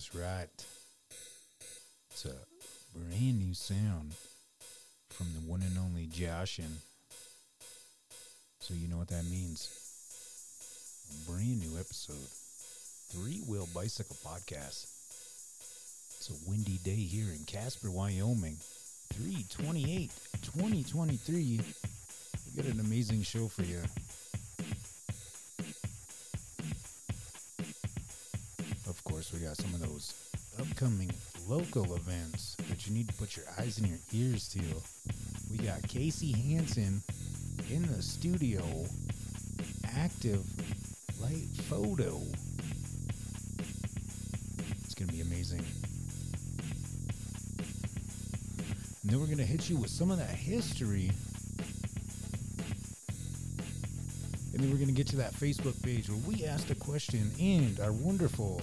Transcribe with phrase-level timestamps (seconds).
[0.00, 0.48] That's right.
[2.10, 2.32] It's a
[2.98, 4.14] brand new sound
[5.10, 6.80] from the one and only Joshin.
[8.60, 9.68] So you know what that means.
[11.10, 12.30] A brand new episode.
[13.12, 14.86] Three Wheel Bicycle Podcast.
[16.16, 18.56] It's a windy day here in Casper, Wyoming.
[19.12, 21.60] 328 2023.
[21.60, 23.82] We got an amazing show for you.
[29.40, 30.12] We got some of those
[30.60, 31.10] upcoming
[31.48, 34.60] local events that you need to put your eyes and your ears to.
[35.50, 37.00] We got Casey Hanson
[37.70, 38.62] in the studio,
[39.96, 40.44] active
[41.22, 42.20] light photo.
[44.84, 45.64] It's going to be amazing.
[49.02, 51.10] And then we're going to hit you with some of that history.
[54.52, 57.30] And then we're going to get to that Facebook page where we asked a question
[57.40, 58.60] and our wonderful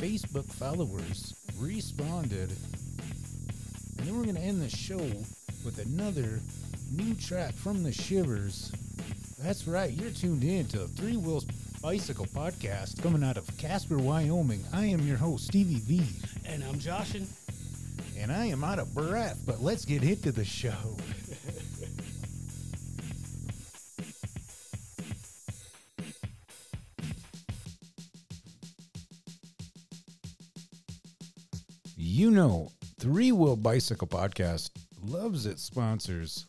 [0.00, 2.50] Facebook followers responded.
[3.98, 4.96] And then we're going to end the show
[5.64, 6.40] with another
[6.90, 8.74] new track from the Shiverz.
[9.38, 11.44] That's right, you're tuned in to Three Wheels
[11.82, 14.64] Bicycle Podcast coming out of Casper, Wyoming.
[14.72, 16.02] I am your host, Stevie V,
[16.46, 17.26] And I'm Joshin.
[18.18, 20.96] and I am out of breath, but let's get into the show.
[32.40, 34.70] Know, Three Wheel Bicycle Podcast
[35.02, 36.46] loves its sponsors.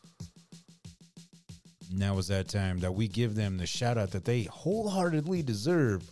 [1.91, 6.09] Now is that time that we give them the shout out that they wholeheartedly deserve.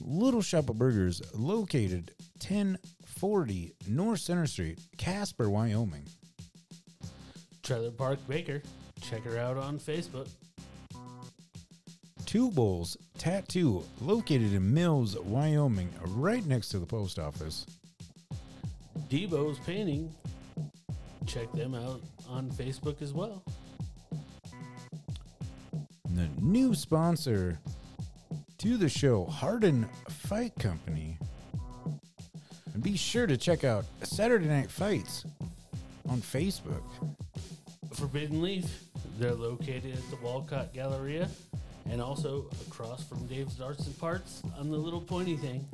[0.00, 2.12] Little Shop of Burgers, located
[2.46, 6.06] 1040 North Center Street, Casper, Wyoming.
[7.64, 8.62] Trailer Park Baker.
[9.00, 10.28] Check her out on Facebook.
[12.26, 17.66] Two Bowls Tattoo, located in Mills, Wyoming, right next to the post office.
[19.08, 20.12] Debo's Painting.
[21.24, 23.44] Check them out on Facebook as well.
[26.14, 27.58] The new sponsor
[28.58, 31.18] to the show, Hardin Fight Company.
[32.74, 35.24] And be sure to check out Saturday Night Fights
[36.08, 36.82] on Facebook.
[37.94, 38.82] Forbidden Leaf.
[39.18, 41.28] They're located at the Wolcott Galleria
[41.90, 45.66] and also across from Dave's Arts and Parts on the little pointy thing.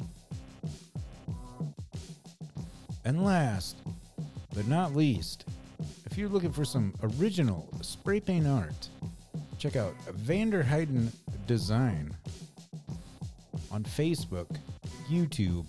[3.04, 3.76] And last
[4.54, 5.46] but not least,
[6.06, 8.88] if you're looking for some original spray paint art,
[9.58, 11.10] check out Vanderheiden
[11.46, 12.14] Design
[13.70, 14.46] on Facebook,
[15.10, 15.64] YouTube,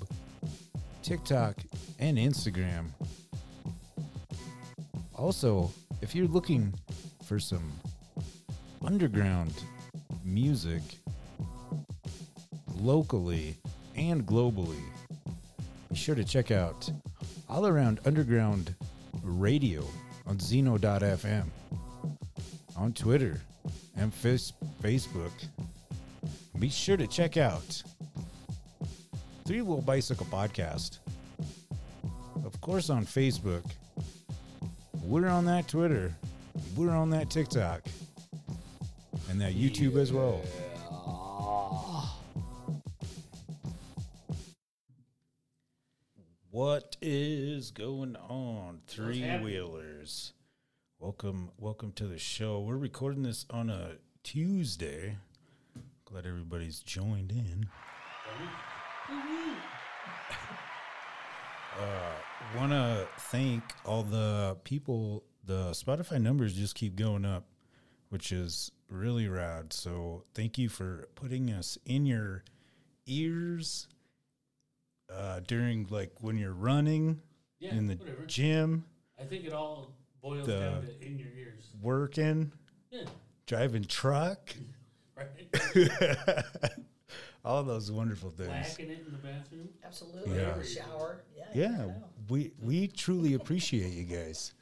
[1.01, 1.55] TikTok,
[1.99, 2.87] and Instagram.
[5.15, 5.71] Also,
[6.01, 6.73] if you're looking
[7.23, 7.71] for some
[8.83, 9.53] underground
[10.33, 10.81] music
[12.75, 13.55] locally
[13.95, 14.81] and globally,
[15.89, 16.89] be sure to check out
[17.47, 18.73] All Around Underground
[19.21, 19.85] Radio
[20.25, 21.45] on Zeno.fm,
[22.75, 23.39] on Twitter
[23.95, 25.31] and face- Facebook.
[26.59, 27.83] Be sure to check out
[29.45, 30.99] Three Wheel Bicycle Podcast.
[32.45, 33.63] Of course, on Facebook.
[35.03, 36.13] We're on that Twitter.
[36.75, 37.81] We're on that TikTok.
[39.33, 40.43] And that YouTube as well.
[46.51, 50.33] What is going on, three wheelers?
[50.99, 52.59] Welcome, welcome to the show.
[52.59, 55.17] We're recording this on a Tuesday.
[56.05, 57.67] Glad everybody's joined in.
[61.75, 62.13] Uh,
[62.55, 65.23] Want to thank all the people.
[65.43, 67.47] The Spotify numbers just keep going up,
[68.13, 69.73] which is really rad.
[69.73, 72.43] So thank you for putting us in your
[73.07, 73.87] ears
[75.11, 77.19] uh, during like when you're running
[77.57, 78.25] Yeah, in the whatever.
[78.27, 78.85] gym,
[79.19, 81.71] I think it all boils The- down to in your ears.
[81.81, 82.51] working,
[82.91, 83.05] Yeah,
[83.47, 84.53] driving truck,
[85.17, 85.49] right?
[87.43, 88.49] all those wonderful things.
[88.49, 89.69] Whacking it in the bathroom.
[89.83, 90.35] Absolutely.
[90.35, 90.61] Yeah.
[90.61, 91.23] Shower.
[91.35, 91.45] Yeah.
[91.55, 91.87] Yeah,
[92.29, 94.53] we we truly appreciate you guys.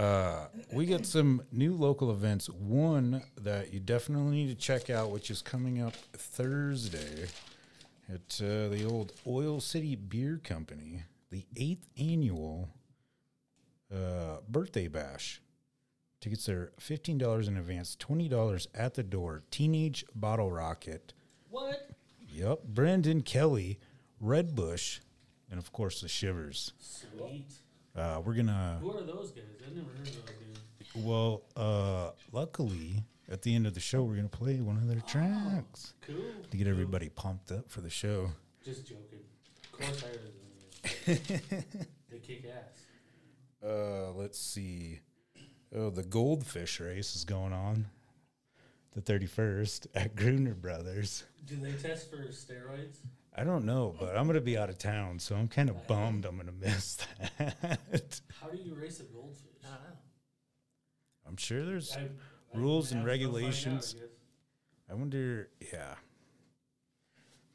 [0.00, 2.48] Uh, we got some new local events.
[2.48, 7.26] One that you definitely need to check out, which is coming up Thursday
[8.08, 12.70] at uh, the old Oil City Beer Company, the eighth annual
[13.94, 15.42] uh, birthday bash.
[16.18, 19.42] Tickets are fifteen dollars in advance, twenty dollars at the door.
[19.50, 21.12] Teenage Bottle Rocket.
[21.50, 21.90] What?
[22.26, 23.78] Yep, Brendan Kelly,
[24.18, 25.00] Red Bush,
[25.50, 26.72] and of course the Shiverz.
[26.78, 27.52] Sweet.
[27.96, 28.78] Uh, we're gonna.
[28.80, 29.44] Who are those guys?
[29.66, 31.04] I never heard of those guys.
[31.04, 35.00] Well, uh, luckily, at the end of the show, we're gonna play one of their
[35.00, 36.16] tracks Cool.
[36.50, 38.30] to get everybody pumped up for the show.
[38.64, 39.20] Just joking.
[39.64, 41.62] Of course, higher than you.
[42.10, 43.66] they kick ass.
[43.68, 45.00] Uh, let's see.
[45.74, 47.86] Oh, the goldfish race is going on.
[48.94, 51.22] The 31st at Gruner Brothers.
[51.46, 52.96] Do they test for steroids?
[53.36, 55.86] I don't know, but I'm going to be out of town, so I'm kind of
[55.86, 56.96] bummed I'm going to miss
[57.38, 58.20] that.
[58.40, 59.46] How do you race a goldfish?
[59.64, 59.96] I don't know.
[61.26, 61.96] I'm sure there's.
[61.96, 62.08] I-
[62.52, 63.96] I Rules and have to go find out, I regulations.
[64.90, 65.48] I wonder.
[65.72, 65.94] Yeah.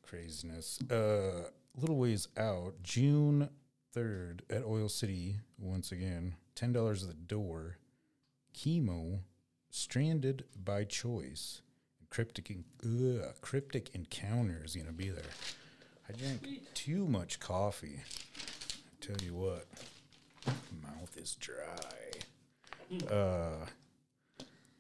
[0.03, 0.79] Craziness.
[0.89, 3.49] Uh, little ways out, June
[3.93, 7.77] 3rd at Oil City, once again, $10 at the door.
[8.55, 9.19] Chemo,
[9.69, 11.61] Stranded by Choice.
[12.09, 12.63] Cryptic, en-
[13.21, 15.23] ugh, cryptic Encounter is going to be there.
[16.07, 16.75] I drank Sweet.
[16.75, 17.99] too much coffee.
[18.37, 19.65] I tell you what,
[20.83, 23.05] mouth is dry.
[23.11, 23.65] Uh,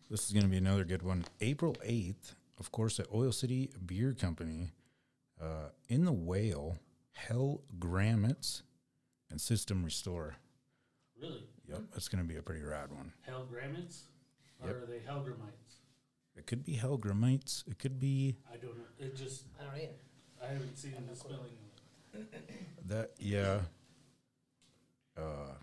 [0.09, 1.25] this is going to be another good one.
[1.41, 4.71] April 8th, of course, at Oil City Beer Company,
[5.41, 6.77] uh, in the Whale,
[7.13, 8.61] Hell Grammets,
[9.31, 10.35] and System Restore.
[11.19, 11.43] Really?
[11.67, 13.11] Yep, that's going to be a pretty rad one.
[13.27, 14.01] Helgramites?
[14.61, 14.75] Or Yep.
[14.83, 15.79] are they Helgramites?
[16.37, 17.67] It could be Hell Gramites.
[17.67, 18.83] It could be I don't know.
[18.99, 19.93] It just, I don't either.
[20.47, 21.39] I haven't seen the spelling
[22.13, 22.87] it.
[22.87, 23.11] that.
[23.17, 23.59] Yeah.
[25.17, 25.53] Uh,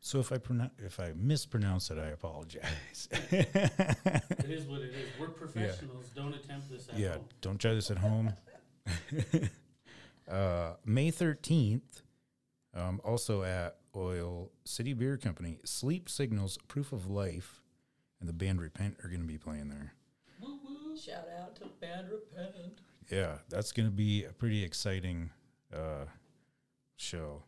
[0.00, 3.08] so if I pronounce if I mispronounce it, I apologize.
[3.10, 5.08] It is what it is.
[5.18, 6.06] We're professionals.
[6.14, 7.24] Don't attempt this at yeah, home.
[7.40, 8.34] don't try this at home.
[10.30, 12.02] uh, May 13th,
[12.74, 17.62] um, also at Oil City Beer Company, Sleep Signals, Proof of Life,
[18.20, 19.94] and the band Repent are going to be playing there.
[20.40, 20.96] Woo woo.
[20.96, 22.80] Shout out to Band Repent.
[23.14, 25.30] Yeah, that's going to be a pretty exciting
[25.72, 26.06] uh,
[26.96, 27.44] show.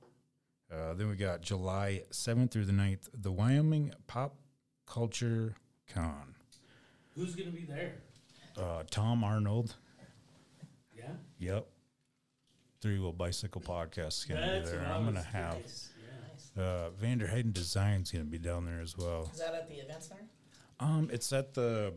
[0.73, 4.37] Uh, then we got July 7th through the 9th, the Wyoming Pop
[4.87, 5.57] Culture
[5.93, 6.35] Con.
[7.17, 7.95] Who's going to be there?
[8.57, 9.75] Uh, Tom Arnold.
[10.97, 11.11] Yeah?
[11.39, 11.67] Yep.
[12.81, 14.87] Three Wheel Bicycle Podcast is going to be there.
[14.87, 15.91] I I'm going to have Nice.
[16.01, 16.63] Yeah.
[16.63, 16.65] Nice.
[16.65, 19.31] uh, Vanderheiden Design's going to be down there as well.
[19.33, 20.23] Is that at the event center?
[20.79, 21.93] Um, It's at the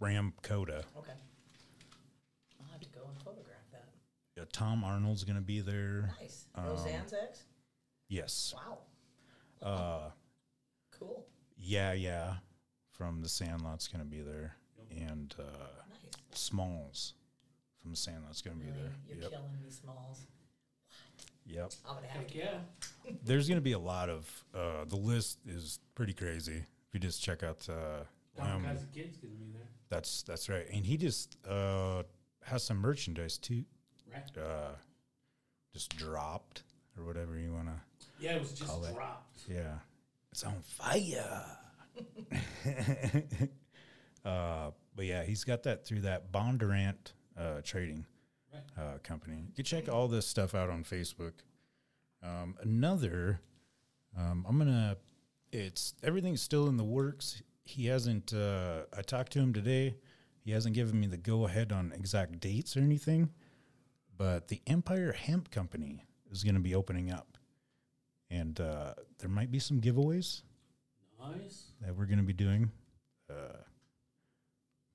[0.00, 0.84] Ram Coda.
[0.96, 1.12] Okay.
[2.60, 3.88] I'll have to go and photograph that.
[4.36, 6.14] Yeah, Tom Arnold's going to be there.
[6.20, 6.46] Nice.
[6.54, 7.44] Um, Roseanne's ex?
[8.08, 8.54] Yes.
[8.56, 8.78] Wow.
[9.62, 10.10] Uh,
[10.98, 11.24] Cool.
[11.56, 12.34] yeah, yeah.
[12.90, 14.56] From the Sandlot's going to be there.
[14.90, 16.38] And uh, Nice.
[16.38, 17.14] Smalls
[17.80, 18.92] from the Sandlot's going to be there.
[19.08, 19.30] You're Yep.
[19.30, 20.20] killing me, Smalls.
[21.46, 21.54] What?
[21.54, 21.72] Yep.
[21.88, 22.58] I'm gonna have Heck to yeah.
[23.04, 23.10] go.
[23.24, 24.44] There's going to be a lot of.
[24.54, 26.58] Uh, the list is pretty crazy.
[26.58, 27.66] If you just check out.
[27.68, 28.04] Uh,
[28.36, 28.64] Don Wyoming.
[28.66, 29.66] Kai's kid's going to be there.
[29.88, 30.66] That's that's right.
[30.72, 32.02] And he just uh,
[32.44, 33.64] has some merchandise too.
[34.12, 34.38] Right?
[34.44, 34.72] Uh,
[35.72, 36.62] just dropped
[36.98, 37.74] or whatever you want to.
[38.20, 38.94] Yeah, it was just Call it.
[38.94, 39.40] dropped.
[39.48, 39.74] Yeah,
[40.30, 41.44] it's on fire.
[44.24, 48.06] uh, but yeah, he's got that through that Bondurant uh, trading
[48.52, 48.62] Right.
[48.84, 49.44] uh, company.
[49.48, 51.32] You can check all this stuff out on Facebook.
[52.22, 53.40] Um, another,
[54.16, 54.96] um, I'm gonna.
[55.52, 57.42] It's everything's still in the works.
[57.64, 58.32] He hasn't.
[58.34, 59.96] Uh, I talked to him today.
[60.44, 63.30] He hasn't given me the go ahead on exact dates or anything.
[64.16, 67.38] But the Empire Hemp Company is going to be opening up,
[68.30, 70.42] and uh, there might be some giveaways
[71.20, 71.64] Nice.
[71.80, 72.70] that we're going to be doing.
[73.30, 73.56] Uh,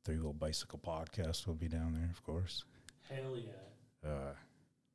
[0.05, 2.63] Three Wheel Bicycle Podcast will be down there, of course.
[3.09, 4.09] Hell yeah.
[4.09, 4.33] Uh,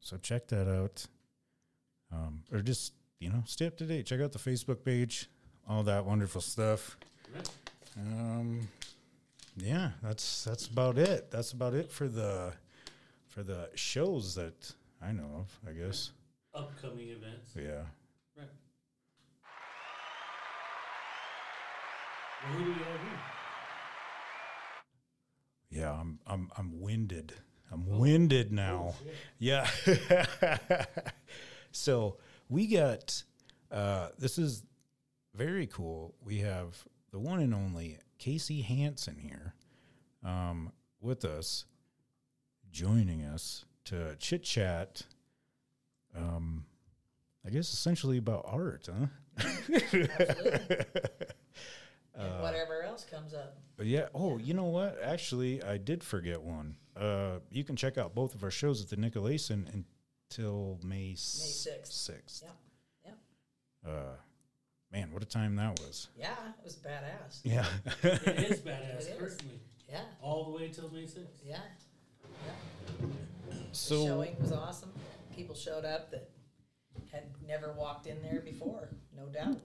[0.00, 1.06] so check that out.
[2.10, 4.06] Um, or just, you know, stay up to date.
[4.06, 5.28] Check out the Facebook page,
[5.68, 6.96] all that wonderful stuff.
[7.98, 8.68] Um,
[9.56, 11.30] yeah, that's that's about it.
[11.30, 12.54] That's about it for the
[13.32, 16.12] for the shows that I know of, I guess.
[16.54, 17.52] Upcoming events.
[17.56, 17.84] Yeah.
[18.36, 18.48] Right.
[22.44, 23.20] Well, who do we have here?
[25.70, 27.32] Yeah, I'm I'm I'm winded.
[27.72, 28.94] I'm winded now.
[28.94, 29.10] Oh.
[29.38, 29.66] Yeah.
[31.72, 32.18] so
[32.50, 33.22] we got
[33.70, 34.62] uh, this is
[35.34, 36.14] very cool.
[36.22, 39.54] We have the one and only Casey Hanson here
[40.22, 41.64] um, with us,
[42.72, 45.02] joining us to chit chat.
[46.16, 46.64] Um,
[47.46, 49.06] I guess essentially about art, huh?
[52.14, 53.58] And whatever else comes up.
[53.76, 54.08] But yeah.
[54.14, 54.98] Oh, you know what?
[55.02, 56.76] Actually, I did forget one.
[56.96, 59.84] Uh, you can check out both of our shows at the Nicolaysen
[60.30, 61.92] until May sixth.
[61.92, 62.42] Sixth.
[62.44, 62.56] Yep.
[63.06, 63.18] Yep.
[63.88, 64.16] Uh,
[64.92, 66.08] man, what a time that was.
[66.18, 67.40] Yeah, it was badass.
[67.44, 67.64] Yeah.
[68.02, 69.18] It is badass, It is.
[69.18, 69.60] personally.
[69.90, 70.02] Yeah.
[70.20, 71.26] All the way till May 6th.
[71.44, 71.58] Yeah.
[72.46, 73.06] Yeah.
[73.50, 74.92] The so showing was awesome.
[75.34, 76.30] People showed up that
[77.10, 79.58] had never walked in there before, no doubt.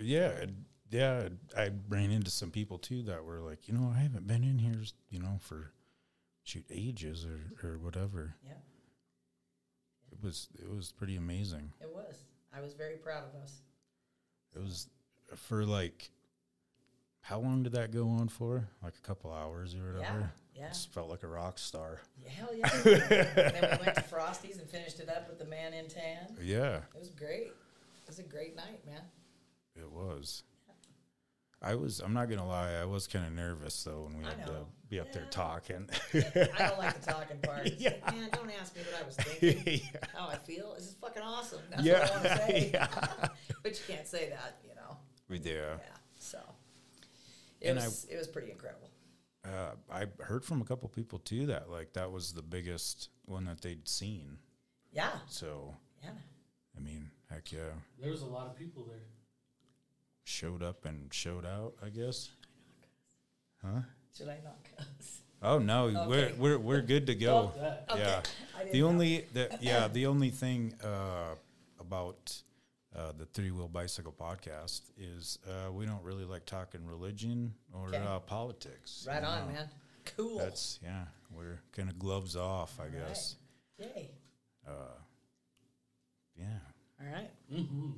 [0.00, 0.44] yeah,
[0.90, 1.28] yeah.
[1.56, 4.58] I ran into some people too that were like, you know, I haven't been in
[4.58, 5.72] here, you know, for
[6.42, 8.34] shoot ages or or whatever.
[8.44, 8.52] Yeah.
[10.12, 11.72] It was it was pretty amazing.
[11.80, 12.24] It was.
[12.52, 13.60] I was very proud of us.
[14.54, 14.88] It was
[15.36, 16.10] for like
[17.22, 18.68] how long did that go on for?
[18.82, 20.32] Like a couple hours or whatever.
[20.54, 20.68] Yeah.
[20.68, 22.00] Just felt like a rock star.
[22.22, 22.68] Yeah, Hell yeah.
[22.74, 26.36] and then we went to Frosty's and finished it up with the man in tan.
[26.42, 27.46] Yeah, It was great.
[27.48, 29.00] It was a great night, man.
[29.76, 30.42] it was.
[31.62, 32.00] I was.
[32.00, 32.72] I'm not gonna lie.
[32.72, 35.30] I was kind of nervous though when we I had to be up there Yeah.
[35.30, 35.88] talking.
[36.14, 36.18] I
[36.68, 37.70] don't like the talking part.
[37.78, 37.92] Yeah.
[38.10, 39.82] Man, don't ask me what I was thinking.
[39.94, 40.00] yeah.
[40.14, 40.72] How I feel.
[40.74, 41.60] This is fucking awesome.
[41.70, 42.00] That's Yeah.
[42.00, 42.70] what I want to say.
[42.72, 42.88] Yeah.
[43.62, 44.96] but you can't say that, you know.
[45.28, 45.50] We do.
[45.50, 45.76] Yeah.
[46.18, 46.38] So
[47.60, 48.88] it And I- it was pretty incredible.
[49.44, 53.46] Uh, I heard from a couple people too that like that was the biggest one
[53.46, 54.38] that they'd seen.
[54.92, 55.10] Yeah.
[55.28, 56.10] So Yeah.
[56.76, 59.00] I mean, heck yeah, There was a lot of people there.
[60.24, 61.72] showed up and showed out.
[61.84, 62.28] I guess.
[63.64, 63.80] Huh?
[64.16, 65.20] Should I not cuss?
[65.42, 66.06] Oh no, Okay.
[66.06, 67.48] we're we're we're good to go.
[67.48, 67.84] Fuck that.
[67.90, 68.00] Okay.
[68.02, 68.22] Yeah.
[68.54, 68.88] I didn't The know.
[68.88, 71.34] only the yeah the only thing uh,
[71.78, 72.42] about
[72.96, 77.88] uh, the Three Wheel Bicycle podcast is uh, we don't really like talking religion or
[77.88, 77.98] Okay.
[77.98, 79.04] uh, politics.
[79.08, 79.52] Right on, know.
[79.54, 79.68] man.
[80.16, 80.38] Cool.
[80.38, 83.36] That's yeah, we're kind of gloves off, I All guess.
[83.78, 84.10] Yay.
[84.66, 84.72] Uh,
[86.36, 86.46] yeah,
[87.00, 87.30] All right.
[87.52, 87.90] Mm-hmm.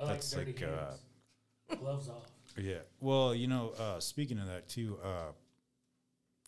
[0.00, 1.76] I That's like like, uh.
[1.76, 2.30] Gloves off.
[2.56, 2.78] yeah.
[3.00, 5.32] Well, you know, uh, speaking of that too, uh,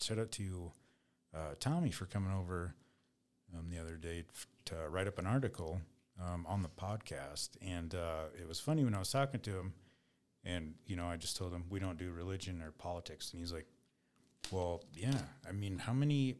[0.00, 0.70] shout out to
[1.34, 2.74] uh, Tommy for coming over
[3.56, 4.24] um, the other day
[4.66, 5.80] to write up an article
[6.20, 9.74] um, on the podcast, and uh, it was funny when I was talking to him,
[10.44, 13.52] and you know, I just told him we don't do religion or politics, and he's
[13.52, 13.66] like,
[14.50, 15.18] "Well, yeah.
[15.48, 16.36] I mean, how many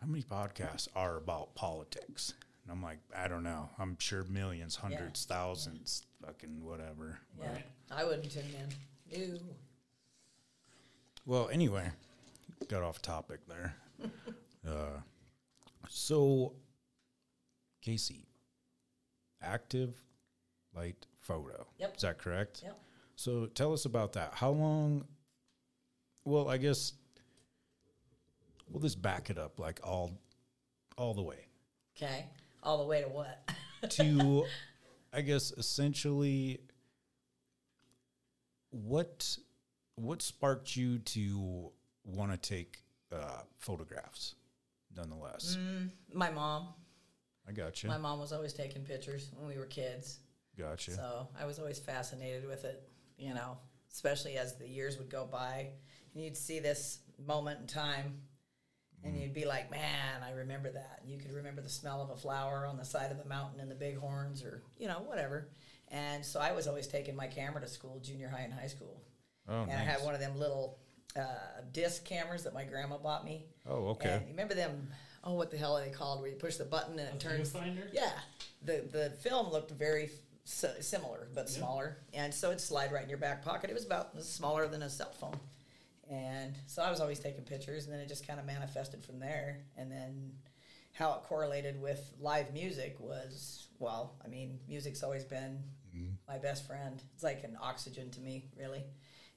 [0.00, 3.70] how many podcasts are about politics?" And I'm like, "I don't know.
[3.78, 7.58] I'm sure millions, hundreds, thousands, fucking whatever." Yeah.
[7.90, 8.44] I wouldn't tune
[9.10, 9.32] in.
[9.32, 9.38] No.
[11.26, 11.90] Well, anyway,
[12.68, 13.74] got off topic there.
[14.68, 15.00] uh,
[15.88, 16.54] so,
[17.82, 18.26] Casey,
[19.42, 19.94] active
[20.74, 21.66] light photo.
[21.78, 21.96] Yep.
[21.96, 22.62] Is that correct?
[22.64, 22.78] Yep.
[23.16, 24.34] So, tell us about that.
[24.34, 25.04] How long?
[26.24, 26.94] Well, I guess
[28.68, 30.12] we'll just back it up like all,
[30.96, 31.46] all the way
[31.96, 32.26] Okay.
[32.62, 33.50] All the way to what?
[33.90, 34.44] to,
[35.12, 36.60] I guess, essentially,
[38.70, 39.36] what
[39.96, 41.70] what sparked you to
[42.04, 42.78] want to take
[43.12, 44.34] uh, photographs?
[44.96, 46.68] Nonetheless, Mm, my mom.
[47.50, 47.88] I got you.
[47.88, 50.20] My mom was always taking pictures when we were kids.
[50.56, 50.92] Gotcha.
[50.92, 52.88] So I was always fascinated with it,
[53.18, 53.58] you know,
[53.92, 55.70] especially as the years would go by.
[56.14, 58.20] And you'd see this moment in time
[59.02, 61.00] and you'd be like, man, I remember that.
[61.02, 63.58] And you could remember the smell of a flower on the side of the mountain
[63.60, 65.48] in the bighorns or, you know, whatever.
[65.88, 69.02] And so I was always taking my camera to school, junior high and high school.
[69.48, 70.78] oh, and I had one of them little
[71.16, 71.22] uh,
[71.72, 73.46] disc cameras that my grandma bought me.
[73.68, 74.10] oh, okay.
[74.10, 74.88] And you remember them?
[75.22, 76.20] Oh, what the hell are they called?
[76.20, 77.52] Where you push the button and it turns.
[77.52, 77.88] Viewfinder?
[77.92, 78.12] Yeah,
[78.62, 80.10] the the film looked very
[80.46, 81.58] s- similar but Yeah.
[81.58, 83.70] smaller, and so it'd slide right in your back pocket.
[83.70, 85.38] It was about smaller than a cell phone,
[86.08, 89.18] and so I was always taking pictures, and then it just kind of manifested from
[89.20, 89.64] there.
[89.76, 90.32] And then
[90.92, 95.62] how it correlated with live music was well, I mean, music's always been
[95.94, 96.12] mm-hmm.
[96.28, 97.02] my best friend.
[97.14, 98.84] It's like an oxygen to me, really.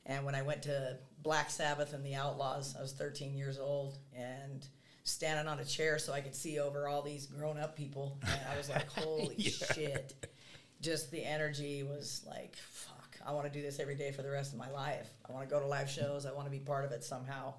[0.05, 3.97] And when I went to Black Sabbath and the Outlaws, I was 13 years old
[4.13, 4.67] and
[5.03, 8.17] standing on a chair so I could see over all these grown up people.
[8.23, 10.13] And I was like, holy shit.
[10.81, 14.29] Just the energy was like, fuck, I want to do this every day for the
[14.29, 15.09] rest of my life.
[15.27, 16.25] I want to go to live shows.
[16.25, 17.53] I want to be part of it somehow.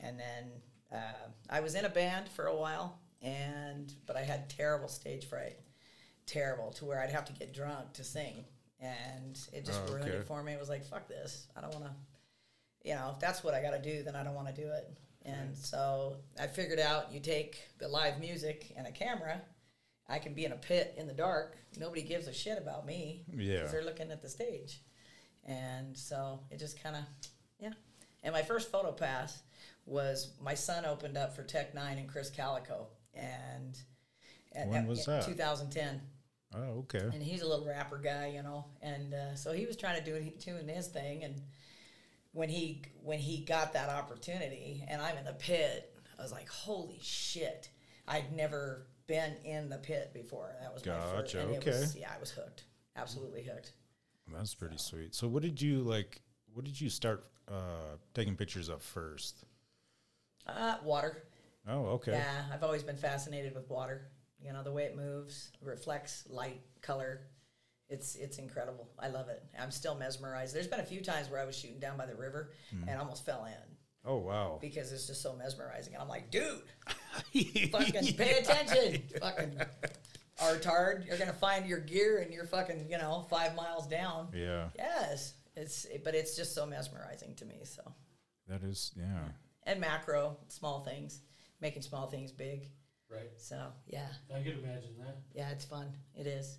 [0.00, 0.50] And then
[0.92, 5.24] uh, I was in a band for a while, and but I had terrible stage
[5.26, 5.56] fright,
[6.26, 8.44] terrible to where I'd have to get drunk to sing,
[8.80, 10.18] and it just Oh, ruined okay.
[10.18, 10.52] it for me.
[10.52, 11.92] It was like, fuck this, I don't want to.
[12.84, 14.68] You know, if that's what I got to do, then I don't want to do
[14.68, 14.90] it.
[15.24, 19.40] And so I figured out you take the live music and a camera.
[20.08, 21.56] I can be in a pit in the dark.
[21.78, 23.24] Nobody gives a shit about me.
[23.32, 23.58] Yeah.
[23.58, 24.80] Because they're looking at the stage.
[25.44, 27.02] And so it just kind of,
[27.60, 27.70] yeah.
[28.24, 29.42] And my first photo pass
[29.86, 32.86] was my son opened up for Tech N9ne and Krizz Kaliko.
[33.14, 33.78] And
[34.54, 35.24] at- When was that?
[35.26, 36.00] 2010
[36.54, 36.98] Oh, okay.
[37.14, 40.04] and he's a little rapper guy, you know, and uh, so he was trying to
[40.04, 41.40] do it, doing his thing, and
[42.32, 46.48] when he when he got that opportunity, and I'm in the pit, I was like,
[46.48, 47.70] holy shit!
[48.08, 50.54] I'd never been in the pit before.
[50.60, 51.70] That was my first, Gotcha, and it okay.
[51.70, 52.64] was, yeah, I was hooked,
[52.96, 53.72] absolutely hooked.
[54.32, 55.14] That's pretty sweet.
[55.14, 56.22] So, what did you like?
[56.54, 59.44] What did you start uh, taking pictures of first?
[60.46, 61.24] Uh, water,
[61.68, 62.12] Oh, okay.
[62.12, 64.08] yeah, I've always been fascinated with water.
[64.40, 67.20] You know, the way it moves, reflects light, color.
[67.92, 68.88] It's it's incredible.
[68.98, 69.42] I love it.
[69.60, 70.54] I'm still mesmerized.
[70.54, 72.88] There's been a few times where I was shooting down by the river Hmm.
[72.88, 73.76] and almost fell in.
[74.04, 74.58] Oh, wow.
[74.60, 75.92] because it's just so mesmerizing.
[75.94, 76.62] And I'm like, dude,
[77.70, 79.02] fucking pay attention.
[79.20, 79.60] fucking,
[80.40, 81.06] artard.
[81.06, 84.28] You're gonna find your gear and you're fucking, you know, five miles down.
[84.34, 84.68] Yeah.
[84.76, 87.60] Yes, it's but it's just so mesmerizing to me.
[87.64, 87.82] So
[88.48, 89.28] That is, yeah.
[89.64, 91.20] and macro, small things,
[91.60, 92.70] making small things big.
[93.10, 93.30] Right.
[93.36, 95.18] So yeah, I could imagine that.
[95.34, 95.88] yeah, it's fun.
[96.14, 96.58] It is,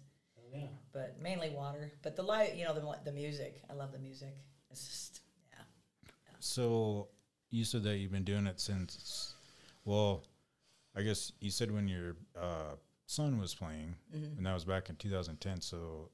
[0.54, 0.68] yeah.
[0.92, 1.92] but mainly water.
[2.02, 3.62] But the light, you know, the the music.
[3.70, 4.36] I love the music.
[4.72, 5.64] It's just yeah.
[6.40, 7.08] So
[7.50, 9.36] you said that you've been doing it since,
[9.86, 10.24] well,
[10.96, 14.38] I guess you said when your uh, son was playing, Mm-hmm.
[14.38, 15.62] and that was back in 2010.
[15.62, 16.10] So,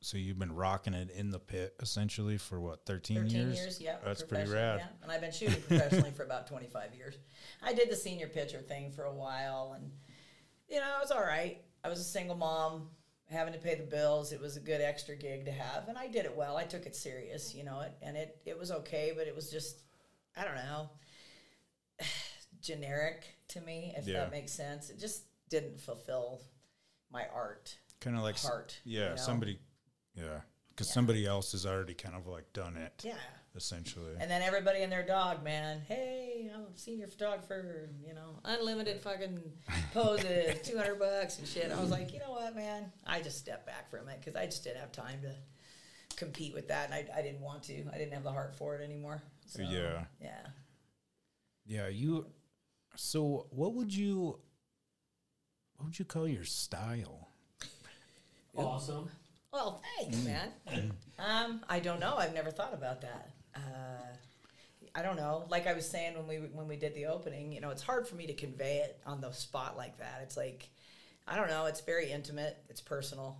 [0.00, 3.56] so you've been rocking it in the pit essentially for what 13, 13 years?
[3.58, 3.96] years, yeah.
[4.04, 4.78] That's pretty professionally, rad.
[4.80, 5.02] Yeah.
[5.02, 7.18] And I've been shooting professionally for about 25 years.
[7.62, 9.90] I did the senior pitcher thing for a while, and,
[10.68, 11.62] you know, it was all right.
[11.84, 12.88] I was a single mom,
[13.30, 14.32] having to pay the bills.
[14.32, 16.56] It was a good extra gig to have, and I did it well.
[16.56, 19.50] I took it serious, you know, it, and it, it was okay, but it was
[19.50, 19.82] just,
[20.36, 20.90] I don't know,
[22.62, 24.20] generic to me, if Yeah.
[24.20, 24.90] that makes sense.
[24.90, 26.40] It just didn't fulfill
[27.10, 28.78] my art Kind of like, heart.
[28.84, 29.16] yeah, you know?
[29.16, 29.58] somebody,
[30.14, 30.94] yeah, because Yeah.
[30.94, 33.14] somebody else has already kind of like done it Yeah.
[33.56, 34.12] Essentially.
[34.20, 35.80] And then everybody and their dog, man.
[35.88, 37.88] Hey, I'm a senior photographer.
[38.06, 39.40] You know, unlimited fucking
[39.92, 41.70] poses, two hundred bucks and shit.
[41.72, 42.92] I was like, you know what, man?
[43.06, 45.34] I just stepped back from it because I just didn't have time to
[46.16, 47.84] compete with that, and I, I didn't want to.
[47.92, 49.22] I didn't have the heart for it anymore.
[49.46, 50.04] So, Yeah.
[50.20, 50.46] yeah.
[51.66, 52.26] yeah, you.
[52.96, 54.38] So, what would you,
[55.76, 57.28] what would you call your style?
[58.56, 59.08] Awesome.
[59.52, 60.92] Well, thanks, man.
[61.18, 62.16] um, I don't know.
[62.16, 63.30] I've never thought about that.
[63.54, 64.16] Uh,
[64.94, 65.44] I don't know.
[65.48, 68.06] Like I was saying when we when we did the opening, you know, it's hard
[68.06, 70.20] for me to convey it on the spot like that.
[70.22, 70.68] It's like,
[71.26, 71.66] I don't know.
[71.66, 72.56] It's very intimate.
[72.68, 73.38] It's personal.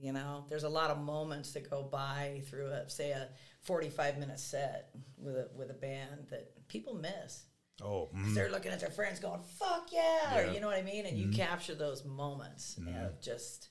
[0.00, 3.28] You know, there's a lot of moments that go by through a say a
[3.62, 7.44] 45 minute set with a with a band that people miss.
[7.82, 10.82] Oh, mm, They're looking at their friends going, "Fuck yeah!" Or you know what I
[10.82, 11.06] mean.
[11.06, 13.68] And you capture those moments of just,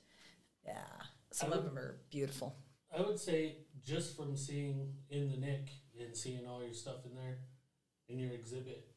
[0.65, 0.73] yeah.
[1.31, 2.55] Some I of them are beautiful.
[2.95, 5.69] I would say just from seeing in the Nick
[6.05, 7.39] and seeing all your stuff in there
[8.07, 8.87] in your exhibit,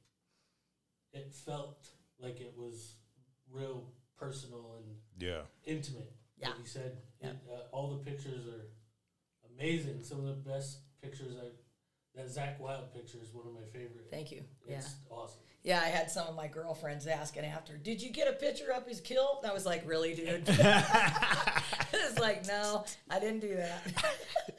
[1.12, 1.88] it felt
[2.18, 2.94] like it was
[3.50, 3.84] real
[4.18, 6.12] personal and yeah, intimate.
[6.36, 6.48] Yeah.
[6.50, 7.28] Like you said, Yeah.
[7.30, 8.66] it, uh, all the pictures are
[9.54, 10.02] amazing.
[10.02, 11.48] Some of the best pictures I
[12.14, 14.06] that Zakk Wylde picture is one of my favorite.
[14.10, 14.42] Thank you.
[14.68, 14.76] Yeah.
[14.76, 15.40] It's awesome.
[15.64, 18.88] Yeah, I had some of my girlfriends asking after, did you get a picture up
[18.88, 19.40] his kilt?
[19.42, 20.44] And I was like, really, dude?
[20.48, 23.82] it's like, no, I didn't do that.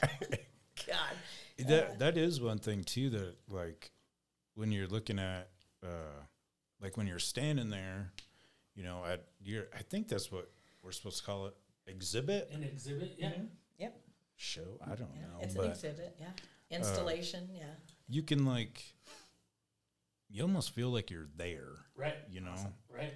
[0.88, 1.15] God.
[1.60, 3.10] That that is one thing too.
[3.12, 3.91] That like
[4.56, 5.50] when you're looking at,
[5.84, 6.20] uh,
[6.82, 8.12] like when you're standing there,
[8.76, 10.50] you know, at your, I think that's what
[10.84, 11.56] we're supposed to call it,
[11.88, 13.32] exhibit An exhibit, yeah.
[13.80, 13.96] Yep.
[14.36, 14.80] show.
[14.86, 15.22] I don't Yeah.
[15.28, 16.15] know, It's an exhibit.
[16.20, 16.32] Yeah.
[16.70, 17.50] Installation.
[17.54, 17.65] yeah.
[18.08, 18.84] you can like,
[20.30, 21.70] you almost feel like you're there.
[21.96, 22.15] Right.
[22.30, 22.56] You know,
[22.89, 23.13] Right.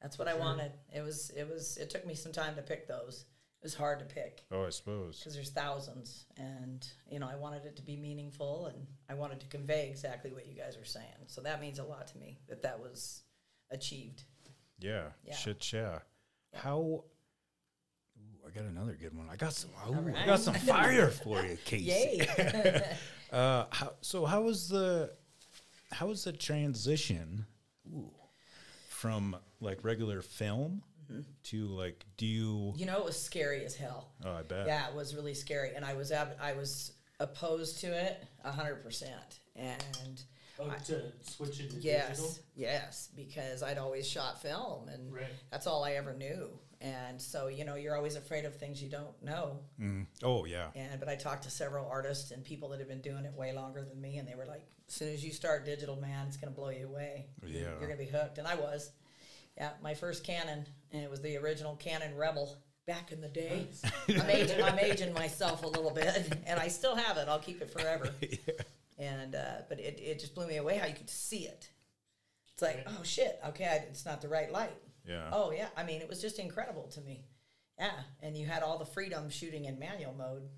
[0.00, 0.72] That's what I wanted.
[0.94, 3.24] It was, it was, it took me some time to pick those.
[3.60, 4.44] It was hard to pick.
[4.52, 5.18] oh, I suppose.
[5.18, 9.40] because there's thousands and you know i wanted it to be meaningful and i wanted
[9.40, 12.38] to convey exactly what you guys are saying so that means a lot to me
[12.48, 13.22] that that was
[13.70, 14.22] achieved
[14.80, 15.34] Yeah, Yeah.
[15.34, 15.98] shit, yeah.
[16.52, 16.60] Yeah.
[16.60, 16.78] How?
[16.78, 19.28] Ooh, I got another good one.
[19.30, 19.70] I got some.
[19.88, 21.84] Ooh, I got some fire for you, Casey.
[21.84, 22.82] yay
[23.32, 25.12] Uh, how, so how was the
[25.92, 27.44] how was the transition
[27.92, 28.10] ooh,
[28.88, 30.82] from like regular film
[31.44, 32.72] to like do you?
[32.76, 34.66] you know it was scary as hell Oh, I bet.
[34.66, 39.04] yeah it was really scary and i was ab- i was opposed to it 100%
[39.56, 40.22] and
[40.60, 41.82] Oh, to switch into digital.
[41.84, 45.22] yes yes because i'd always shot film and Right.
[45.52, 46.48] that's all i ever knew
[46.80, 50.06] and so you know you're always afraid of things you don't know Mm.
[50.24, 50.68] Oh yeah.
[50.74, 53.52] And but I talked to several artists and people that have been doing it way
[53.52, 56.36] longer than me, and they were like, "As soon as you start digital, man, it's
[56.36, 57.26] gonna blow you away.
[57.46, 57.60] Yeah.
[57.78, 58.90] you're gonna be hooked." And I was.
[59.58, 63.66] Yeah, my first Canon, and it was the original Canon Rebel back in the day.
[64.08, 67.26] I'm, aging, I'm aging myself a little bit, and I still have it.
[67.28, 68.10] I'll keep it forever.
[69.00, 71.70] And uh, but it, it just blew me away how you could see it.
[72.52, 74.74] It's like, oh shit, okay, I, it's not the right light.
[75.06, 75.28] Yeah.
[75.32, 77.24] Oh yeah, I mean it was just incredible to me.
[77.78, 77.92] Yeah,
[78.24, 80.48] and you had all the freedom shooting in manual mode.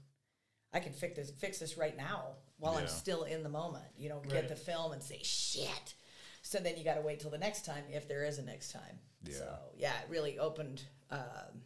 [0.72, 3.84] I can fix this fix this right now while I'm still in the moment.
[3.98, 4.30] You don't Right.
[4.30, 5.94] get the film and say shit.
[6.42, 8.72] So then you got to wait till the next time if there is a next
[8.72, 8.98] time.
[9.24, 9.35] Yeah.
[9.35, 10.83] So yeah, it really opened.
[11.11, 11.62] Um,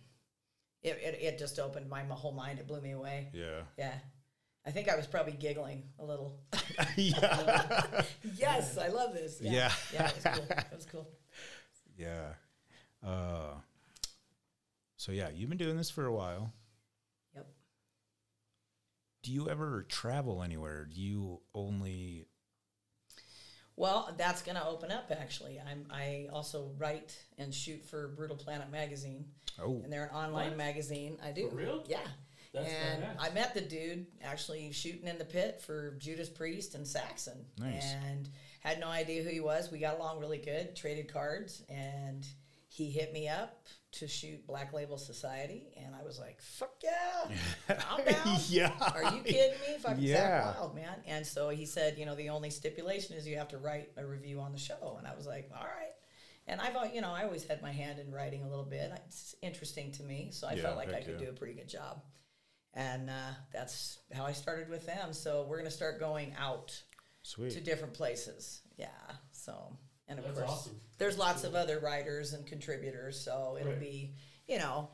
[0.82, 2.58] it, it it just opened my, my whole mind.
[2.58, 3.28] It blew me away.
[3.32, 3.62] Yeah.
[3.78, 3.94] Yeah.
[4.66, 6.40] I think I was probably giggling a little.
[6.96, 8.02] yeah.
[8.36, 9.38] yes, I love this.
[9.40, 9.70] Yeah.
[9.92, 10.46] yeah, it was cool.
[10.50, 11.08] It was cool.
[11.96, 12.30] Yeah.
[13.06, 13.54] Uh,
[14.96, 16.52] so yeah, you've been doing this for a while.
[17.36, 17.46] Yep.
[19.22, 20.86] Do you ever travel anywhere?
[20.86, 22.26] Do you only?
[23.76, 25.10] Well, that's going to open up.
[25.10, 25.86] Actually, I'm.
[25.90, 29.24] I also write and shoot for Brutal Planet magazine,
[29.60, 30.56] Oh, and they're an online What?
[30.58, 31.18] magazine.
[31.24, 31.48] I do.
[31.50, 31.84] For real?
[31.88, 31.98] Yeah.
[32.52, 33.16] That's and badass.
[33.18, 37.94] I met the dude actually shooting in the pit for Judas Priest and Saxon, Nice.
[38.08, 38.28] and
[38.60, 39.72] had no idea who he was.
[39.72, 42.24] We got along really good, traded cards, and
[42.68, 47.30] he hit me up to shoot Black Label Society, and I was like, "Fuck yeah,
[47.90, 48.72] I'm down." yeah.
[48.94, 49.78] Are you kidding me?
[49.80, 50.42] Fucking Yeah.
[50.42, 50.96] Zakk Wylde, man.
[51.06, 54.04] And so he said, you know, the only stipulation is you have to write a
[54.06, 54.96] review on the show.
[54.98, 55.92] And I was like, all right.
[56.46, 58.92] And I've, you know, I always had my hand in writing a little bit.
[59.06, 61.26] It's interesting to me, so I Yeah, felt like I could yeah.
[61.26, 62.02] do a pretty good job.
[62.74, 65.12] And uh, that's how I started with them.
[65.12, 66.78] So we're going to start going out
[67.36, 68.60] to different places.
[68.76, 68.88] Yeah.
[69.32, 69.76] So,
[70.08, 70.80] and of That's course, awesome.
[70.98, 73.80] there's lots of other writers and contributors, so it'll Right.
[73.80, 74.14] be,
[74.46, 74.90] you know,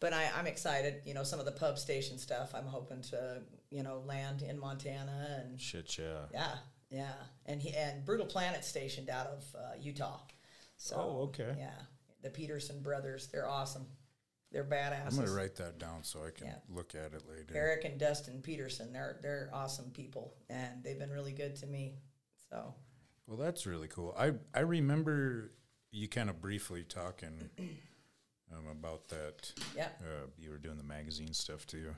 [0.00, 1.02] but I, I'm excited.
[1.04, 4.58] You know, some of the pub station stuff I'm hoping to, you know, land in
[4.58, 6.26] Montana and Shit, yeah.
[6.32, 6.54] yeah,
[6.90, 7.12] yeah,
[7.46, 10.20] and he and Brutal Planet stationed out of uh, Utah.
[10.76, 11.54] So, Oh, okay.
[11.58, 11.74] Yeah,
[12.22, 13.86] the Peterson brothers, they're awesome.
[14.50, 15.10] They're badasses.
[15.10, 16.54] I'm gonna write that down so I can Yeah.
[16.70, 17.54] look at it later.
[17.54, 21.98] Eric and Dustin Peterson, they're they're awesome people, and they've been really good to me.
[22.48, 22.74] So
[23.28, 24.14] Well, that's really cool.
[24.18, 25.52] I I remember
[25.92, 27.50] you kind of briefly talking
[28.52, 29.52] um, about that.
[29.76, 31.94] yeah, Uh, you were doing the magazine stuff too.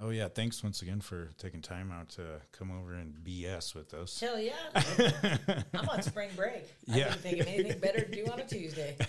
[0.00, 3.92] Oh yeah, thanks once again for taking time out to come over and BS with
[3.94, 4.20] us.
[4.20, 4.52] hell yeah.
[5.74, 6.64] I'm on spring break.
[6.92, 7.04] I Yeah.
[7.06, 8.96] couldn't think of anything better to do on a Tuesday.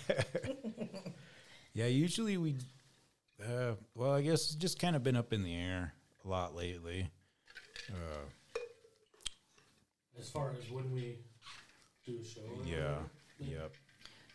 [1.74, 2.56] Yeah, usually we.
[3.40, 5.94] Uh, well, I guess it's just kind of been up in the air
[6.26, 7.08] a lot lately.
[7.92, 8.26] Uh,
[10.20, 11.20] As far as when we
[12.06, 12.42] do a show.
[12.42, 12.96] or yeah,
[13.40, 13.62] whatever.
[13.62, 13.72] yep.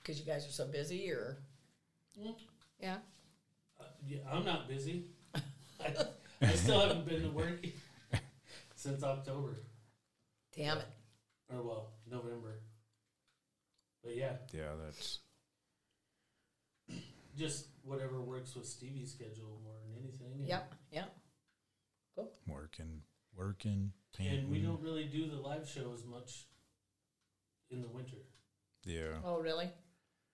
[0.02, 1.38] Because you guys are so busy, or
[2.80, 2.96] yeah,
[3.80, 5.06] Uh, yeah, I'm not busy.
[5.34, 5.40] I,
[6.42, 7.64] I still haven't been to work
[8.74, 9.56] since October,
[10.56, 10.86] damn it.
[11.52, 12.60] or well, November.
[14.02, 15.20] But yeah, Yeah, that's
[17.38, 20.40] just whatever works with Stevie's schedule more than anything.
[20.40, 21.14] and- Yep, yep.
[22.48, 23.02] working,
[23.36, 24.40] working, painting.
[24.40, 26.46] And we don't really do the live show as much
[27.70, 28.16] in the winter.
[28.84, 29.70] Yeah, Oh, really?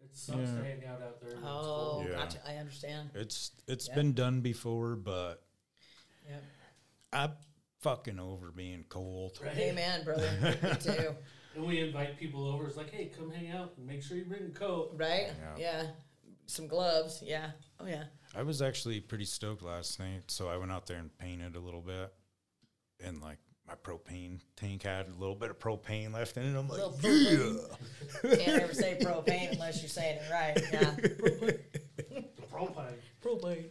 [0.00, 0.44] It sucks Yeah.
[0.58, 1.30] to hang out out there.
[1.30, 2.06] when it's Oh, cold.
[2.06, 2.12] Yeah.
[2.16, 2.40] gotcha.
[2.48, 3.10] I understand.
[3.14, 3.94] it's it's Yeah.
[3.96, 5.44] been done before, but
[6.28, 6.42] Yep.
[7.12, 7.32] I'm
[7.80, 9.38] fucking over being cold.
[9.42, 9.56] Right?
[9.56, 10.30] Amen, brother.
[10.62, 11.16] Me too.
[11.54, 12.66] And we invite people over.
[12.68, 14.92] It's like, hey, come hang out and make sure you bring a coat.
[14.94, 15.28] Right?
[15.38, 15.56] Yeah.
[15.58, 15.90] Yeah.
[16.46, 17.22] Some gloves.
[17.22, 17.52] Yeah.
[17.80, 18.04] Oh, yeah.
[18.34, 21.60] I was actually pretty stoked last night, so I went out there and painted a
[21.60, 22.12] little bit,
[23.04, 26.58] and like my propane tank had a little bit of propane left in it.
[26.58, 26.98] I'm like, Little
[28.22, 28.34] yeah.
[28.36, 30.58] Can't ever say propane unless you're saying it right.
[30.72, 30.94] Yeah.
[32.10, 32.94] The propane.
[33.22, 33.68] propane.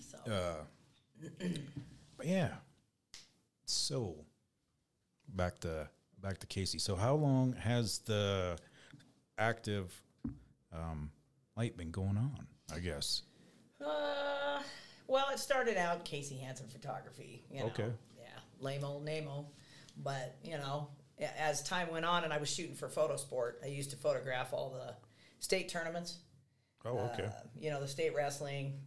[0.00, 1.36] So, Uh,
[2.16, 2.50] but yeah.
[3.64, 4.16] So
[5.28, 5.88] back to
[6.22, 6.78] back to Casey.
[6.78, 8.56] So how long has the
[9.38, 10.00] active
[10.72, 11.10] um,
[11.56, 12.46] light been going on?
[12.72, 13.22] I guess.
[13.84, 14.62] uh,
[15.12, 17.44] well, it started out Casey Hanson photography.
[17.50, 17.66] You know?
[17.66, 17.90] Okay.
[18.16, 18.24] Yeah.
[18.60, 19.46] Lame old name-o.
[20.02, 20.88] But, you know,
[21.38, 24.70] as time went on and I was shooting for Photosport, I used to photograph all
[24.70, 24.94] the
[25.38, 26.20] state tournaments.
[26.86, 27.24] Oh, okay.
[27.24, 28.80] Uh, you know, the state wrestling,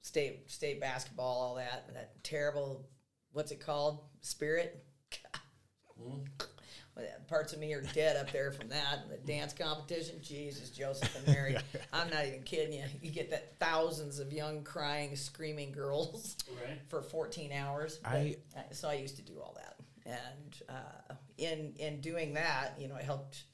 [0.00, 1.92] state state basketball, all that.
[1.92, 2.88] That terrible,
[3.32, 4.00] what's it called?
[4.22, 4.82] Spirit.
[6.02, 6.26] Mm.
[6.96, 9.00] Well, Parts of me are dead up there from that.
[9.02, 11.56] And The dance competition, Jesus, Joseph and Mary.
[11.92, 12.84] I'm not even kidding you.
[13.02, 16.78] You get that thousands of young, crying, screaming girls Right?
[16.88, 18.00] for 14 hours.
[18.04, 18.36] I-
[18.72, 22.96] so I used to do all that, and uh, in in doing that, you know,
[22.96, 23.44] it helped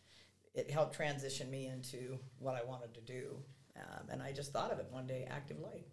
[0.54, 3.36] it helped transition me into what I wanted to do,
[3.76, 5.86] um, and I just thought of it one day, active light,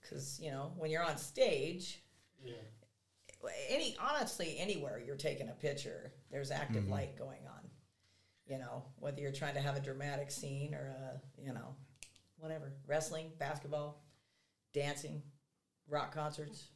[0.00, 2.02] because you know when you're on stage,
[2.42, 2.54] Yeah.
[3.68, 6.92] Any honestly anywhere you're taking a picture, there's active mm-hmm.
[6.92, 7.70] light going on.
[8.46, 11.74] You know, whether you're trying to have a dramatic scene or a you know,
[12.36, 14.04] whatever, wrestling, basketball,
[14.72, 15.22] dancing,
[15.88, 16.68] rock concerts.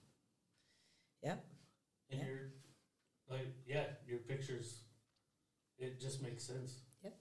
[1.23, 1.45] Yep.
[2.11, 2.27] And Yeah.
[2.27, 2.53] your,
[3.29, 4.83] like, yeah, your pictures,
[5.79, 6.81] it just makes sense.
[7.03, 7.19] Yep.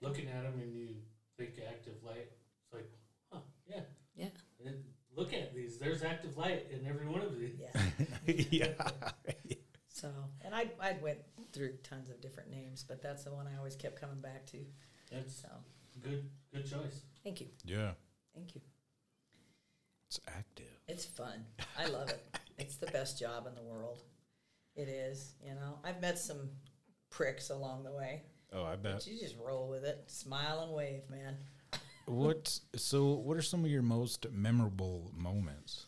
[0.00, 1.02] Looking at them and you
[1.36, 2.32] think active light,
[2.64, 2.90] it's like,
[3.30, 3.82] huh, yeah.
[4.14, 4.28] Yeah.
[4.64, 4.84] And
[5.20, 5.78] look at these.
[5.78, 7.54] There's active light in every one of these.
[7.60, 8.34] Yeah.
[8.50, 9.54] yeah.
[9.88, 10.08] So,
[10.42, 11.18] and I I went
[11.52, 14.58] through tons of different names, but that's the one I always kept coming back to.
[15.12, 15.48] That's So,
[16.02, 16.24] good.
[16.54, 17.02] Good choice.
[17.22, 17.90] thank you, yeah.
[18.34, 18.60] thank you.
[20.08, 20.66] It's active.
[20.88, 21.44] It's fun.
[21.78, 22.24] I love it.
[22.58, 24.02] It's the best job in the world.
[24.76, 25.32] It is.
[25.42, 26.50] You know, I've met some
[27.08, 28.96] pricks along the way, Oh, I bet.
[28.96, 31.36] but you just roll with it, smile and wave, man.
[32.10, 32.58] What?
[32.76, 35.86] So, what are some of your most memorable moments?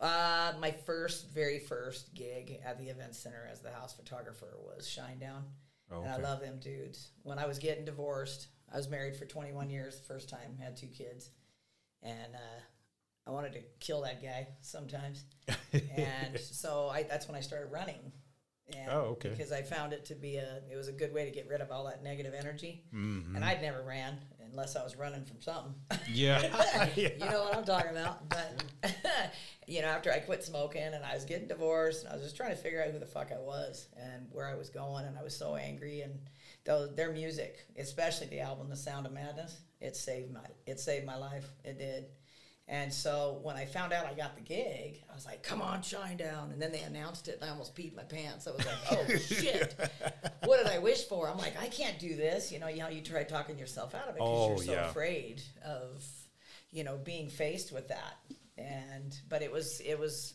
[0.00, 4.86] Uh, my first, very first gig at the event center as the house photographer was
[4.86, 5.42] Shinedown.
[5.92, 7.10] Oh, And I love them dudes.
[7.22, 10.76] When I was getting divorced, I was married for 21 years the first time, had
[10.76, 11.30] two kids.
[12.02, 12.60] And uh,
[13.26, 15.24] I wanted to kill that guy sometimes.
[15.72, 18.12] and so I, that's when I started running.
[18.76, 19.30] And Oh, okay.
[19.30, 21.60] Because I found it to be a, it was a good way to get rid
[21.60, 22.82] of all that negative energy.
[22.94, 23.36] Mm-hmm.
[23.36, 24.18] And I'd never ran
[24.50, 25.74] unless I was running from something.
[26.12, 26.86] Yeah.
[26.96, 28.28] you know what I'm talking about.
[28.28, 28.64] But
[29.66, 32.36] you know, after I quit smoking and I was getting divorced, and I was just
[32.36, 35.16] trying to figure out who the fuck I was and where I was going, and
[35.16, 36.00] I was so angry.
[36.02, 36.18] And
[36.64, 41.06] though their music, especially the album "The Sound of Madness," it saved my it saved
[41.06, 41.48] my life.
[41.64, 42.06] It did.
[42.72, 45.82] And so when I found out I got the gig, I was like, "Come on,
[45.82, 48.46] shine down!" And then they announced it, and I almost peed my pants.
[48.46, 49.74] I was like, "Oh shit!
[50.44, 53.00] What did I wish for?" I'm like, "I can't do this." You know how you
[53.02, 54.88] try talking yourself out of it because Oh, you're so yeah.
[54.88, 56.04] afraid of,
[56.70, 58.14] you know, being faced with that.
[58.56, 60.34] And but it was it was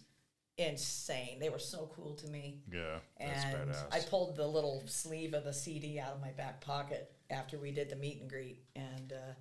[0.58, 1.40] insane.
[1.40, 2.60] They were so cool to me.
[2.72, 3.00] yeah.
[3.20, 3.86] That's And badass.
[3.94, 7.72] I pulled the little sleeve of the CD out of my back pocket after we
[7.72, 9.34] did the meet and greet and uh,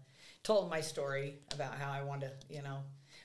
[0.44, 2.78] told my story about how I wanted to, you know,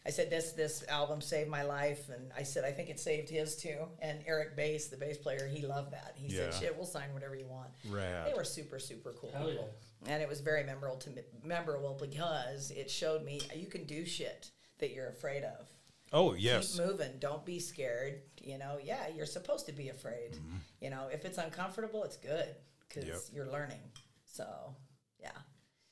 [0.05, 3.29] I said this this album saved my life, and I said I think it saved
[3.29, 3.77] his too.
[4.01, 6.13] And Eric Bass, the bass player, he loved that.
[6.15, 8.25] He said, "Shit, we'll sign whatever you want." Rad.
[8.27, 9.61] They were super super cool Hell yeah.
[10.07, 14.05] and it was very memorable to me, memorable because it showed me you can do
[14.05, 15.67] shit that you're afraid of
[16.13, 16.77] oh yes.
[16.77, 17.11] keep moving.
[17.19, 18.21] Don't be scared.
[18.41, 20.31] You know, yeah, you're supposed to be afraid.
[20.33, 20.57] Mm-hmm.
[20.81, 22.55] You know, if it's uncomfortable, it's good
[22.87, 23.17] because Yep.
[23.33, 23.81] you're learning.
[24.25, 24.75] So,
[25.19, 25.31] yeah,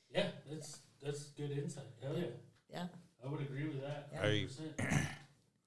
[0.10, 1.86] Yeah, that's that's good insight.
[2.04, 2.26] Hell yeah.
[2.72, 2.86] yeah.
[3.26, 4.10] I would agree with that.
[4.14, 4.22] Yeah.
[4.22, 5.08] I- 100%.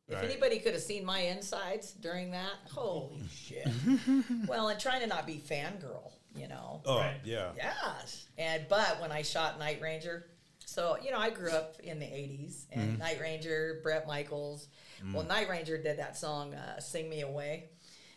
[0.08, 0.24] If Right.
[0.24, 3.68] anybody could have seen my insides during that, holy shit.
[4.48, 6.82] well, and trying to not be fangirl, you know.
[6.84, 7.20] Oh Right.
[7.22, 7.52] yeah.
[7.56, 8.26] Yes.
[8.36, 10.26] And but when I shot Night Ranger,
[10.66, 14.66] so you know I grew up in the '80s, and Night Ranger, Bret Michaels.
[15.14, 17.70] Well, Night Ranger did that song uh, "Sing Me Away,"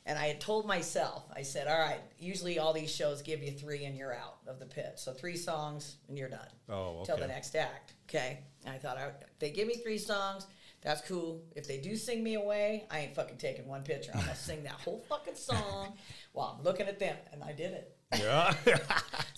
[0.06, 3.52] and I had told myself, I said, "All right, usually all these shows give you
[3.52, 7.18] three and you're out of the pit, so three songs and you're done Oh till
[7.18, 8.40] the next act." Okay.
[8.66, 10.48] And I thought, I, if they give me three songs.
[10.82, 11.42] That's cool.
[11.56, 14.12] If they do sing me away, I ain't fucking taking one picture.
[14.14, 15.94] I'm gonna sing that whole fucking song
[16.34, 17.96] while I'm looking at them, and I did it.
[18.20, 18.54] Yeah.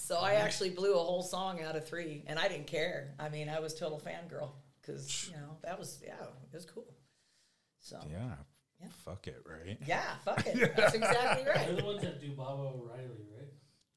[0.05, 3.15] So I actually blew a whole song out of three, and I didn't care.
[3.19, 6.93] I mean, I was total fangirl because you know that was yeah, it was cool.
[7.79, 8.35] So yeah,
[8.79, 8.85] yeah.
[8.87, 8.91] Yeah.
[9.05, 9.77] Fuck it, right?
[9.85, 11.67] Yeah, fuck it, that's exactly right.
[11.67, 13.49] They're the ones that do Baba O'Riley, right?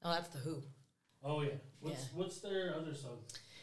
[0.02, 0.62] Oh, that's the Who.
[1.22, 1.50] Oh yeah.
[1.80, 2.04] What's Yeah.
[2.14, 3.18] what's their other song?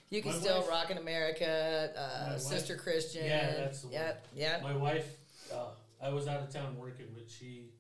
[0.10, 3.25] You can My still wife- rock in America, My uh, wife- Sister Christian.
[3.25, 3.93] Yeah, that's the one.
[3.95, 4.63] Yep, yep.
[4.63, 5.08] My wife.
[5.51, 5.67] Uh,
[6.01, 7.71] I was out of town working, but she.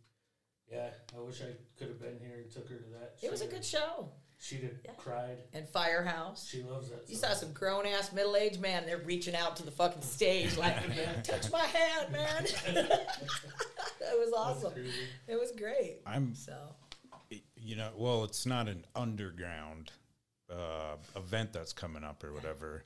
[0.71, 3.15] Yeah, I wish I could have been here and took her to that.
[3.21, 4.09] It was a good show.
[4.45, 4.91] She'd have Yeah.
[4.93, 5.37] cried.
[5.53, 6.47] And Firehouse.
[6.47, 7.09] She loves that.
[7.09, 7.31] You song.
[7.31, 8.85] saw some grown ass middle aged man.
[8.85, 10.75] They're reaching out to the fucking stage like,
[11.23, 12.45] touch my hand, man.
[12.75, 14.71] that was awesome.
[14.73, 14.91] crazy.
[15.27, 16.01] It was great.
[16.05, 16.55] I'm So
[17.55, 19.91] you know, well, it's not an underground
[20.51, 22.83] uh, event that's coming up or whatever,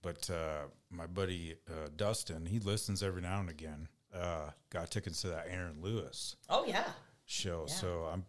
[0.00, 3.88] but uh, my buddy uh, Dustin, he listens every now and again.
[4.14, 6.84] Uh, got tickets to that Aaron Lewis Oh yeah,
[7.26, 7.74] show, Yeah.
[7.74, 8.24] so I'm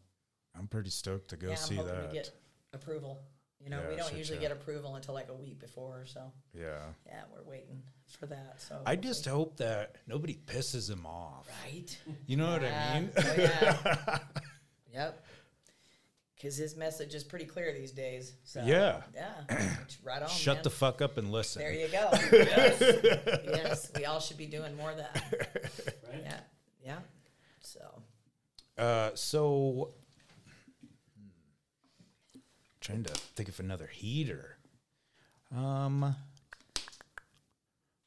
[0.57, 1.55] I'm pretty stoked to go yeah.
[1.55, 2.31] see I'm hoping that.
[2.73, 3.21] To get approval.
[3.63, 4.49] You know, Yeah, we don't shit, usually yeah.
[4.49, 6.31] get approval until like a week before so.
[6.53, 7.81] yeah, Yeah, we're waiting
[8.19, 8.61] for that.
[8.61, 11.47] So I just hope that nobody pisses him off.
[11.63, 11.97] right.
[12.27, 13.09] You know what I mean?
[13.17, 14.17] Oh, yeah.
[14.93, 15.25] yep.
[16.35, 18.33] Because his message is pretty clear these days.
[18.43, 19.01] So, Yeah.
[19.15, 19.31] Yeah.
[19.83, 20.27] It's right on.
[20.27, 20.63] Shut man.
[20.63, 21.61] the fuck up and listen.
[21.61, 22.09] There you go.
[22.33, 22.81] yes.
[23.45, 23.91] yes.
[23.95, 25.23] We all should be doing more of that.
[25.31, 26.21] Right?
[26.23, 26.39] Yeah.
[26.85, 26.97] Yeah.
[27.61, 28.01] So.
[28.77, 29.93] Uh, so,
[32.83, 34.57] trying to think of another heater.
[35.55, 36.15] Um,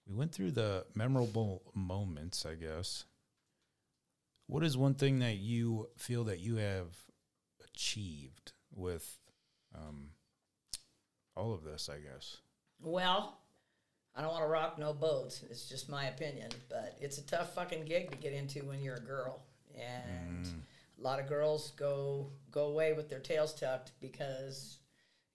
[0.06, 3.04] we went through the memorable moments, I guess.
[4.46, 6.88] What is one thing that you feel that you have
[7.64, 9.18] achieved with
[9.74, 10.10] um,
[11.34, 11.88] all of this?
[11.88, 12.36] I guess.
[12.80, 13.38] Well,
[14.14, 15.42] I don't want to rock no boats.
[15.50, 18.96] It's just my opinion, but it's a tough fucking gig to get into when you're
[18.96, 19.40] a girl,
[19.74, 20.46] and
[20.98, 24.78] a lot of girls go go away with their tails tucked because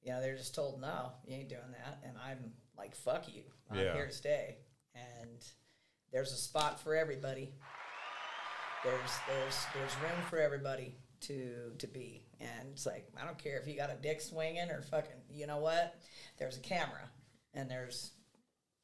[0.01, 3.43] you know they're just told no, you ain't doing that, and I'm like fuck you,
[3.69, 3.93] I'm Yeah.
[3.93, 4.57] here to stay,
[4.95, 5.39] and
[6.11, 7.53] there's a spot for everybody.
[8.83, 13.59] There's there's there's room for everybody to to be, and it's like I don't care
[13.59, 15.95] if you got a dick swinging or fucking, you know what?
[16.39, 17.07] There's a camera,
[17.53, 18.11] and there's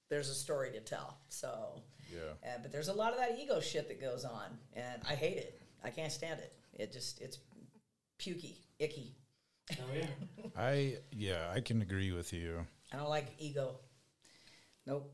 [0.10, 1.18] there's a story to tell.
[1.30, 1.82] So,
[2.14, 2.20] Yeah.
[2.46, 5.38] uh, but there's a lot of that ego shit that goes on, and I hate
[5.38, 5.60] it.
[5.84, 6.54] I can't stand it.
[6.78, 7.40] It just it's
[8.20, 9.16] pukey, icky.
[9.74, 10.06] Oh yeah.
[10.58, 12.66] I yeah, I can agree with you.
[12.94, 13.80] I don't like ego.
[14.86, 15.12] Nope.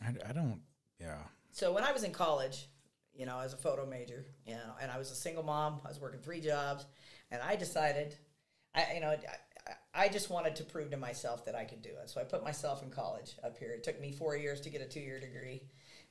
[0.00, 0.60] I, I don't.
[1.00, 1.18] Yeah.
[1.50, 2.68] So when I was in college,
[3.14, 5.80] you know, as a photo major, you know, and I was a single mom.
[5.84, 6.86] I was working three jobs,
[7.30, 8.14] and I decided,
[8.74, 9.72] I, you know, I,
[10.04, 12.10] I just wanted to prove to myself that I could do it.
[12.10, 13.72] So I put myself in college up here.
[13.72, 15.62] It took me four years to get a two-year degree,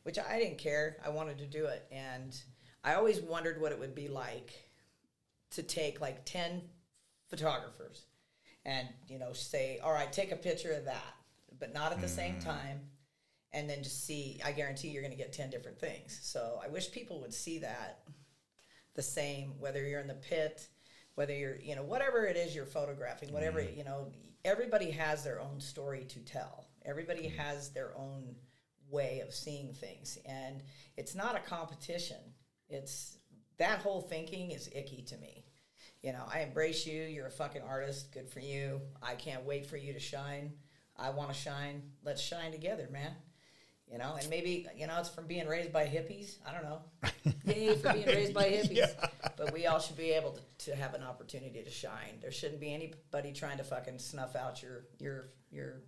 [0.04, 0.98] which I didn't care.
[1.06, 2.36] I wanted to do it, and
[2.84, 4.52] I always wondered what it would be like
[5.52, 6.62] to take like ten
[7.30, 8.06] photographers
[8.66, 11.16] and you know say all right take a picture of that
[11.60, 12.44] but not at the same mm.
[12.44, 12.80] time
[13.54, 16.20] and then just see i guarantee you're going to get 10 different things.
[16.22, 18.04] So i wish people would see that
[18.96, 20.68] the same whether you're in the pit
[21.16, 23.76] whether you're you know whatever it is you're photographing whatever mm.
[23.76, 24.12] you know
[24.46, 26.68] everybody has their own story to tell.
[26.86, 27.36] Everybody mm.
[27.36, 28.36] has their own
[28.90, 30.62] way of seeing things and
[30.96, 32.22] it's not a competition.
[32.70, 33.18] It's
[33.58, 35.46] that whole thinking is icky to me
[36.06, 37.02] you know, I embrace you.
[37.02, 38.12] You're a fucking artist.
[38.14, 38.80] Good for you.
[39.02, 40.54] I can't wait for you to shine.
[40.96, 41.82] I want to shine.
[42.04, 43.12] Let's shine together, man.
[43.92, 46.38] You know, and maybe you know it's from being raised by hippies.
[46.48, 46.82] I don't know.
[47.48, 48.88] Yay for being raised by hippies.
[49.36, 52.20] But we all should be able to, to have an opportunity to shine.
[52.22, 55.82] There shouldn't be anybody trying to fucking snuff out your your your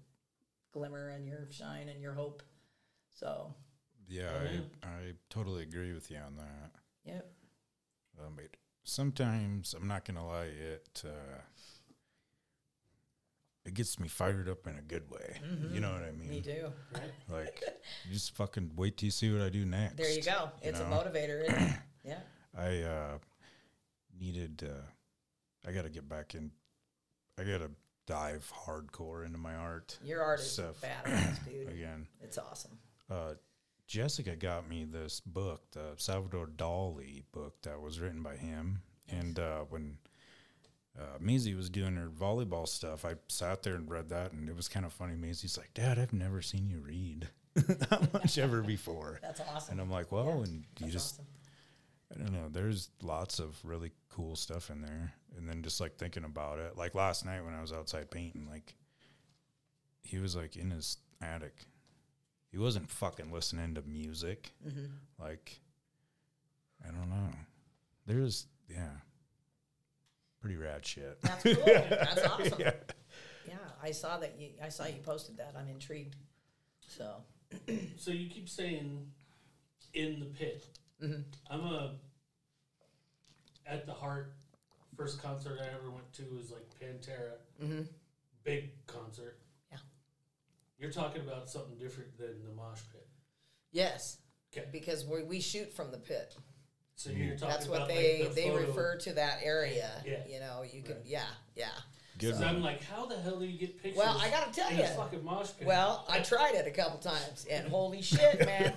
[0.71, 2.41] glimmer and your shine and your hope.
[3.13, 3.53] So,
[4.07, 6.71] Yeah, Oh, I, I totally agree with you on that.
[7.05, 7.21] yeah.
[8.89, 11.41] Sometimes I'm not gonna lie, it uh,
[13.65, 15.41] it gets me fired up in a good way.
[15.73, 16.29] You know what I mean?
[16.29, 16.71] Me too.
[16.93, 17.11] Right?
[17.29, 17.61] Like,
[18.07, 19.97] you just fucking wait till you see what I do next.
[19.97, 20.51] There you go.
[20.61, 20.85] It's know?
[20.85, 21.73] a motivator, isn't it?
[22.05, 22.19] Yeah.
[22.57, 23.17] I uh,
[24.17, 24.63] needed.
[24.65, 26.51] Uh, I got to get back in.
[27.37, 27.71] I got to
[28.05, 30.79] dive hardcore into my art Your art is Stuff.
[30.79, 31.67] badass, dude.
[31.73, 32.07] again.
[32.21, 32.77] It's awesome.
[33.11, 33.33] Uh,
[33.87, 38.81] Jessica got me this book, the Salvador Dali book that was written by him.
[39.09, 39.97] And uh, when
[40.99, 44.55] uh, Maisie was doing her volleyball stuff, I sat there and read that, and it
[44.55, 45.15] was kind of funny.
[45.15, 49.73] Maisie's like, "Dad, I've never seen you read that much ever before." That's awesome.
[49.73, 51.25] And I'm like, "Well," Yeah, and you just awesome.
[52.13, 52.49] I don't know.
[52.49, 55.13] There's lots of really cool stuff in there.
[55.37, 58.47] And then just like thinking about it, like last night when I was outside painting,
[58.49, 58.75] like
[60.01, 61.65] he was like in his attic.
[62.51, 64.51] He wasn't fucking listening to music.
[64.65, 64.85] Mm-hmm.
[65.19, 65.59] Like,
[66.83, 67.29] I don't know.
[68.05, 68.89] There's, yeah,
[70.41, 71.19] pretty rad shit.
[71.21, 71.55] That's cool.
[71.65, 72.59] That's awesome.
[72.59, 72.71] yeah.
[73.47, 74.35] Yeah, I saw that.
[74.39, 75.55] You, I saw you posted that.
[75.57, 76.15] I'm intrigued.
[76.87, 77.23] So
[77.97, 79.07] So you keep saying
[79.93, 80.65] in the pit.
[81.03, 81.23] Mhm.
[81.49, 81.95] I'm a
[83.65, 84.33] at the heart.
[84.95, 87.83] First concert I ever went to was like Pantera, mm-hmm.
[88.43, 89.37] big concert.
[90.77, 90.83] Yeah.
[90.83, 93.07] You're talking about something different than the mosh pit.
[93.71, 94.17] yes,
[94.55, 94.67] Okay.
[94.71, 96.35] because we we shoot from the pit.
[96.95, 97.39] So you're mm.
[97.39, 98.67] talking That's what about they like the they photo.
[98.67, 99.91] refer to that area.
[100.05, 100.17] Yeah.
[100.27, 101.05] You know, you can Right.
[101.05, 101.67] yeah yeah.
[102.17, 102.35] Good.
[102.35, 103.99] So I'm like, how the hell do you get pictures?
[103.99, 104.83] Well, I gotta tell you.
[104.83, 105.67] fucking mosh pit.
[105.67, 108.73] Well, I tried it a couple times, and holy shit, man,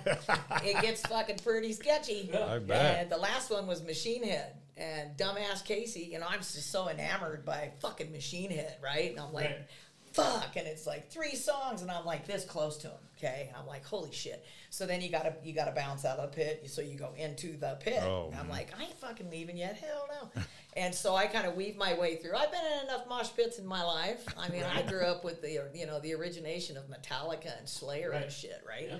[0.63, 2.29] it gets fucking pretty sketchy.
[2.31, 2.45] Yeah.
[2.45, 2.99] I bet.
[2.99, 4.57] And the last one was Machine Head.
[4.77, 9.09] And dumbass Casey, you know, I'm just so enamored by fucking Machine Head, right?
[9.11, 9.67] And I'm like, Right.
[10.13, 10.55] Fuck.
[10.55, 13.45] And it's like three songs, and I'm like this close to him, okay?
[13.49, 14.45] And I'm like, holy shit.
[14.69, 17.57] So then you gotta you gotta bounce out of the pit, so you go into
[17.57, 18.01] the pit.
[18.03, 18.49] Oh, I'm man.
[18.49, 20.41] like, I ain't fucking leaving yet, hell no.
[20.77, 22.35] and so I kind of weave my way through.
[22.35, 24.25] I've been in enough mosh pits in my life.
[24.37, 28.11] I mean, I grew up with the you know the origination of Metallica and Slayer
[28.11, 28.87] and shit, right?
[28.89, 28.97] Yeah.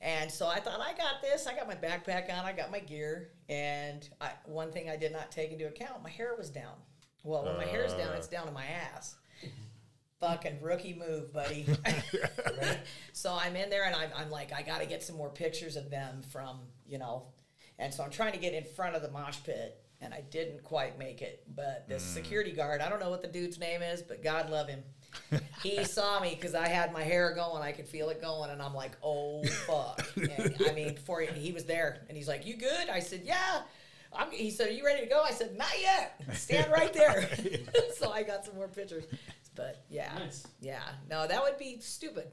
[0.00, 1.46] And so I thought, I got this.
[1.46, 2.44] I got my backpack on.
[2.44, 3.30] I got my gear.
[3.48, 6.74] And I, one thing I did not take into account, my hair was down.
[7.22, 8.16] Well, when my hair's down, Uh.
[8.18, 9.14] it's down to my ass.
[10.26, 11.66] Fucking rookie move, buddy.
[13.12, 15.76] so I'm in there and I'm, I'm like, I got to get some more pictures
[15.76, 17.26] of them from, you know.
[17.78, 19.80] And so I'm trying to get in front of the mosh pit.
[20.00, 21.44] And I didn't quite make it.
[21.54, 22.14] But this mm.
[22.14, 24.82] security guard, I don't know what the dude's name is, but God love him.
[25.62, 27.62] he saw me because I had my hair going.
[27.62, 31.28] I could feel it going, and I'm like, "Oh fuck!" And, I mean, before he,
[31.38, 33.62] he was there, and he's like, "You good?" I said, "Yeah."
[34.12, 36.20] I'm, he said, "Are you ready to go?" I said, "Not yet.
[36.34, 37.28] Stand right there."
[37.96, 39.04] so I got some more pictures,
[39.54, 40.46] but yeah, Nice.
[40.60, 40.82] yeah.
[41.08, 42.30] No, that would be stupid.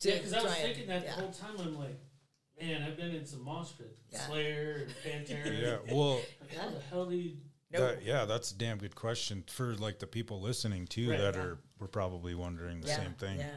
[0.00, 1.14] to Yeah, because I was try and- thinking that yeah.
[1.16, 1.56] the whole time.
[1.58, 1.98] I'm like,
[2.60, 4.26] man, I've been in some mosh pits, Yeah.
[4.26, 5.62] Slayer and Pantera.
[5.88, 5.94] yeah.
[5.94, 7.36] Well, Like, how the hell do you?
[7.72, 7.96] Nope.
[7.96, 11.18] that, yeah, that's a damn good question for like the people listening too Right.
[11.18, 13.38] that are were probably wondering the yeah, same thing.
[13.38, 13.50] Yeah.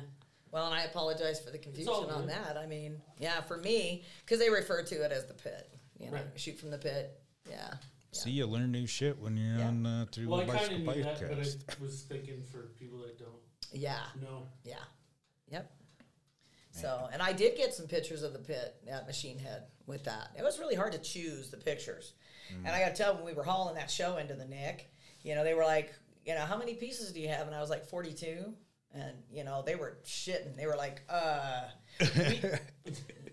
[0.52, 2.58] Well, and I apologize for the confusion on that.
[2.58, 5.70] I mean, yeah, for me, because they refer to it as the pit.
[6.00, 6.26] You know, Right.
[6.38, 7.22] shoot from the pit.
[7.48, 7.72] Yeah.
[8.12, 9.68] See, you learn new shit when you're Yeah.
[9.68, 11.80] on uh, through Well, I a kind bicycle of knew that, but podcast.
[11.80, 13.30] I was thinking for people that don't
[13.72, 14.00] Yeah.
[14.22, 14.48] No.
[14.64, 14.76] Yeah.
[15.52, 15.72] Yep.
[16.72, 20.32] So, and I did get some pictures of the pit at Machine Head with that.
[20.38, 22.14] It was really hard to choose the pictures.
[22.50, 24.90] And I got to tell, when we were hauling that show into the Nick,
[25.24, 25.94] you know, they were like,
[26.26, 27.46] you know, how many pieces do you have?
[27.48, 28.54] And I was like, 42.
[28.92, 30.56] And you know they were shitting.
[30.56, 31.66] They were like, uh,
[32.02, 32.42] we,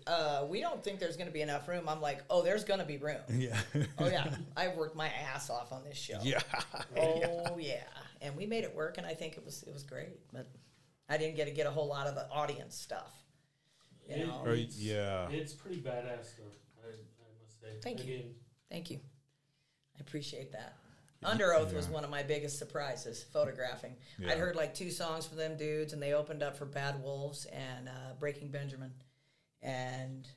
[0.07, 1.87] uh, we don't think there's going to be enough room.
[1.87, 3.21] I'm like, oh, there's going to be room.
[3.29, 3.57] Yeah.
[3.99, 6.19] Oh yeah, I worked my ass off on this show.
[6.23, 6.39] yeah.
[6.97, 7.83] Oh yeah,
[8.21, 10.19] and we made it work, and I think it was it was great.
[10.33, 10.47] But
[11.09, 13.13] I didn't get to get a whole lot of the audience stuff.
[14.09, 14.43] You It- know.
[14.47, 15.29] It's- yeah.
[15.29, 16.51] It's pretty badass, though.
[16.83, 17.67] I, I must say.
[17.81, 18.23] Thank you.
[18.69, 18.99] Thank you.
[19.97, 20.75] I appreciate that.
[21.23, 23.95] Under Oath was one of my biggest surprises, photographing.
[24.19, 24.31] Yeah.
[24.31, 27.45] I'd heard like two songs from them dudes, and they opened up for Bad Wolves
[27.45, 28.91] and uh, Breaking Benjamin.
[29.61, 30.27] And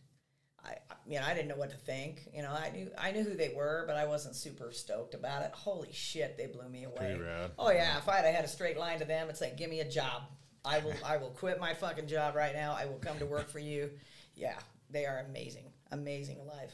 [0.64, 2.28] I, I- you know, I didn't know what to think.
[2.32, 5.42] You know, I knew I knew who they were, but I wasn't super stoked about
[5.42, 5.50] it.
[5.52, 7.18] Holy shit, they blew me away.
[7.20, 7.50] Rad.
[7.58, 9.80] Oh yeah, if I had had a straight line to them, it's like, give me
[9.80, 10.22] a job.
[10.64, 12.76] I will, I will quit my fucking job right now.
[12.78, 13.90] I will come to work for you.
[14.34, 14.58] Yeah,
[14.90, 16.72] they are amazing, amazing live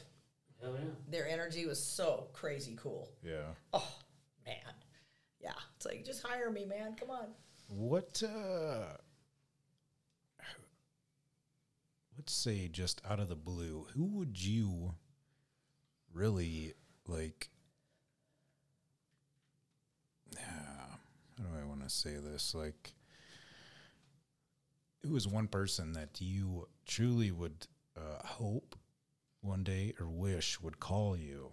[0.61, 0.89] hell yeah.
[1.09, 3.09] their energy was so crazy cool.
[3.23, 3.53] Yeah.
[3.73, 3.95] Oh
[4.45, 4.55] man,
[5.41, 5.51] yeah.
[5.75, 6.95] It's like just hire me, man.
[6.99, 7.27] Come on.
[7.67, 8.97] What uh
[12.27, 14.93] let's say just out of the blue, who would you
[16.13, 16.73] really
[17.07, 17.47] like
[20.33, 20.41] yeah,
[21.37, 22.53] how do I want to say this?
[22.53, 22.91] Like
[25.03, 27.65] who is one person that you truly would
[27.95, 28.75] uh, hope
[29.39, 31.49] one day or wish would call you?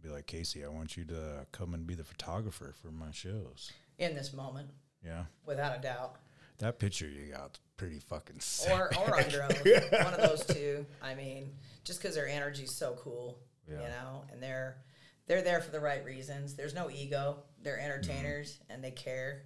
[0.00, 3.72] Be like, Casey, I want you to come and be the photographer for my shows.
[3.98, 4.68] In this moment,
[5.04, 5.24] Yeah.
[5.44, 6.18] without a doubt,
[6.58, 8.72] That picture you got pretty fucking sick.
[8.72, 10.86] or or under oath, one of those two.
[11.02, 11.52] I mean,
[11.84, 14.78] just because their energy's so cool, you know, and they're
[15.26, 16.54] they're there for the right reasons.
[16.54, 17.42] There's no ego.
[17.62, 17.84] They're mm-hmm.
[17.84, 19.42] entertainers and they care,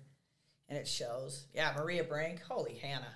[0.68, 1.46] and it shows.
[1.54, 3.14] Yeah, Maria Brink, holy Hannah,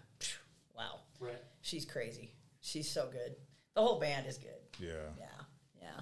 [0.76, 1.34] wow, Right.
[1.62, 2.32] she's crazy.
[2.60, 3.36] She's so good.
[3.74, 4.50] The whole band is good.
[4.78, 5.10] yeah.
[5.18, 5.26] Yeah,
[5.80, 6.00] yeah.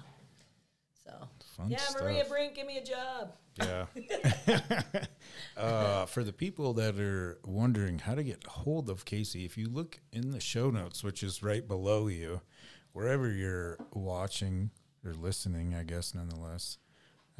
[1.03, 2.01] So Fun yeah, stuff.
[2.01, 3.33] Maria Brink, give me a job.
[3.55, 3.85] Yeah.
[5.57, 9.69] uh, for the people that are wondering how to get hold of Casey, if you
[9.69, 12.41] look in the show notes, which is right below you,
[12.93, 14.71] wherever you're watching
[15.05, 16.77] or listening, I guess, nonetheless,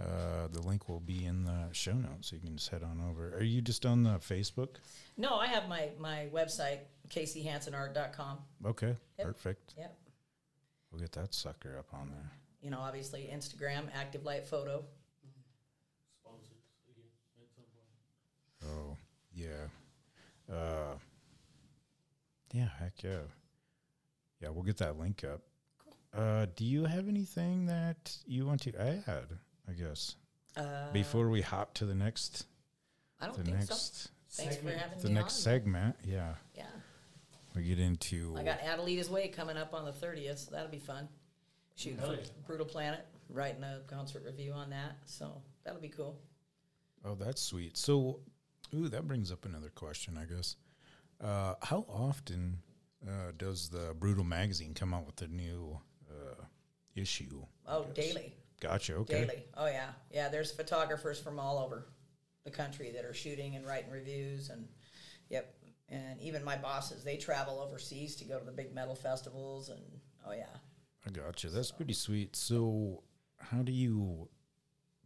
[0.02, 2.30] uh, the link will be in the show notes.
[2.30, 3.36] So you can just head on over.
[3.36, 4.78] Are you just on the Facebook?
[5.18, 8.40] No, I have my my website, caseyhansonart.com.
[8.66, 8.96] Okay.
[9.18, 9.28] Yep.
[9.28, 9.74] Perfect.
[9.78, 9.98] Yep.
[10.92, 12.32] We'll get that sucker up on there.
[12.62, 14.86] You know, obviously Instagram, Active Light Photo.
[16.24, 17.10] Sponsors again
[17.42, 17.90] at some point.
[18.68, 18.98] Oh,
[19.34, 19.68] yeah.
[20.52, 20.96] Uh,
[22.54, 23.20] yeah, heck yeah.
[24.42, 25.42] Yeah, we'll get that link up.
[26.14, 29.26] Uh, do you have anything that you want to add,
[29.68, 30.16] I guess,
[30.56, 32.46] Uh, before we hop to the next,
[33.20, 33.74] I don't the think so.
[33.74, 34.80] next, Thanks for segment.
[34.82, 35.42] having the me next on.
[35.42, 35.96] segment?
[36.04, 36.68] Yeah, Yeah,
[37.56, 38.36] we get into.
[38.38, 41.08] I got Adelita's Way coming up on the 30th, so that'll be fun.
[41.76, 42.20] Shoot, for yeah.
[42.46, 46.20] Brutal Planet, writing a concert review on that, so that'll be cool.
[47.04, 47.76] Oh, that's sweet.
[47.76, 48.20] So,
[48.74, 50.56] ooh, that brings up another question, I guess.
[51.22, 52.58] Uh, how often
[53.08, 56.44] uh, does the Brutal magazine come out with a new uh,
[56.96, 57.44] issue?
[57.68, 58.34] Oh, daily.
[58.60, 58.96] Gotcha.
[58.96, 59.26] Okay.
[59.26, 59.44] Daily.
[59.58, 60.30] Oh yeah, yeah.
[60.30, 61.88] There's photographers from all over
[62.46, 64.68] the country that are shooting and writing reviews, and
[65.30, 65.54] yep.
[65.90, 69.82] And even my bosses, they travel overseas to go to the big metal festivals, and
[70.26, 70.46] oh yeah.
[71.06, 71.50] I gotcha.
[71.50, 72.38] That's pretty sweet.
[72.38, 73.04] So,
[73.38, 74.30] how do you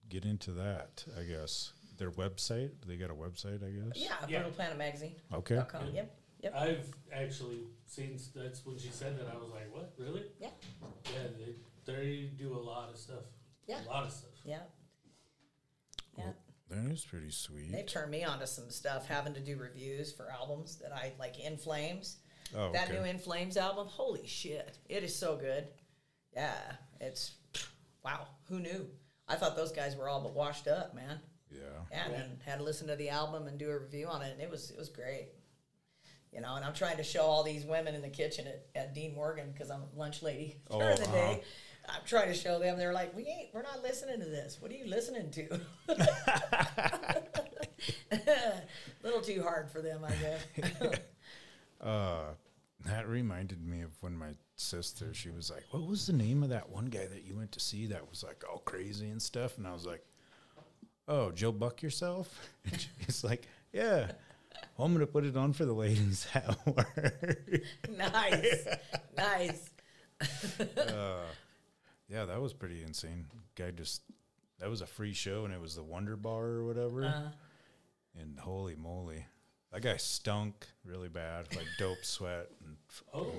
[0.07, 1.03] get into that?
[1.19, 2.71] I guess their website.
[2.85, 3.63] They got a website.
[3.65, 3.95] I guess.
[4.01, 4.39] Yeah, Yeah.
[4.39, 5.15] Brutal Planet Magazine.
[5.33, 5.55] Okay.
[5.55, 5.89] Dot com.
[5.93, 6.15] Yep.
[6.43, 6.55] Yep.
[6.55, 8.13] I've actually seen.
[8.15, 9.27] s- That's when she said that.
[9.27, 9.93] I was like, "What?
[9.97, 10.49] Really?" Yeah.
[11.05, 13.23] Yeah, they, they do a lot of stuff.
[13.67, 13.79] Yeah.
[13.85, 14.31] A lot of stuff.
[14.45, 14.59] Yeah.
[16.17, 16.23] Yeah.
[16.25, 16.35] Well,
[16.83, 17.71] that is pretty sweet.
[17.71, 21.39] They've turned me onto some stuff having to do reviews for albums that I like.
[21.39, 22.17] In Flames.
[22.55, 22.99] oh, That okay.
[22.99, 24.77] new In Flames album, holy shit.
[24.89, 25.67] It is so good.
[26.35, 26.55] Yeah.
[27.01, 27.31] It's
[28.03, 28.27] wow.
[28.49, 28.87] Who knew?
[29.27, 31.19] I thought those guys were all but washed up, man.
[31.51, 31.59] Yeah.
[31.91, 32.17] and Yeah.
[32.19, 34.49] then had to listen to the album and do a review on it, and it
[34.49, 35.29] was it was great.
[36.33, 38.93] You know, and I'm trying to show all these women in the kitchen at, at
[38.93, 41.13] Dean Morgan because I'm a lunch lady Oh, during the uh-huh.
[41.15, 41.43] day.
[41.89, 42.77] I'm trying to show them.
[42.77, 43.53] They're like, "We ain't.
[43.53, 44.57] We're not listening to this.
[44.59, 45.61] What are you listening to?"
[49.03, 50.99] little too hard for them, I guess.
[51.79, 52.33] Uh,
[52.85, 55.13] that reminded me of when my sister.
[55.13, 57.59] She was like, "What was the name of that one guy that you went to
[57.59, 60.03] see that was like all crazy and stuff?" And I was like,
[61.07, 62.27] "Oh, Joe Buck yourself."
[62.71, 64.11] And she's like, "Yeah."
[64.75, 67.23] Well, I'm gonna put it on for the ladies at work.
[67.97, 68.67] nice,
[69.15, 69.69] nice.
[70.77, 71.21] uh,
[72.09, 73.25] yeah, that was pretty insane.
[73.55, 74.01] Guy just
[74.59, 77.05] that was a free show, and it was the Wonder Bar or whatever.
[77.05, 77.29] Uh,
[78.19, 79.25] and holy moly,
[79.71, 82.47] that guy stunk really bad, like dope sweat.
[82.65, 82.77] And,
[83.13, 83.33] Oh,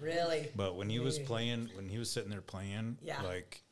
[0.00, 0.48] really?
[0.56, 3.22] but when he was playing, when he was sitting there playing, Yeah.
[3.22, 3.62] like.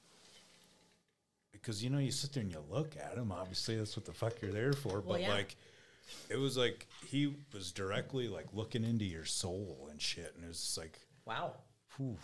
[1.62, 3.30] Because you know you sit there and you look at him.
[3.30, 4.94] Obviously, that's what the fuck you're there for.
[5.00, 5.32] Well, but yeah.
[5.32, 5.56] like,
[6.28, 10.48] it was like he was directly like looking into your soul and shit, and it
[10.48, 11.52] was just like, Wow.
[11.96, 12.16] whew.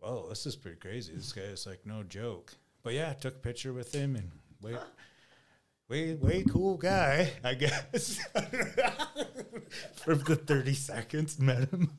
[0.00, 1.12] Well, this is pretty crazy.
[1.14, 2.54] This guy is like no joke.
[2.82, 4.30] But yeah, I took a picture with him and
[4.62, 4.76] way,
[5.88, 8.18] way, way cool guy, I guess.
[10.04, 11.90] From the thirty seconds, met him.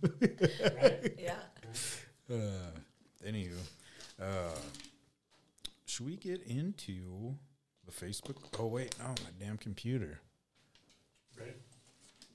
[1.19, 1.35] Yeah.
[2.27, 2.71] Uh,
[3.23, 3.51] anywho,
[4.19, 4.49] uh,
[5.95, 7.35] should we get into
[7.85, 8.35] the Facebook?
[8.59, 10.19] Oh wait, no, my damn computer.
[11.39, 11.55] Right.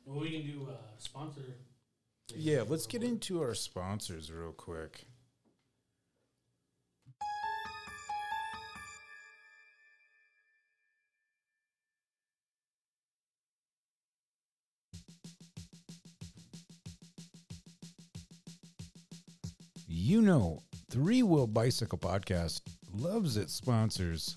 [0.06, 1.42] Well, we can do uh, sponsor.
[2.34, 5.04] Yeah, let's get into our sponsors real quick.
[19.86, 22.62] You know, Three Wheel Bicycle Podcast
[22.94, 24.36] loves its sponsors.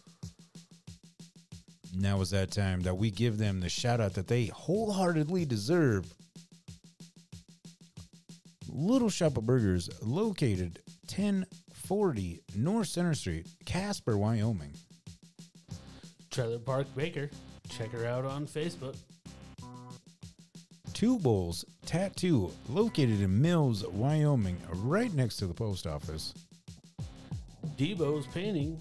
[1.95, 6.11] Now is that time that we give them the shout out that they wholeheartedly deserve.
[8.67, 14.73] Little Shop of Burgers, located 1040 North Center Street, Casper, Wyoming.
[16.31, 17.29] Trailer Park Baker.
[17.69, 18.95] Check her out on Facebook.
[20.93, 26.33] Two Bowls Tattoo, located in Mills, Wyoming, right next to the post office.
[27.77, 28.79] Debo's Painting.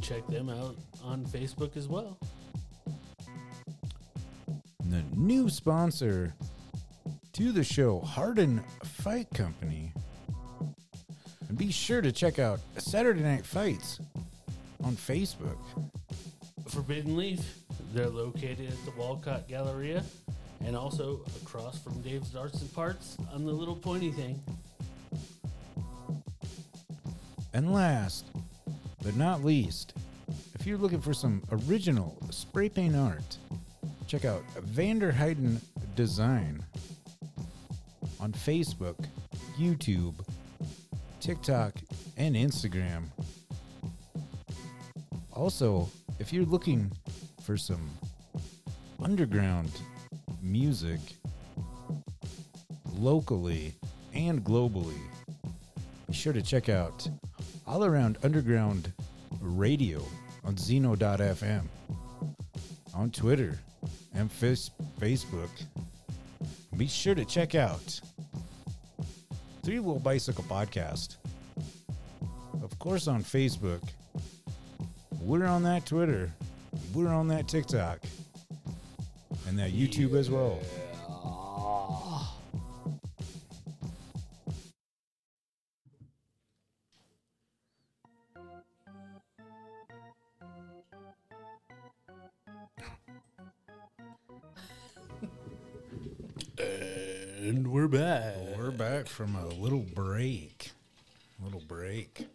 [0.00, 2.18] Check them out on Facebook as well.
[4.88, 6.34] The new sponsor
[7.32, 9.92] to the show, Hardin Fight Company.
[11.48, 14.00] And be sure to check out Saturday Night Fights
[14.82, 15.58] on Facebook.
[16.68, 17.56] Forbidden Leaf.
[17.92, 20.04] They're located at the Wolcott Galleria
[20.64, 24.40] and also across from Dave's Arts and Parts on the little pointy thing.
[27.52, 28.26] And last
[29.02, 29.94] but not least,
[30.54, 33.38] if you're looking for some original spray paint art,
[34.06, 35.60] check out Vanderheiden
[35.96, 36.62] Design
[38.20, 38.96] on Facebook,
[39.58, 40.14] YouTube,
[41.20, 41.74] TikTok,
[42.16, 43.04] and Instagram.
[45.32, 45.88] Also,
[46.18, 46.92] if you're looking
[47.42, 47.90] for some
[49.02, 49.70] underground
[50.42, 51.00] music
[52.94, 53.74] locally
[54.12, 55.00] and globally,
[56.06, 57.08] be sure to check out
[57.70, 58.92] All Around Underground
[59.40, 60.02] Radio
[60.42, 61.62] on Zeno.fm,
[62.92, 63.60] on Twitter
[64.12, 65.50] and face- Facebook.
[66.76, 68.00] Be sure to check out
[69.62, 71.18] Three Wheel Bicycle Podcast.
[72.60, 73.82] Of course, on Facebook.
[75.20, 76.32] We're on that Twitter.
[76.92, 78.00] We're on that TikTok.
[79.46, 80.58] And that YouTube as well.
[99.20, 100.70] From a little break.
[101.40, 102.26] A Little break.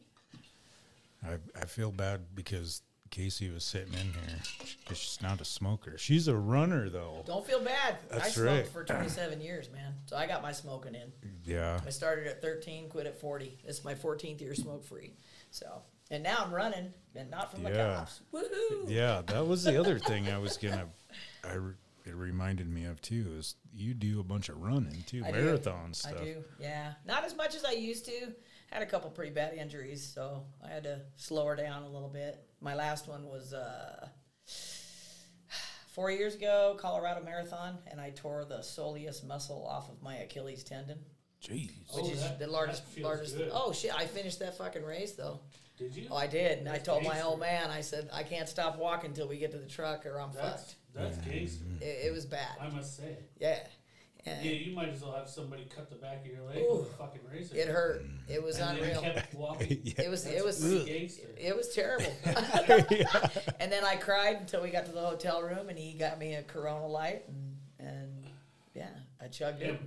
[1.26, 4.40] I I feel bad because Casey was sitting in here
[4.84, 5.98] because she's not a smoker.
[5.98, 7.24] She's a runner though.
[7.26, 7.98] Don't feel bad.
[8.12, 8.68] That's I smoked right.
[8.68, 9.94] for 27 years, man.
[10.06, 11.12] So I got my smoking in.
[11.44, 11.80] Yeah.
[11.86, 13.58] I started at 13, quit at 40.
[13.66, 15.14] This is my 14th year smoke free.
[15.50, 15.82] So,
[16.12, 17.96] and now I'm running, and not from the Yeah.
[17.96, 18.22] cops.
[18.32, 18.88] Woohoo!
[18.90, 20.88] Yeah, that was the other thing I was gonna.
[21.44, 21.74] I re-
[22.08, 25.42] it reminded me of too is you do a bunch of running too, I do.
[25.44, 26.94] marathon I do, yeah.
[27.06, 28.34] Not as much as I used to.
[28.72, 32.10] Had a couple pretty bad injuries, so I had to slow her down a little
[32.10, 32.44] bit.
[32.62, 34.08] My last one was uh,
[35.94, 40.64] four years ago, Colorado Marathon, and I tore the soleus muscle off of my Achilles
[40.64, 41.00] tendon,
[41.44, 41.70] Jeez.
[41.96, 42.84] which Oh, is that- the largest.
[43.00, 43.38] largest.
[43.38, 43.52] good.
[43.54, 43.96] Oh shit!
[43.96, 45.40] I finished that fucking race though.
[45.78, 46.08] Did you?
[46.10, 49.10] Oh, I did, and I told my old man, I said, I can't stop walking
[49.10, 50.76] until we get to the truck, or I'm That's fucked.
[50.96, 51.66] That's gangster.
[51.82, 52.58] It, it was bad.
[52.62, 53.18] I must say.
[53.40, 53.60] Yeah,
[54.26, 56.78] and Yeah, you might as well have somebody cut the back of your leg Ooh.
[56.80, 57.56] with a fucking razor.
[57.56, 58.04] it hurt.
[58.28, 59.02] It was and unreal.
[59.02, 59.80] Then kept walking.
[59.84, 60.02] Yeah.
[60.06, 60.24] It was.
[60.24, 60.60] That's It was.
[60.62, 61.28] pretty gangster.
[61.38, 62.12] It was terrible.
[63.60, 66.34] and then I cried until we got to the hotel room, and he got me
[66.36, 68.26] a Corona Light, and, and
[68.74, 68.90] yeah,
[69.22, 69.80] I chugged it.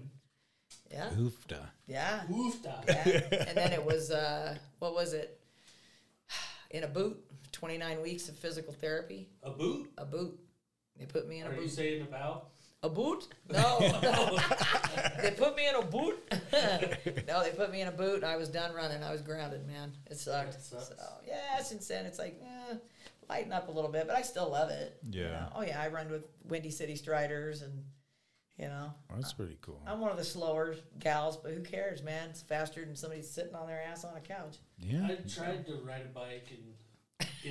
[0.90, 1.66] Yeah, Oofda.
[1.86, 2.82] yeah, Woofda.
[2.86, 3.44] yeah.
[3.48, 5.38] And then it was uh, what was it?
[6.70, 7.18] In a boot.
[7.50, 9.28] Twenty nine weeks of physical therapy.
[9.42, 9.90] A boot?
[9.98, 10.38] A boot.
[10.99, 11.70] They put me in a Are you boot.
[11.70, 12.49] saying about?
[12.82, 13.26] A boot?
[13.51, 13.78] No.
[15.22, 16.18] they put me in a boot.
[17.26, 18.16] no, they put me in a boot.
[18.16, 19.03] and I was done running.
[19.03, 19.92] I was grounded, man.
[20.11, 20.53] It sucked.
[20.53, 20.88] That sucks.
[20.88, 20.94] So
[21.26, 22.74] yeah, since then it's like, eh,
[23.28, 24.99] lighten up a little bit, but I still love it.
[25.11, 25.30] you Yeah.
[25.30, 25.53] know.
[25.57, 27.84] Oh yeah, I run with Windy City Striders, and
[28.59, 29.80] you know, That's pretty cool.
[29.86, 32.30] I'm one of the slower gals, but who cares, man?
[32.30, 34.57] It's faster than somebody sitting on their ass on a couch.
[34.78, 35.07] Yeah.
[35.07, 36.68] I tried to ride a bike and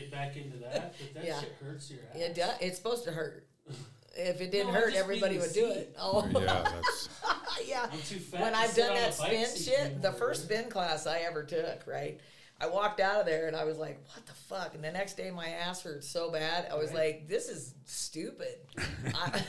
[0.02, 1.40] get back into that, but that Yeah.
[1.40, 2.20] shit hurts your ass.
[2.20, 2.56] It does.
[2.62, 3.46] it's supposed to hurt.
[4.16, 5.78] if it didn't No, I hurt, just everybody mean would do seat.
[5.78, 5.96] it.
[6.00, 7.10] Oh, yeah, that's
[7.68, 7.88] yeah.
[7.92, 8.42] I'm too fat.
[8.42, 10.12] When to I've sit done on a that bike spin seat shit, the anymore.
[10.14, 12.20] first spin class I ever took, right?
[12.60, 15.16] I walked out of there and I was like, "What the fuck?" And the next
[15.16, 16.68] day, my ass hurt so bad.
[16.72, 17.18] I was Right.
[17.20, 18.56] like, "This is stupid.
[19.14, 19.44] I,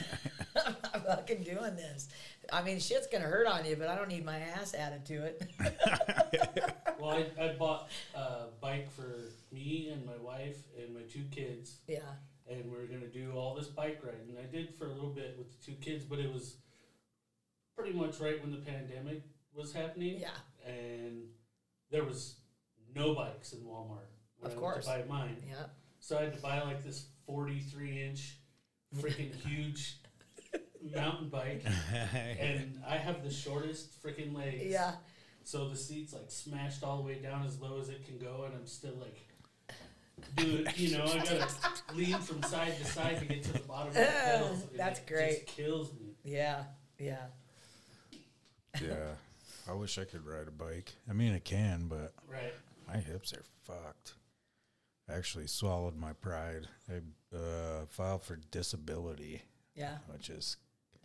[0.67, 2.09] I'm not fucking doing this.
[2.53, 5.25] I mean, shit's gonna hurt on you, but I don't need my ass added to
[5.25, 5.43] it."
[7.01, 11.77] Well, I, I bought a bike for me and my wife and my two kids,
[11.87, 12.01] yeah,
[12.51, 14.37] and we were gonna do all this bike riding.
[14.37, 16.57] I did for a little bit with the two kids, but it was
[17.77, 19.23] pretty much right when the pandemic
[19.55, 20.19] was happening.
[20.19, 20.31] yeah,
[20.67, 21.23] and
[21.93, 22.35] there was
[22.97, 24.87] no bikes in Walmart when Of I went course.
[24.87, 25.37] to buy mine.
[25.49, 25.67] yeah.
[26.01, 28.39] So I had to buy like this 43 inch
[28.97, 29.99] freaking huge
[30.95, 31.65] mountain bike,
[32.41, 34.65] and I have the shortest freaking legs.
[34.65, 34.93] Yeah,
[35.45, 38.45] So the seat's like smashed all the way down as low as it can go,
[38.45, 39.17] and I'm still like.
[40.37, 41.49] Do it, you know, I gotta
[41.95, 44.63] lean from side to side to get to the bottom of the pedals.
[44.69, 45.47] and That's it great.
[45.47, 46.17] Just kills me.
[46.25, 46.65] yeah,
[46.99, 47.27] yeah.
[48.83, 49.13] yeah.
[49.69, 50.93] I wish I could ride a bike.
[51.09, 52.53] I mean, I can, but Right.
[52.89, 54.15] my hips are fucked.
[55.09, 56.67] I actually swallowed my pride.
[56.91, 59.43] I uh, filed for disability,
[59.77, 59.99] Yeah.
[60.13, 60.57] which is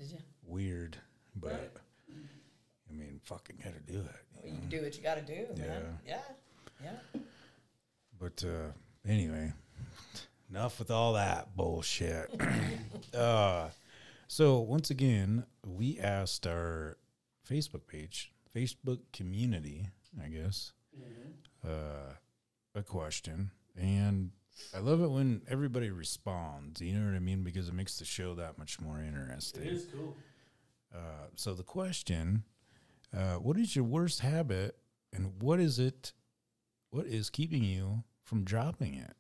[0.04, 0.18] Did you?
[0.46, 0.98] weird,
[1.36, 1.72] but Right.
[2.90, 4.46] I mean, fucking gotta do it.
[4.46, 4.68] you You know?
[4.70, 5.98] do what you got to do, man.
[6.06, 6.20] Yeah,
[6.84, 7.22] yeah.
[8.20, 8.72] But uh,
[9.08, 9.54] anyway,
[10.50, 12.30] enough with all that bullshit.
[13.14, 13.70] uh,
[14.28, 16.98] so once again, we asked our
[17.50, 19.90] Facebook page, Facebook community,
[20.22, 22.16] I guess, hmm uh,
[22.76, 24.32] a question, and
[24.76, 26.82] I love it when everybody responds.
[26.82, 27.44] You know what I mean?
[27.44, 29.64] Because it makes the show that much more interesting.
[29.64, 30.16] is cool.
[30.94, 32.44] Uh, so the question:
[33.16, 34.78] uh, What is your worst habit,
[35.12, 36.14] and what is it?
[36.92, 39.16] What is keeping you from dropping it?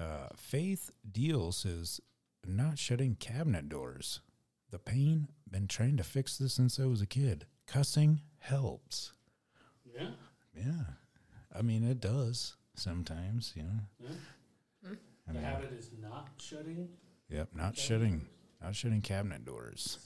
[0.00, 2.00] Uh, Faith Deal says,
[2.46, 4.20] "Not shutting cabinet doors.
[4.70, 5.28] The pain.
[5.50, 7.44] Been trying to fix this since I was a kid.
[7.66, 9.12] Cussing helps.
[9.92, 10.10] Yeah.
[10.56, 10.84] Yeah,
[11.54, 13.52] I mean it does sometimes.
[13.56, 13.80] You know.
[14.00, 14.10] Yeah.
[14.84, 14.88] I
[15.28, 16.88] The mean, habit is not shutting.
[17.28, 17.48] yep.
[17.54, 18.26] Not cabinet shutting.
[18.62, 19.98] Not shutting cabinet doors.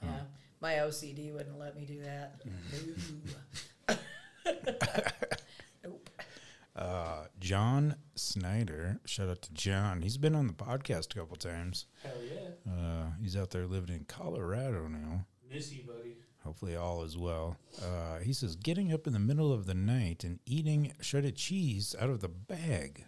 [0.00, 0.06] Huh.
[0.10, 0.20] Yeah,
[0.60, 2.40] my OCD wouldn't let me do that.
[5.84, 6.10] nope.
[6.74, 10.02] Uh, John Snyder, shout out to John.
[10.02, 11.86] He's been on the podcast a couple times.
[12.02, 12.70] Hell yeah.
[12.72, 15.24] Uh, he's out there living in Colorado now.
[15.50, 16.16] Miss you, buddy.
[16.46, 17.56] Hopefully, all is well.
[17.82, 21.94] Uh, he says, getting up in the middle of the night and eating shredded cheese
[22.00, 23.04] out of the bag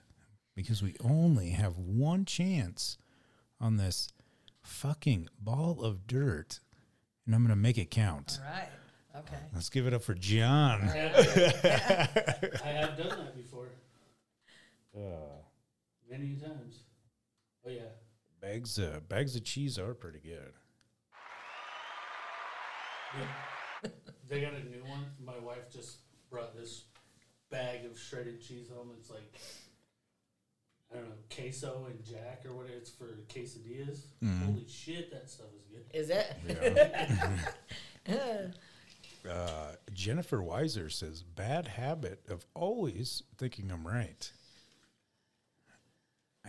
[0.57, 2.99] because we only have one chance
[3.61, 4.09] on this
[4.61, 6.59] fucking ball of dirt,
[7.27, 8.41] and I'm going to make it count.
[8.45, 8.69] All right.
[9.21, 9.37] Okay.
[9.55, 10.81] Let's give it up for John.
[10.83, 13.69] I have, I have done that before
[14.97, 15.01] Uh,
[16.11, 16.81] many times.
[17.65, 17.83] Oh yeah.
[18.41, 20.53] bags, uh, bags of cheese are pretty good.
[23.17, 23.91] Yeah.
[24.29, 25.07] They got a new one.
[25.25, 25.99] My wife just
[26.31, 26.85] brought this
[27.51, 28.91] bag of shredded cheese home.
[28.99, 29.33] It's like
[30.93, 32.77] I don't know, queso and jack or whatever.
[32.77, 34.01] it's for quesadillas.
[34.23, 34.47] Mhm.
[34.47, 35.85] Holy shit, that stuff is good.
[35.93, 36.37] Is it?
[38.07, 38.51] Yeah.
[39.31, 44.33] uh, Jennifer Weiser says, bad habit of always thinking I'm right.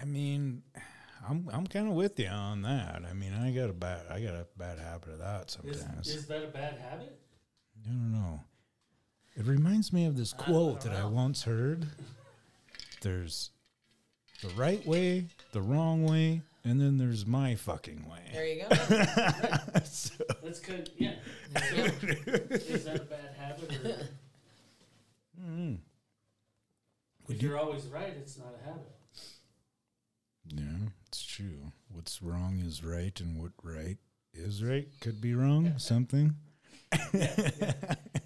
[0.01, 0.64] I mean,
[1.28, 3.01] I'm I'm kind of with you on that.
[3.09, 6.07] I mean, I got a bad I got a bad habit of that sometimes.
[6.07, 7.20] is that a bad habit?
[7.86, 8.41] I don't know.
[9.36, 11.86] It reminds me of this I quote don't that I once heard.
[13.01, 13.51] There's
[14.41, 18.30] the right way, the wrong way, and then there's my fucking way.
[18.34, 18.76] there you go.
[19.86, 20.89] So- That's good.
[20.97, 21.15] Yeah.
[21.55, 23.72] So, is that a bad habit?
[23.86, 24.07] Or
[25.41, 25.78] Mm.
[27.28, 28.91] Would if you- you're always right, it's not a habit.
[30.47, 30.89] Yeah,
[31.40, 31.72] it's true.
[31.92, 33.98] What's wrong is right, and what right
[34.34, 35.74] is right could be wrong.
[35.78, 36.36] Something.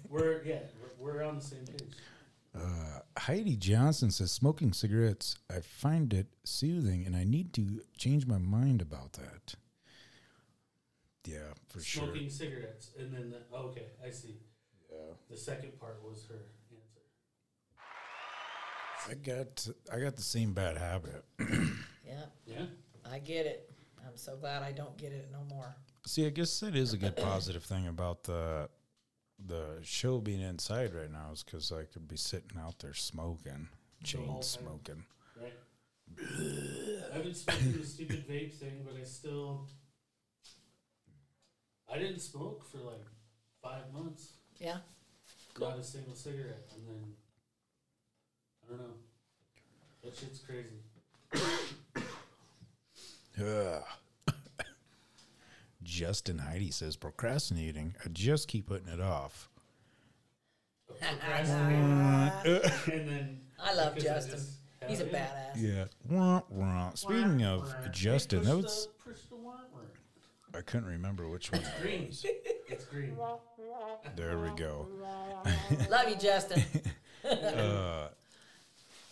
[0.08, 0.60] We're yeah,
[1.00, 1.92] we're, we're on the same page.
[2.54, 5.36] Uh, Heidi Johnson says smoking cigarettes.
[5.50, 9.56] I find it soothing, and I need to change my mind about that.
[11.26, 12.04] Yeah, for sure.
[12.04, 14.36] Smoking cigarettes, and then the, okay, I see.
[14.90, 17.02] Yeah, The second part was her answer.
[19.10, 21.24] I got I got the same bad habit.
[22.06, 22.66] Yeah, Yeah.
[23.10, 23.70] I get it.
[24.06, 25.74] I'm so glad I don't get it no more.
[26.06, 28.68] See, I guess that is a good positive thing about the
[29.46, 33.68] the show being inside right now is because I could be sitting out there smoking,
[34.02, 35.04] chain whole smoking.
[35.40, 35.52] Right.
[37.14, 39.68] I've been smoking the stupid vape thing, but I still.
[41.92, 43.04] I didn't smoke for like
[43.62, 44.34] five months.
[44.58, 44.78] Yeah.
[45.60, 47.12] Not a single cigarette, and then.
[48.64, 48.94] I don't know.
[50.02, 50.80] That shit's crazy.
[53.38, 53.80] Yeah.
[55.82, 57.94] Justin Heidi says procrastinating.
[58.04, 59.50] I just keep putting it off.
[61.00, 61.18] and
[63.08, 64.30] then I love because I Justin.
[64.38, 64.50] just-
[64.86, 65.26] He's a hell yeah.
[65.54, 65.62] badass.
[65.62, 65.84] Yeah.
[66.10, 66.90] Wah, wah.
[66.94, 70.58] Speaking of Hey, Justin, push that the- was push the wah, wah.
[70.58, 71.62] I couldn't remember which one.
[71.62, 72.08] It's green.
[72.68, 73.16] It's green.
[74.14, 74.86] There we go.
[75.90, 76.62] Love you, Justin.
[77.24, 78.08] Uh,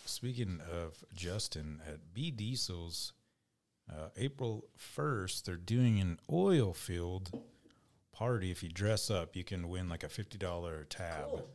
[0.05, 3.13] speaking of Justin at B Diesel's,
[3.91, 7.31] uh, April first, they're doing an oil field
[8.11, 8.51] party.
[8.51, 11.49] If you dress up, you can win like a fifty dollar tab, Cool.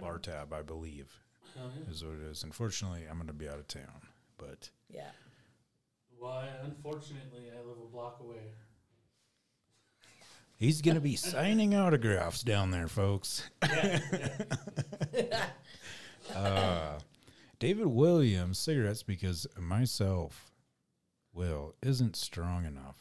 [0.00, 1.12] bar tab, I believe,
[1.56, 1.92] Hell yeah.
[1.92, 2.42] is what it is.
[2.42, 4.08] Unfortunately, I'm going to be out of town,
[4.38, 5.10] but Yeah.
[6.18, 8.54] Why, unfortunately, I live a block away.
[10.56, 13.48] he's going to be signing autographs down there, folks.
[13.62, 14.00] Yeah,
[16.34, 16.98] Uh,
[17.58, 20.47] David Williams cigarettes because myself,
[21.32, 22.96] Will, isn't strong enough.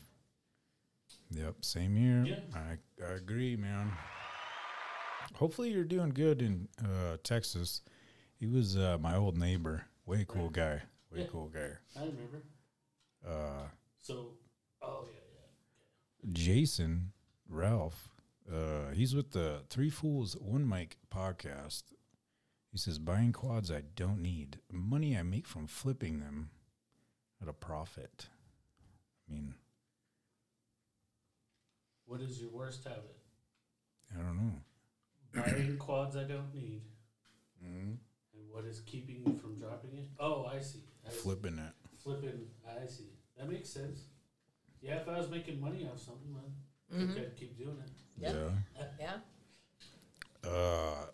[1.31, 2.23] Yep, same here.
[2.25, 2.39] Yeah.
[2.55, 3.91] I, I agree, man.
[5.35, 7.81] Hopefully, you're doing good in uh, Texas.
[8.39, 9.85] He was uh, my old neighbor.
[10.05, 10.81] Way cool guy.
[11.11, 11.25] Way Yeah.
[11.31, 11.71] cool guy.
[11.95, 12.43] I remember.
[13.27, 13.67] Uh,
[14.01, 14.29] So,
[14.81, 16.29] oh yeah, yeah.
[16.31, 17.11] Jason
[17.49, 18.09] Ralph.
[18.49, 21.83] Uh, he's with the Three Fools One Mic podcast.
[22.71, 26.51] He says buying quads I don't need, money I make from flipping them
[27.41, 28.27] at a profit.
[29.29, 29.53] I mean,
[32.05, 33.17] What is your worst habit?
[34.17, 34.53] I don't know.
[35.41, 36.81] Buying quads I don't need.
[37.63, 37.89] Mm-hmm.
[38.33, 40.07] And what is keeping you from dropping it?
[40.19, 40.83] Oh, I see.
[41.05, 41.17] I see.
[41.17, 41.73] Flipping it.
[42.01, 42.47] Flipping.
[42.65, 43.09] I see.
[43.37, 44.03] That makes sense.
[44.81, 46.33] Yeah, if I was making money off something,
[46.89, 47.19] then Mhm.
[47.19, 47.91] I'd keep doing it.
[48.17, 48.51] Yeah.
[48.99, 49.21] Yeah.
[50.43, 50.49] Yeah.
[50.49, 51.07] Uh,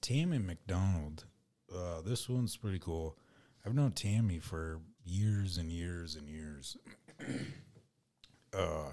[0.00, 1.26] Tammy McDonald.
[1.72, 3.16] Uh, this one's pretty cool.
[3.64, 6.76] I've known Tammy for years and years and years.
[8.56, 8.92] uh,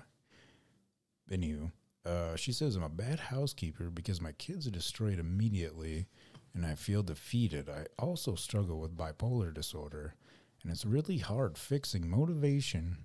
[1.31, 1.71] anywho,
[2.05, 6.07] uh, she says I'm a bad housekeeper because my kids are destroyed immediately,
[6.53, 7.69] and I feel defeated.
[7.69, 10.15] I also struggle with bipolar disorder,
[10.63, 12.97] and it's really hard fixing motivation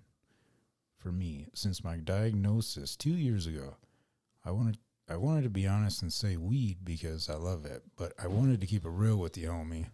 [0.96, 3.76] for me since my diagnosis two years ago.
[4.44, 4.78] I wanted
[5.08, 8.60] I wanted to be honest and say weed because I love it, but I wanted
[8.62, 9.86] to keep it real with you, homie.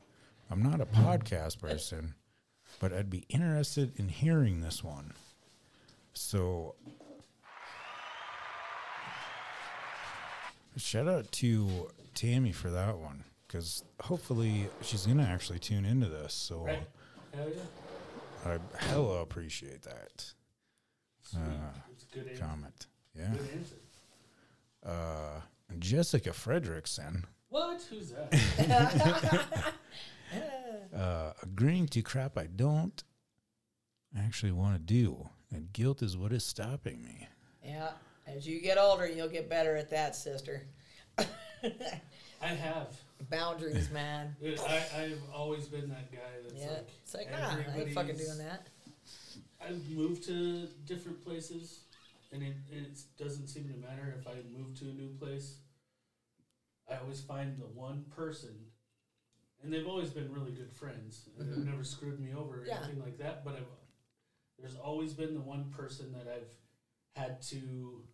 [0.51, 2.15] I'm not a podcast person,
[2.79, 5.13] but I'd be interested in hearing this one.
[6.15, 6.75] So,
[10.77, 16.09] shout out to Tammy for that one because hopefully she's going to actually tune into
[16.09, 16.33] this.
[16.35, 16.87] So, Right.
[17.35, 17.63] Hell yeah.
[18.53, 20.33] I hella appreciate that.
[21.37, 21.39] Uh,
[21.93, 22.43] it's a good answer.
[22.43, 22.87] comment.
[23.15, 23.29] Yeah.
[23.33, 23.77] Good answer.
[24.85, 25.41] Uh,
[25.79, 27.25] Jessica Fredrickson.
[27.51, 27.83] What?
[27.91, 28.33] Who's that?
[30.97, 33.03] uh, agreeing to crap I don't
[34.19, 37.29] actually want to do, and guilt is what is stopping me.
[37.65, 37.91] Yeah.
[38.27, 40.67] As you get older, you'll get better at that, sister.
[41.19, 42.89] I have.
[43.29, 44.35] Boundaries, man.
[44.41, 46.69] Dude, I, I've always been that guy that's Yeah.
[46.71, 48.69] like, It's like, nah, I ain't fucking doing that.
[49.61, 51.81] I've moved to different places,
[52.33, 55.57] and it, it doesn't seem to matter if I move to a new place.
[56.91, 58.55] I always find the one person,
[59.63, 61.67] and they've always been really good friends, and they've Mhm.
[61.71, 62.79] never screwed me over or Yeah.
[62.83, 63.45] anything like that.
[63.45, 63.67] But I've,
[64.59, 66.55] there's always been the one person that I've
[67.15, 68.07] had to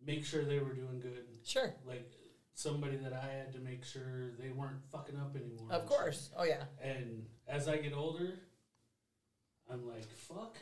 [0.00, 1.74] make sure they were doing good, Sure.
[1.84, 2.10] like
[2.54, 5.72] somebody that I had to make sure they weren't fucking up anymore.
[5.72, 5.98] Of and shit.
[5.98, 6.30] course.
[6.36, 6.66] Oh, yeah.
[6.80, 8.38] And as I get older,
[9.68, 10.56] I'm like, fuck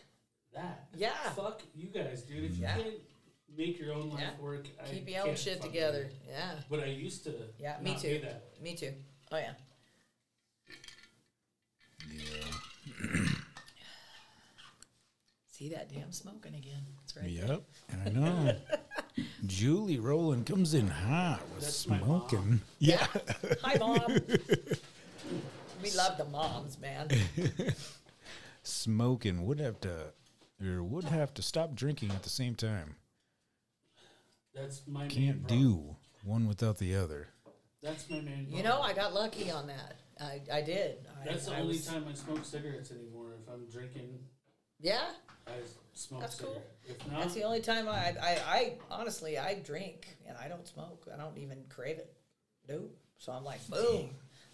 [0.52, 0.88] that.
[0.94, 1.32] Yeah.
[1.34, 2.44] Fuck you guys, dude.
[2.44, 2.76] If you Yeah.
[2.76, 3.00] can't
[3.48, 4.38] make your own life Yeah.
[4.40, 6.04] work, I Keep your own can't shit fucking together.
[6.04, 6.14] do.
[6.28, 6.62] Yeah.
[6.70, 7.52] But I used to.
[7.58, 8.18] Yeah, me not too.
[8.18, 8.60] Do that.
[8.62, 8.94] Me too.
[9.32, 9.52] Oh, yeah.
[12.10, 13.26] Yeah.
[15.46, 16.82] See that damn smoking again.
[17.04, 17.30] It's right.
[17.30, 17.62] Yep,
[18.04, 18.56] I know.
[19.46, 22.38] Julie Rowland comes in hot with That's smoking.
[22.38, 22.60] mom.
[22.78, 23.06] Yeah.
[23.62, 24.06] Hi, mom.
[25.82, 27.08] we love the moms, man.
[28.62, 30.12] smoking would have to
[30.62, 32.96] or would have to stop drinking at the same time.
[34.54, 35.60] That's my Can't problem.
[35.62, 37.28] do one without the other.
[37.82, 38.46] That's my main.
[38.50, 40.00] You know, I got lucky on that.
[40.20, 40.98] I, I did.
[41.20, 43.32] I, That's the I only was- time I smoke cigarettes anymore.
[43.42, 44.20] If I'm drinking,
[44.80, 45.02] Yeah,
[45.46, 45.52] I
[45.94, 46.62] smoke That's cool.
[46.88, 50.66] If not, that's the only time I, I, I honestly I drink and I don't
[50.66, 51.08] smoke.
[51.12, 52.12] I don't even crave it.
[52.68, 52.94] Nope.
[53.18, 54.10] So I'm like, boom.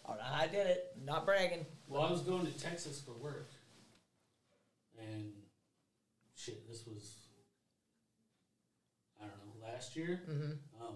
[0.06, 0.96] All right, I did it.
[1.04, 1.66] Not bragging.
[1.86, 3.50] well, I was going to Texas for work,
[4.98, 5.32] and
[6.34, 7.14] shit, this was
[9.20, 10.22] I don't know last year.
[10.28, 10.82] Mm-hmm.
[10.82, 10.94] um,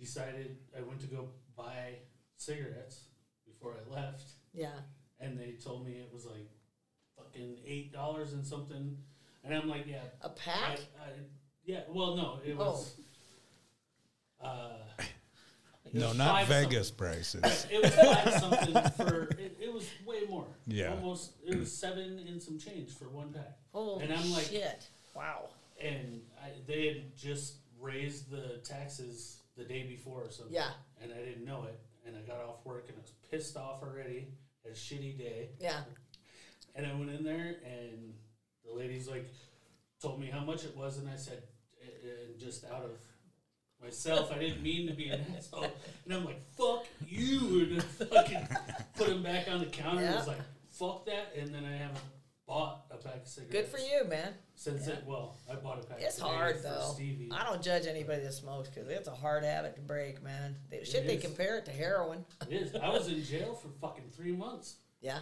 [0.00, 1.96] decided I went to go buy
[2.36, 3.04] cigarettes
[3.46, 4.24] before I left,
[4.54, 4.70] Yeah.
[5.20, 6.48] and they told me it was like
[7.16, 8.96] fucking eight dollars and something
[9.44, 10.78] And I'm like, yeah, a pack?
[11.00, 11.10] I,
[11.64, 11.80] yeah.
[11.88, 12.94] Well, no, it was.
[14.42, 14.70] Uh,
[15.84, 16.68] it No, was not five something.
[16.70, 17.66] Vegas prices.
[17.70, 19.24] It was five something for.
[19.38, 20.46] It, it was way more.
[20.66, 20.90] Yeah.
[20.92, 21.32] almost.
[21.46, 23.58] It was seven and some change for one pack.
[23.72, 24.88] Holy and I'm like- shit.
[25.14, 25.48] Wow.
[25.82, 30.54] And I, they had just raised the taxes the day before or something.
[30.54, 30.70] Yeah.
[31.02, 31.78] And I didn't know it.
[32.06, 34.28] And I got off work and I was pissed off already.
[34.64, 35.50] Had a shitty day.
[35.60, 35.80] Yeah.
[36.74, 38.14] And I went in there and
[38.64, 39.28] the lady's like,
[40.00, 40.98] told me how much it was.
[40.98, 41.42] And I said,
[41.82, 42.92] and just out of
[43.82, 45.66] myself, I didn't mean to be an asshole.
[46.04, 47.66] And I'm like, fuck you.
[47.70, 48.48] And I fucking
[48.96, 50.40] put him back on the counter and was like,
[50.70, 51.34] fuck that.
[51.38, 52.00] And then I haven't
[52.50, 53.52] bought a pack of cigarettes.
[53.52, 54.34] Good for you, man.
[54.56, 54.94] Since Yeah.
[54.94, 55.98] it, well, I bought a pack.
[56.02, 56.90] It's hard though.
[56.94, 57.30] Stevie.
[57.32, 60.56] I don't judge anybody that smokes because it's a hard habit to break, man.
[60.68, 62.24] They, shit, they compare it to heroin.
[62.50, 62.74] It is.
[62.74, 64.76] I was in jail for fucking three months.
[65.00, 65.20] Yeah.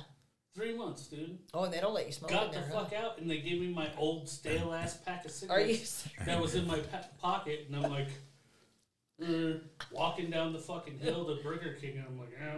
[0.54, 1.38] Three months, dude.
[1.52, 2.84] Oh, and they don't let you smoke Got in the there, huh?
[2.84, 6.08] fuck out, and they gave me my old stale ass pack of Are cigarettes.
[6.24, 6.80] that was in my
[7.20, 8.08] pocket, and I'm like,
[9.22, 9.58] uh,
[9.92, 12.56] walking down the fucking hill to Burger King, and I'm like, eh,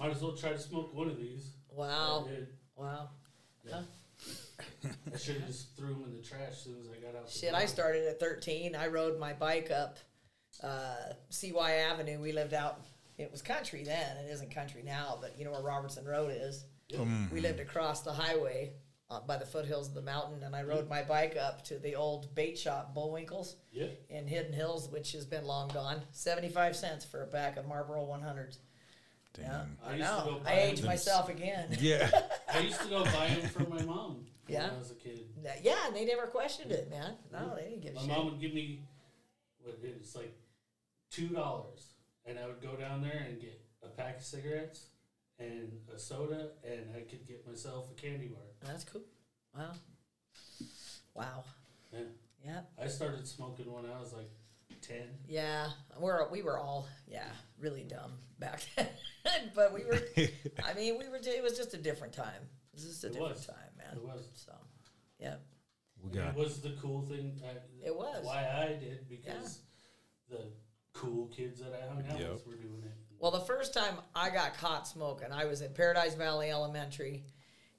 [0.00, 1.50] might as well try to smoke one of these.
[1.70, 2.26] Wow.
[2.74, 3.10] Wow.
[3.64, 3.82] Yeah.
[5.12, 7.26] I should have just threw them in the trash as soon as I got out.
[7.26, 7.54] the Shit.
[7.54, 8.74] I started at 13.
[8.74, 9.98] I rode my bike up
[10.62, 10.94] uh,
[11.30, 12.20] CY Avenue.
[12.20, 12.80] We lived out,
[13.18, 14.16] it was country then.
[14.18, 16.64] It isn't country now, but you know where Robertson Road is.
[16.88, 17.00] Yep.
[17.00, 17.30] Mm.
[17.32, 18.72] We lived across the highway
[19.10, 21.94] uh, by the foothills of the mountain, and I rode my bike up to the
[21.94, 24.00] old bait shop, Bullwinkle's, Yep.
[24.10, 26.00] in Hidden Hills, which has been long gone.
[26.12, 28.58] 75 cents for a pack of Marlboro 100s.
[29.38, 29.78] Yeah, Damn.
[29.86, 30.24] I I used to know.
[30.24, 31.76] go buy I aged myself again.
[31.80, 32.10] Yeah.
[32.52, 34.64] I used to go buy them for my mom Yeah.
[34.68, 35.20] when I was a kid.
[35.62, 37.14] Yeah, and they never questioned it, man.
[37.32, 37.56] No, mm-hmm.
[37.56, 38.08] they didn't give a My shit.
[38.10, 38.82] mom would give me
[39.60, 40.34] what it was like
[41.10, 41.94] two dollars,
[42.26, 44.86] and I would go down there and get a pack of cigarettes
[45.38, 48.42] and a soda, and I could get myself a candy bar.
[48.64, 49.02] That's cool.
[49.56, 49.72] Wow.
[51.14, 51.44] Wow.
[51.92, 52.00] Yeah.
[52.44, 52.60] Yeah.
[52.82, 54.30] I started smoking when I was like
[54.80, 55.08] ten.
[55.28, 55.68] Yeah.
[55.98, 57.28] We're we were all yeah
[57.58, 58.88] really dumb back then,
[59.54, 60.00] but we were.
[60.64, 61.16] I mean, we were.
[61.22, 62.42] It was just a different time.
[62.72, 63.46] It was just a It different was.
[63.46, 63.67] time, man.
[63.96, 64.28] It was.
[64.34, 64.52] So,
[65.18, 65.36] yeah.
[66.02, 67.40] We got It was the cool thing.
[67.44, 68.24] I, It was.
[68.24, 69.60] why I did because
[70.30, 70.40] the
[70.92, 72.32] cool kids that I hung out Yep.
[72.32, 72.92] with were doing it.
[73.18, 77.24] Well, the first time I got caught smoking, I was at Paradise Valley Elementary,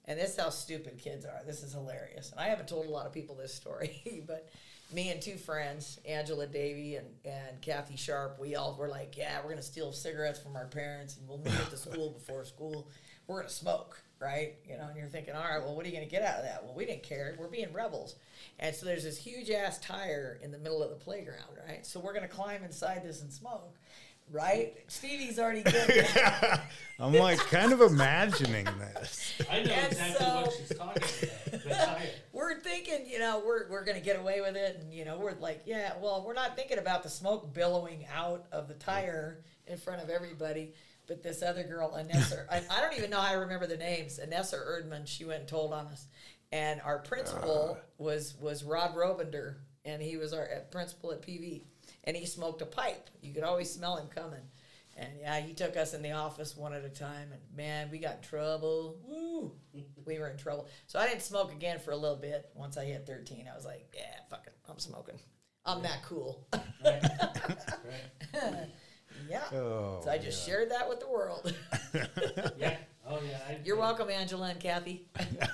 [0.04, 1.40] and this is how stupid kids are.
[1.46, 4.50] This is hilarious, and I haven't told a lot of people this story, but
[4.92, 9.40] me and two friends, Angela Davy and, and Kathy Sharp, we all were like, yeah,
[9.42, 12.90] we're gonna steal cigarettes from our parents, and we'll meet at the school before school.
[13.26, 14.54] We're gonna smoke, right?
[14.68, 16.44] You know, and you're thinking, all right, well, what are you gonna get out of
[16.44, 16.62] that?
[16.64, 17.34] Well, we didn't care.
[17.38, 18.16] We're being rebels,
[18.58, 21.84] and so there's this huge ass tire in the middle of the playground, right?
[21.86, 23.74] So we're gonna climb inside this and smoke.
[24.32, 26.06] Right, Stevie's already good.
[27.00, 29.34] I'm like kind of imagining this.
[29.50, 31.62] I know And exactly what so- she's talking about.
[31.64, 31.98] The tire.
[32.32, 34.76] we're thinking, you know, we're, we're going to get away with it.
[34.80, 38.46] And, you know, we're like, yeah, well, we're not thinking about the smoke billowing out
[38.52, 40.74] of the tire in front of everybody.
[41.10, 44.20] But this other girl, Anessa, I, I don't even know how I remember the names.
[44.24, 46.06] Anessa Erdman, she went and told on us.
[46.52, 51.64] And our principal was, was Rod Robender, and he was our uh, principal at PV.
[52.04, 53.10] And he smoked a pipe.
[53.22, 54.42] You could always smell him coming.
[54.96, 57.98] And yeah, he took us in the office one at a time, and man, we
[57.98, 58.96] got in trouble.
[59.04, 59.50] Woo!
[60.06, 60.68] we were in trouble.
[60.86, 62.50] So I didn't smoke again for a little bit.
[62.54, 65.18] Once I hit 13, I was like, yeah, fuck it, I'm smoking.
[65.66, 66.46] I'm that cool.
[66.84, 67.02] Right.
[68.32, 68.68] right.
[69.28, 69.42] yeah.
[69.52, 70.54] Oh, So I just yeah.
[70.54, 71.52] shared that with the world.
[72.58, 72.76] Yeah.
[73.06, 73.38] Oh yeah.
[73.48, 75.06] I, You're welcome, Angela and Kathy.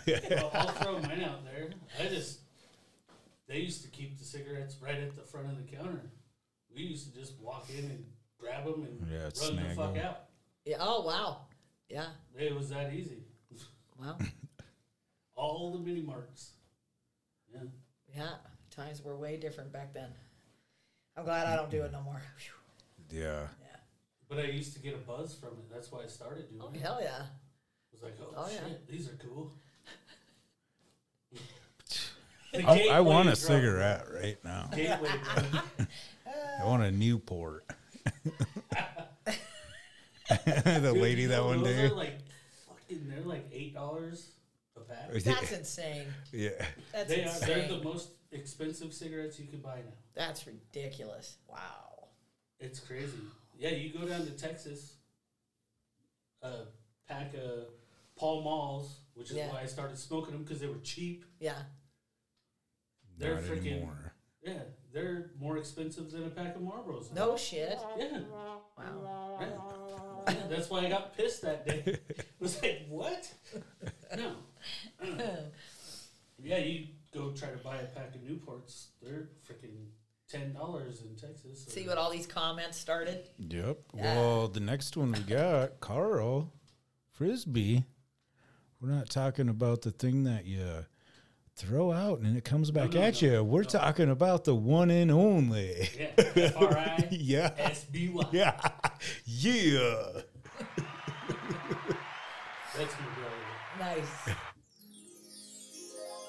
[0.07, 1.71] Well, I'll throw mine out there.
[1.99, 2.41] I just
[3.49, 6.03] they used to keep the cigarettes right at the front of the counter.
[6.75, 8.05] We used to just walk in and
[8.39, 10.05] grab them and Yeah, run the snag fuck 'em.
[10.05, 10.21] out.
[10.67, 10.77] Yeah.
[10.81, 11.39] Oh wow.
[11.89, 12.07] Yeah.
[12.39, 13.23] It was that easy.
[13.99, 14.19] Wow.
[15.35, 16.51] All the mini marks.
[17.55, 17.61] Yeah.
[18.14, 18.29] yeah.
[18.71, 20.11] Times were way different back then.
[21.17, 22.21] I'm glad I don't do it no more.
[22.37, 23.21] Phew.
[23.23, 23.47] Yeah.
[24.31, 24.37] Yeah.
[24.37, 25.70] But I used to get a buzz from it.
[25.72, 26.81] That's why I started doing Oh it.
[26.81, 27.22] hell yeah.
[27.22, 28.74] I was like, oh, Oh, shit, yeah.
[28.89, 29.53] these are cool.
[32.55, 33.37] I, The I gateway want a drug.
[33.39, 34.68] cigarette right now.
[34.74, 35.62] Gateway drug.
[36.27, 36.31] Uh.
[36.61, 37.64] I want a Newport.
[40.29, 41.85] the Dude, lady you that know, one those day.
[41.87, 42.18] Are like
[42.68, 44.33] fucking, they're like eight dollars
[44.77, 45.12] a pack.
[45.12, 46.07] That's insane.
[46.33, 46.51] Yeah.
[46.93, 47.39] That's They are.
[47.47, 47.79] They're insane.
[47.79, 49.93] the most expensive cigarettes you can buy now.
[50.14, 51.37] That's ridiculous.
[51.49, 52.09] Wow.
[52.59, 53.12] It's crazy.
[53.59, 54.95] Yeah, you go down to Texas,
[56.43, 56.65] a
[57.09, 57.69] pack of
[58.17, 59.51] Pall Malls, which is Yeah.
[59.53, 61.25] why I started smoking them because they were cheap.
[61.41, 61.63] Yeah.
[63.19, 64.13] They're Not freaking- anymore.
[64.43, 67.13] Yeah, they're more expensive than a pack of Marlboros.
[67.13, 67.27] now.
[67.31, 67.79] No shit.
[67.97, 68.63] Yeah, Wow.
[69.41, 70.33] yeah.
[70.35, 71.99] Yeah, That's why I got pissed that day.
[72.19, 73.33] I was like, what?
[74.17, 74.37] No.
[75.01, 75.37] Uh.
[76.39, 79.87] Yeah, you go try to buy a pack of Newports, they're freaking
[80.29, 81.64] ten dollars in Texas.
[81.64, 83.29] so- See what all these comments started?
[83.39, 83.79] Yep.
[83.95, 84.03] Yeah.
[84.16, 86.53] Well, the next one we got, Carl
[87.12, 87.85] Frisby.
[88.81, 90.85] We're not talking about the thing that you
[91.57, 93.43] throw out and it comes back no, at no, you.
[93.45, 93.68] We're no.
[93.68, 95.89] talking about the one and only.
[95.99, 97.53] Yeah, F R I yeah.
[97.57, 98.22] S B Y.
[98.33, 98.61] Yeah.
[99.24, 100.03] Yeah.
[102.77, 103.37] That's my brother.
[103.81, 104.37] Nice.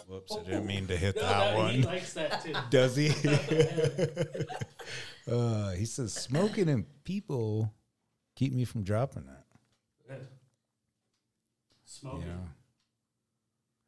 [0.08, 1.94] Whoops, I didn't mean to hit No, that no, He one.
[1.94, 2.54] likes that too.
[2.70, 3.10] Does he?
[5.32, 7.74] uh, he says smoking and people
[8.36, 9.44] keep me from dropping that.
[10.10, 10.16] Yeah.
[11.86, 12.22] Smoking.
[12.28, 12.48] Yeah.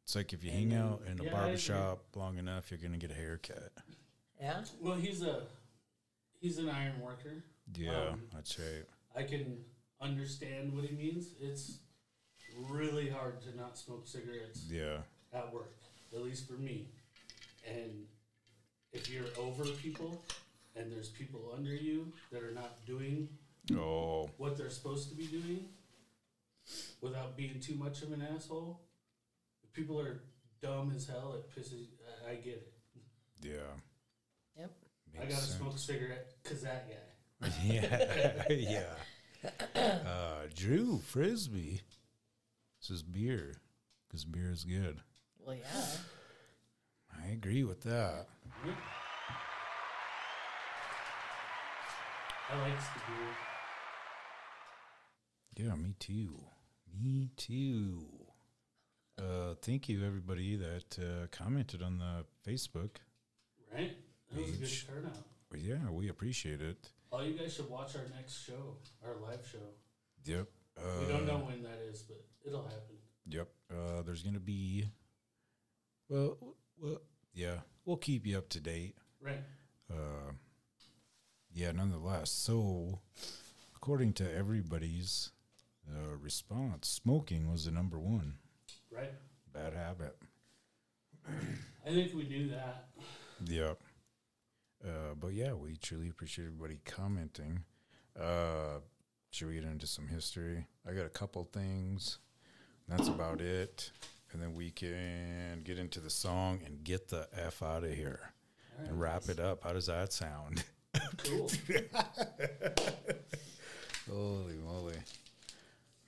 [0.04, 2.38] It's like if you And hang then- out in a yeah, I barber shop long
[2.38, 3.72] enough, you're gonna get a haircut.
[4.38, 4.64] Yeah.
[4.80, 5.44] Well, he's a
[6.40, 7.44] he's an iron worker.
[7.76, 8.84] Yeah, Um, that's right.
[9.14, 9.64] I can
[10.00, 11.28] understand what he means.
[11.40, 11.78] It's
[12.58, 15.02] really hard to not smoke cigarettes Yeah.
[15.32, 15.76] at work,
[16.14, 16.88] at least for me.
[17.68, 18.04] And
[18.92, 20.24] if you're over people
[20.76, 23.28] and there's people under you that are not doing
[23.76, 25.66] Oh, what they're supposed to be doing
[27.00, 28.80] without being too much of an asshole,
[29.62, 30.22] if people are
[30.62, 31.86] dumb as hell, it pisses.
[32.26, 32.72] I, I get it.
[33.42, 33.52] yeah.
[34.58, 34.70] Yep.
[35.20, 37.48] I gotta smoke a cigarette because that guy.
[37.64, 39.80] yeah, yeah.
[39.80, 41.80] Uh, Drew Frisby
[42.80, 43.54] says beer
[44.08, 45.00] because beer is good.
[45.46, 45.86] Well, yeah.
[47.22, 48.26] I agree with that.
[48.64, 48.72] Yeah.
[52.50, 53.34] I likes the beer.
[55.68, 56.30] Yeah, me too.
[57.00, 58.06] Me too.
[59.18, 62.96] Uh, thank you, everybody that uh, commented on the Facebook.
[63.72, 63.96] Right?
[64.32, 64.86] That was a Page.
[64.86, 65.16] good turnout.
[65.50, 66.90] Well, yeah, we appreciate it.
[67.12, 69.58] All you guys should watch our next show, our live show.
[70.24, 70.46] Yep.
[70.78, 72.96] Uh, We don't know when that is, but it'll happen.
[73.26, 73.48] Yep.
[73.70, 74.86] Uh, there's gonna be.
[76.10, 76.36] Well,
[76.82, 76.98] well,
[77.32, 78.96] yeah, we'll keep you up to date.
[79.22, 79.42] Right.
[79.90, 80.32] Uh,
[81.52, 82.30] yeah, nonetheless.
[82.32, 82.98] So,
[83.76, 85.30] according to everybody's
[85.88, 88.34] uh, response, smoking was the number one
[88.90, 89.12] Right.
[89.52, 90.16] bad habit.
[91.86, 92.88] I think we knew that.
[93.44, 93.78] Yep.
[94.84, 97.62] Uh, but yeah, we truly appreciate everybody commenting.
[98.20, 98.80] Uh,
[99.30, 100.66] should we get into some history?
[100.88, 102.18] I got a couple things.
[102.88, 103.92] That's about it.
[104.32, 108.32] And then we can get into the song and get the F out of here
[108.78, 109.64] All and wrap it up.
[109.64, 110.62] How does that sound?
[111.24, 111.50] Cool.
[114.10, 114.96] Holy moly.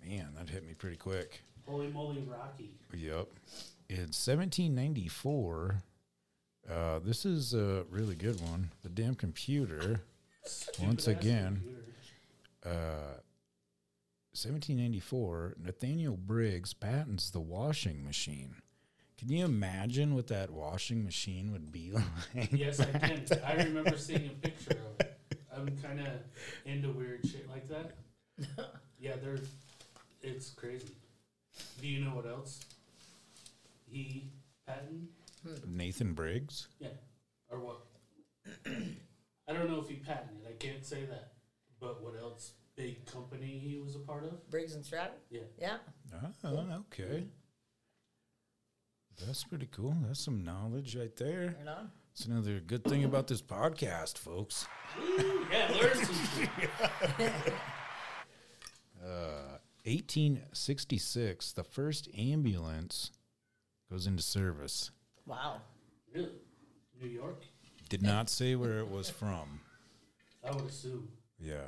[0.05, 1.43] Man, that hit me pretty quick.
[1.67, 2.71] Holy moly, Rocky.
[2.93, 3.29] Yep.
[3.89, 5.77] In 1794,
[6.71, 8.71] uh, this is a really good one.
[8.83, 10.01] The damn computer,
[10.81, 11.63] Once again.
[11.63, 11.83] computer.
[12.67, 13.21] uh,
[14.33, 18.57] 1794, Nathaniel Briggs patents the washing machine.
[19.19, 21.93] Can you imagine what that washing machine would be
[22.35, 22.49] like?
[22.51, 23.25] Yes, I can.
[23.47, 25.19] I remember seeing a picture of it.
[25.55, 26.07] I'm kind of
[26.65, 27.95] into weird shit like that.
[28.99, 29.41] Yeah, they're.
[30.23, 30.95] It's crazy.
[31.81, 32.61] Do you know what else?
[33.91, 34.31] He
[34.65, 35.09] patent
[35.67, 36.69] Nathan Briggs?
[36.79, 36.91] Yeah,
[37.51, 37.79] or what?
[38.67, 40.47] I don't know if he patented.
[40.49, 41.33] I can't say that.
[41.81, 42.53] But what else?
[42.77, 44.49] Big company he was a part of.
[44.51, 45.17] Briggs and Stratton?
[45.31, 45.41] Yeah.
[45.59, 45.77] Yeah.
[46.45, 47.25] Ah, okay.
[49.27, 49.95] That's pretty cool.
[50.07, 51.55] That's some knowledge right there.
[51.59, 51.91] Right on.
[52.13, 54.67] It's another good thing about this podcast, folks.
[54.99, 57.33] Woo, yeah, learn some shit.
[59.05, 63.11] Uh, 1866, the first ambulance
[63.91, 64.93] goes into service.
[65.27, 65.61] Wow.
[66.15, 66.31] Really?
[67.01, 67.43] New York?
[67.89, 69.61] Did not say where it was from.
[70.49, 71.09] I would assume.
[71.41, 71.65] Yeah.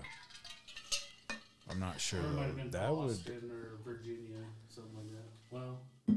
[1.71, 3.11] I'm not sure or it might have been That would.
[3.29, 4.37] Or Virginia,
[4.69, 5.31] something like that.
[5.51, 6.15] Well, yeah.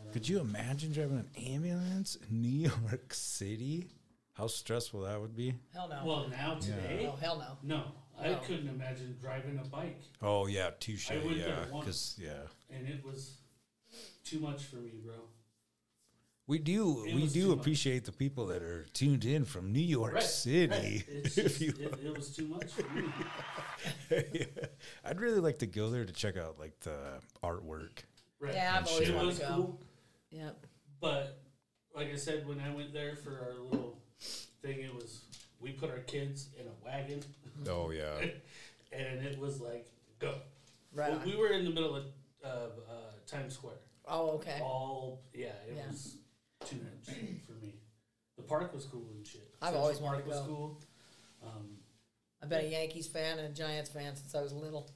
[0.00, 0.34] I don't Could know.
[0.34, 3.88] you imagine driving an ambulance in New York City?
[4.34, 5.54] How stressful that would be.
[5.72, 6.02] Hell no.
[6.04, 7.76] Well, now today, oh, hell no.
[7.76, 7.84] no.
[8.20, 8.38] I No.
[8.46, 11.10] couldn't imagine driving a bike, Oh yeah, touche.
[11.10, 11.84] I went Yeah, there once.
[11.84, 13.38] because yeah, and it was
[14.24, 15.14] too much for me, bro.
[16.46, 17.58] We do It we do too much.
[17.58, 20.68] appreciate the people that are tuned in from New York Right, City.
[20.72, 21.04] right.
[21.08, 23.04] It's if just, you it, it was too much for me.
[25.04, 26.96] I'd really like to go there to check out like the
[27.42, 27.98] artwork.
[28.40, 28.54] Right.
[28.54, 29.54] Yeah, I've always it wanted was to go.
[29.54, 29.80] cool.
[30.30, 30.66] Yep.
[31.00, 31.38] But
[31.94, 33.98] like I said, when I went there for our little
[34.62, 35.22] thing, it was
[35.60, 37.22] we put our kids in a wagon,
[37.68, 38.18] Oh yeah.
[38.92, 39.86] and it was like
[40.18, 40.34] go.
[40.92, 42.04] Right Well, we were in the middle of,
[42.42, 42.92] of uh,
[43.26, 43.74] Times Square.
[44.08, 44.60] Oh, okay.
[44.62, 45.88] All yeah, it Yeah.
[45.88, 46.16] was
[46.66, 47.14] too much
[47.46, 47.74] for me.
[48.36, 49.48] The park was cool and shit.
[49.62, 50.46] I've Central always wanted Park to was go.
[50.46, 50.82] cool.
[51.42, 51.66] Um,
[52.42, 54.90] I've been a Yankees fan and a Giants fan since I was little.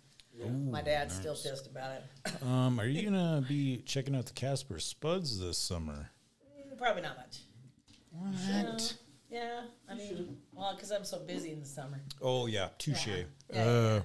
[0.44, 1.42] Ooh, My dad's still nice.
[1.42, 2.04] pissed about it.
[2.42, 6.10] Um, are you gonna be checking out the Casper Spuds this summer?
[6.72, 7.38] Mm, Probably not much.
[8.10, 8.94] What?
[9.30, 12.00] Yeah, I mean, well, because I'm so busy in the summer.
[12.20, 13.06] Oh yeah, touche.
[13.06, 13.24] Yeah.
[13.52, 14.02] Yeah, Uh,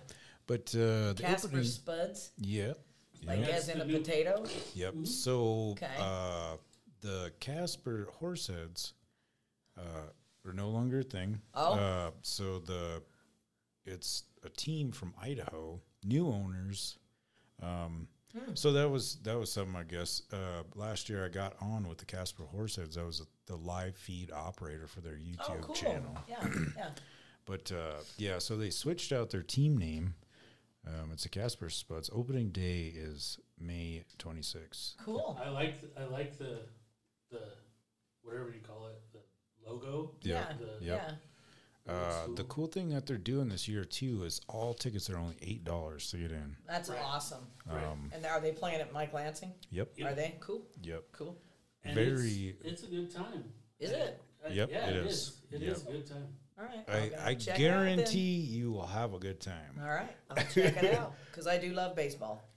[0.48, 2.80] but uh, the Casper opening, Spuds, yep,
[3.26, 4.44] like yep, as in a potato.
[4.76, 4.94] yep.
[4.94, 5.08] Mhm.
[5.08, 5.88] So Okay.
[5.98, 6.58] uh,
[7.06, 8.94] the Casper Horseheads
[9.78, 10.10] uh,
[10.46, 11.40] are no longer a thing.
[11.54, 11.74] Oh.
[11.74, 13.02] uh, so the
[13.86, 16.98] it's a team from Idaho, new owners.
[17.62, 18.54] Um, Hmm.
[18.54, 20.22] So that was that was something I guess.
[20.34, 22.98] Uh, last year I got on with the Casper Horseheads.
[22.98, 25.76] I was the live feed operator for their Oh, YouTube cool.
[25.76, 26.18] channel.
[26.28, 26.46] Yeah,
[26.78, 26.90] yeah.
[27.46, 30.16] But uh, yeah, so they switched out their team name.
[30.86, 32.10] Um, it's a Casper Spuds.
[32.12, 34.96] Opening day is May 26th.
[35.06, 35.40] Cool.
[35.42, 36.60] I like th- I like the
[37.40, 37.52] the
[38.24, 40.12] whatever you call it the logo.
[40.22, 41.12] Yeah, The- yeah.
[41.88, 45.36] Uh, the cool thing that they're doing this year too is all tickets are only
[45.44, 46.56] eight dollars to get in.
[46.68, 47.00] That's Right.
[47.04, 47.46] awesome.
[47.70, 49.54] Um, And are they playing at Mike Lansing?
[49.70, 50.12] yep, Yep.
[50.12, 50.36] Are they?
[50.40, 50.66] Cool.
[50.82, 51.04] yep.
[51.12, 51.38] Cool.
[51.84, 53.54] And Very- It's, it's a good time.
[53.80, 54.20] Is it?
[54.44, 55.14] uh, Yep, yeah, it it is.
[55.14, 55.42] is.
[55.52, 55.76] It Yep.
[55.76, 56.28] is a good time.
[56.58, 56.86] All right.
[56.90, 57.96] I, I'll go I check it out then.
[57.98, 59.80] guarantee you will have a good time.
[59.80, 60.16] All right.
[60.32, 62.50] I'll check it out because I do love baseball.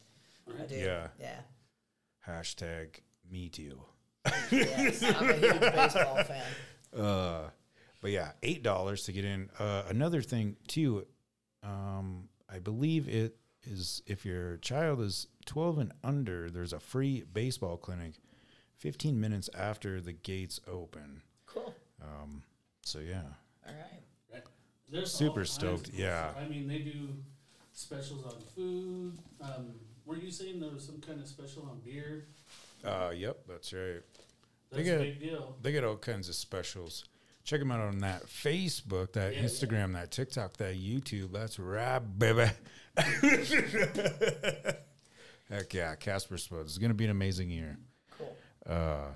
[0.59, 0.74] I do.
[0.76, 1.09] Yeah.
[1.20, 1.41] Yeah.
[2.26, 3.01] Hashtag
[3.31, 3.83] me too.
[4.51, 5.03] Yes.
[5.03, 6.45] I'm a huge baseball fan.
[6.97, 7.51] Uh,
[8.01, 9.51] but yeah, eight dollars to get in.
[9.59, 11.07] Uh, another thing too,
[11.62, 17.24] um, I believe it is if your child is twelve and under, there's a free
[17.33, 18.14] baseball clinic,
[18.76, 21.22] fifteen minutes after the gates open.
[21.47, 21.74] Cool.
[22.03, 22.43] Um,
[22.85, 23.22] so yeah,
[23.66, 24.03] All right.
[24.33, 24.43] Right.
[24.91, 26.31] There's Super stoked, yeah.
[26.39, 27.09] I mean, they do
[27.72, 29.18] specials on food.
[29.43, 29.74] Um,
[30.07, 32.29] were you saying there was some kind of special on beer?
[32.85, 34.03] uh, yep, that's right.
[34.71, 35.57] They That's get- a big deal.
[35.62, 37.05] They get all kinds of specials.
[37.45, 41.33] Check them out on that Facebook, that Yeah, Instagram, that TikTok, that YouTube.
[41.33, 42.51] That's right, baby.
[45.49, 46.73] Heck yeah, Casper Spuds.
[46.73, 47.79] It's going to be an amazing year.
[48.19, 48.37] Cool.
[48.66, 49.12] Uh,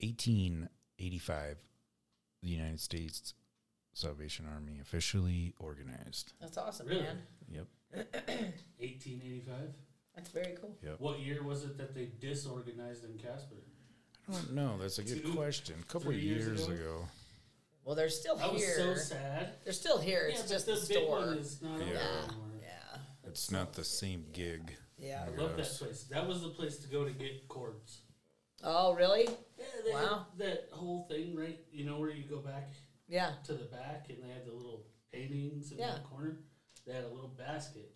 [0.00, 1.58] 1885,
[2.42, 3.34] the United States
[3.92, 6.32] Salvation Army officially organized.
[6.40, 7.02] That's awesome, Really?
[7.02, 7.18] man.
[7.50, 7.66] Yep.
[8.78, 9.54] 1885.
[10.18, 10.76] That's very cool.
[10.82, 10.96] Yep.
[10.98, 13.54] What year was it that they disorganized in Casper?
[14.28, 14.76] I don't know.
[14.80, 15.76] That's a good Two, question.
[15.80, 16.74] A couple of years years ago?
[16.74, 17.08] ago.
[17.84, 18.74] Well, they're still I was here.
[18.76, 19.50] so sad.
[19.62, 20.26] They're still here.
[20.28, 21.18] It's just but the, the big store.
[21.20, 21.86] one is not Yeah.
[21.86, 22.50] anymore.
[22.60, 22.98] yeah.
[23.28, 24.00] It's not the sucks.
[24.00, 24.76] same gig.
[24.98, 25.24] Yeah.
[25.24, 26.02] I love that place.
[26.10, 28.00] That was the place to go to get cords.
[28.64, 29.28] Oh, really?
[29.56, 30.26] Yeah, they Wow.
[30.38, 31.60] that whole thing, right?
[31.70, 32.72] You know where you go back
[33.06, 33.34] Yeah.
[33.44, 35.92] to the back and they had the little paintings in Yeah.
[35.92, 36.40] that corner?
[36.84, 37.94] They had a little basket.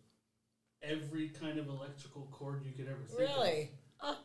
[0.83, 3.37] Every kind of electrical cord you could ever think of.
[3.37, 3.71] Really?
[4.01, 4.17] of.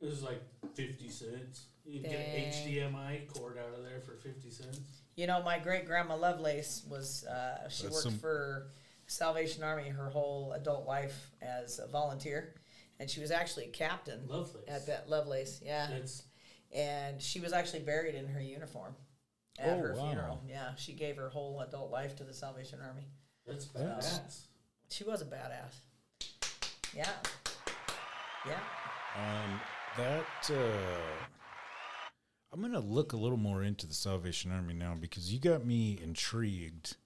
[0.00, 0.42] It was like
[0.74, 1.66] 50 cents.
[1.84, 4.78] You can get an HDMI cord out of there for 50 cents.
[5.16, 8.70] You know, my great grandma Lovelace was, uh, she That's worked some- for
[9.06, 12.54] Salvation Army her whole adult life as a volunteer.
[12.98, 14.66] And she was actually a captain Lovely.
[14.68, 15.60] at that Lovelace.
[15.62, 15.88] Yeah.
[15.90, 16.22] It's
[16.72, 18.94] And she was actually buried in her uniform
[19.58, 20.06] at Oh, her wow.
[20.08, 20.42] funeral.
[20.46, 20.74] Yeah.
[20.74, 23.06] She gave her whole adult life to the Salvation Army.
[23.46, 24.46] that's That's- badass.
[24.90, 25.72] She was a badass.
[26.94, 27.08] Yeah.
[28.46, 28.60] Yeah.
[29.16, 29.60] Um,
[29.96, 31.26] that uh,
[32.52, 35.98] I'm gonna look a little more into the Salvation Army now because you got me
[36.02, 36.96] intrigued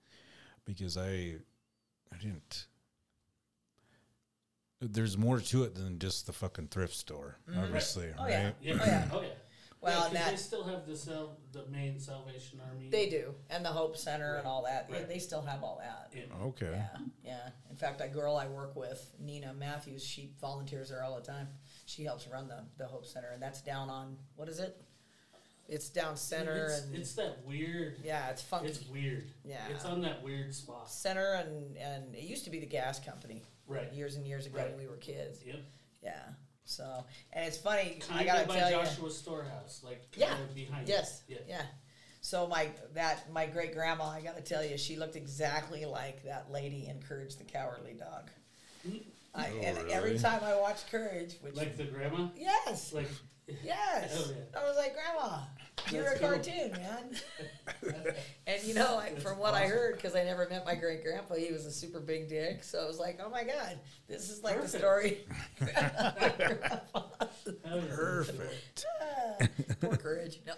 [0.65, 1.37] because I
[2.13, 2.67] I didn't.
[4.83, 7.63] There's more to it than just the fucking thrift store, Mhm.
[7.65, 8.31] obviously, Oh, right?
[8.31, 8.53] yeah.
[8.63, 8.79] Yeah.
[8.81, 9.09] Oh, yeah.
[9.13, 9.29] Oh, yeah.
[9.83, 12.91] Well, yeah, and 'cause that- they still have the sal- the main Salvation Army.
[12.91, 13.35] They do.
[13.49, 14.87] And the Hope Center and all that.
[14.91, 15.09] Yeah, Right.
[15.09, 16.11] they still have all that.
[16.15, 16.25] Yeah.
[16.43, 16.71] Okay.
[16.71, 17.51] Yeah, yeah.
[17.71, 21.49] In fact, a girl I work with, Nina Matthews, she volunteers there all the time.
[21.87, 24.81] She helps run the, the Hope Center, and that's down on what is it?
[25.67, 28.01] It's down center it's, and it's that weird.
[28.03, 28.69] yeah, it's funky.
[28.69, 29.31] It's weird.
[29.45, 29.69] Yeah.
[29.69, 30.91] It's on that weird spot.
[30.91, 33.93] center and and it used to be the gas company Right.
[33.93, 34.69] years and years ago Right.
[34.71, 35.45] when we were kids.
[35.45, 35.61] Yep.
[36.03, 36.29] Yeah.
[36.71, 37.99] So and it's funny.
[38.11, 38.77] I Kind gotta of by tell you.
[38.77, 40.37] Joshua Storehouse, like Yeah.
[40.55, 40.89] behind.
[40.89, 41.23] Yes.
[41.29, 41.45] it.
[41.49, 41.63] Yeah.
[42.21, 46.23] So my that my great grandma, I got to tell you, she looked exactly like
[46.25, 48.31] that lady in Courage the Cowardly Dog.
[48.87, 49.03] Mhm.
[49.35, 52.29] I, Oh, and every time I watch Courage, which Like the grandma.
[52.37, 53.09] yes, Like
[53.65, 54.61] yes, Hell yeah.
[54.61, 55.39] I was like, Grandma,
[55.91, 56.29] you're That's a cool.
[56.29, 57.17] cartoon, man.
[58.47, 61.35] and you know, like, from what I heard, because I never met my great grandpa,
[61.35, 62.65] he was a super big dick.
[62.65, 63.79] So I was like, oh my god,
[64.09, 64.73] this is like Perfect.
[64.73, 65.19] the story.
[65.59, 66.65] Perfect.
[66.95, 67.05] Ah,
[69.81, 70.41] Poor Courage.
[70.47, 70.55] No.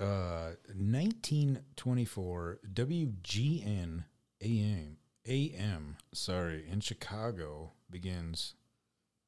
[0.00, 4.04] Uh, 1924 WGN
[4.40, 4.96] AM
[5.26, 8.54] AM sorry in Chicago begins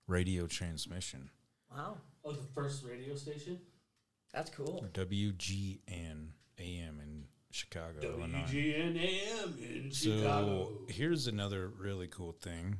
[0.06, 1.30] radio transmission.
[1.70, 3.60] Wow, Oh, the first radio station.
[4.32, 4.84] that's cool.
[4.92, 6.28] WGN
[6.58, 8.38] AM in Chicago, Illinois.
[8.48, 10.78] WGN AM in So Chicago.
[10.88, 12.78] here's another really cool thing.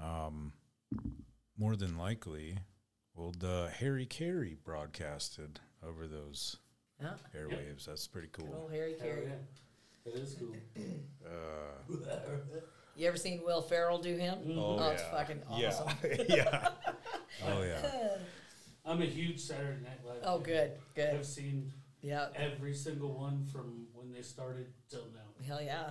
[0.00, 0.52] Um,
[1.56, 2.58] more than likely,
[3.16, 6.56] Well, the Harry Caray broadcasted over those
[7.00, 7.16] Yeah.
[7.32, 7.84] airwaves.
[7.84, 8.54] That's pretty Good cool.
[8.62, 9.26] old Harry Hell Caray.
[9.26, 9.36] yeah.
[10.04, 10.56] That is cool.
[11.24, 11.78] Uh,
[12.96, 14.38] You ever seen Will Ferrell do him?
[14.56, 15.10] oh, Oh, it's yeah.
[15.10, 15.88] fucking awesome.
[16.28, 16.36] Yeah.
[16.36, 16.68] yeah.
[17.46, 18.16] Oh yeah.
[18.86, 20.22] I'm a huge Saturday Night Live.
[20.24, 20.42] Oh, fan.
[20.44, 21.14] good, good.
[21.14, 22.28] I've seen Yeah.
[22.36, 25.44] every single one from when they started till now.
[25.46, 25.90] Hell yeah.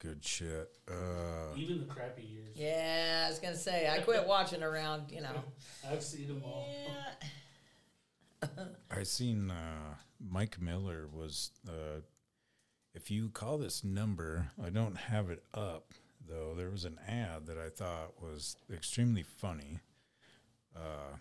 [0.00, 0.68] Good shit.
[0.90, 2.56] Uh, Even the crappy years.
[2.56, 5.10] Yeah, I was gonna say I quit watching around.
[5.12, 5.42] You know.
[5.88, 6.68] I've seen them all.
[8.42, 8.48] Yeah.
[8.90, 11.50] I seen uh, Mike Miller was.
[11.68, 12.00] Uh,
[12.94, 15.92] if you call this number, I don't have it up
[16.26, 16.54] though.
[16.56, 19.80] There was an ad that I thought was extremely funny.
[20.74, 21.16] Uh,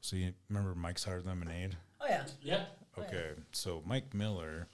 [0.00, 1.76] so you remember Mike's Hard Lemonade?
[2.00, 2.24] Oh yeah.
[2.42, 2.64] Yeah.
[2.96, 3.06] Oh, yeah.
[3.08, 4.68] Okay, so Mike Miller,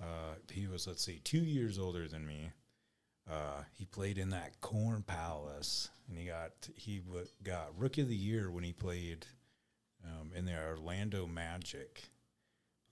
[0.00, 2.50] uh, he was let's see, two years older than me.
[3.30, 8.08] Uh, he played in that Corn Palace, and he got he w- got Rookie of
[8.08, 9.26] the Year when he played
[10.04, 12.02] um, in the Orlando Magic,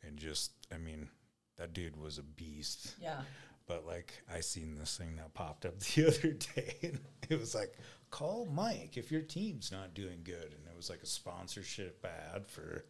[0.03, 1.09] and just I mean
[1.57, 2.95] that dude was a beast.
[3.01, 3.20] Yeah.
[3.69, 7.55] But like I seen this thing that popped up the other day, and it was
[7.55, 7.74] like,
[8.11, 12.49] call Mike if your team's not doing good, and it was like a sponsorship ad
[12.49, 12.85] for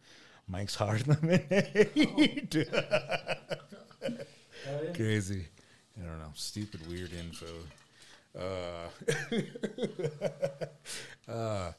[0.47, 2.67] Mike's Hard Lemonade.
[2.71, 3.35] Yeah.
[4.95, 5.45] Crazy.
[6.01, 6.31] I don't know.
[6.33, 7.45] Stupid, weird info.
[8.37, 8.87] Uh,
[11.31, 11.71] uh,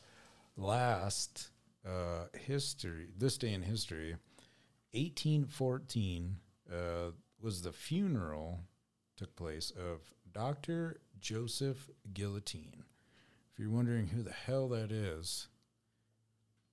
[0.56, 1.48] last
[1.86, 4.16] uh, history, this day in history,
[4.92, 6.36] 1814
[6.70, 6.74] uh,
[7.40, 8.60] was the funeral
[9.20, 10.00] took place of
[10.32, 10.98] Dr.
[11.20, 12.84] Joseph Guillotine.
[13.52, 15.48] If you're wondering who the hell that is,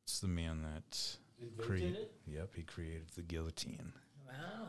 [0.05, 1.17] it's the man that
[1.61, 1.95] created.
[1.95, 2.11] it?
[2.25, 3.91] Yep, he created the guillotine.
[4.25, 4.67] Wow.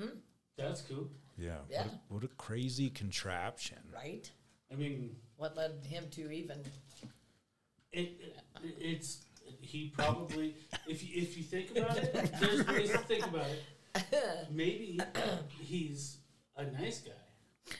[0.00, 0.16] Hmm.
[0.56, 1.10] That's cool.
[1.36, 1.58] Yeah.
[1.70, 1.82] Yeah.
[1.82, 3.76] What, a, what a crazy contraption.
[3.94, 4.30] Right.
[4.72, 6.58] I mean, What led him to even?
[7.92, 9.18] it, it it's
[9.60, 10.54] he probably
[10.86, 13.62] if you, if you think about it, there's ways think about it.
[14.50, 15.00] Maybe
[15.60, 16.18] he's
[16.56, 17.76] a nice guy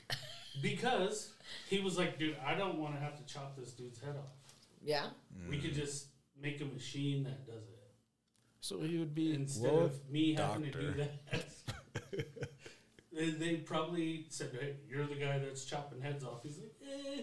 [0.62, 1.32] because
[1.68, 4.32] he was like, dude, I don't want to have to chop this dude's head off.
[4.82, 5.06] Yeah.
[5.48, 6.06] We could just
[6.40, 7.78] make a machine that does it
[8.60, 11.44] So he would be instead well, of me having to do that.
[13.12, 17.22] they, they probably said, hey, "You're the guy that's chopping heads off." He's like, eh,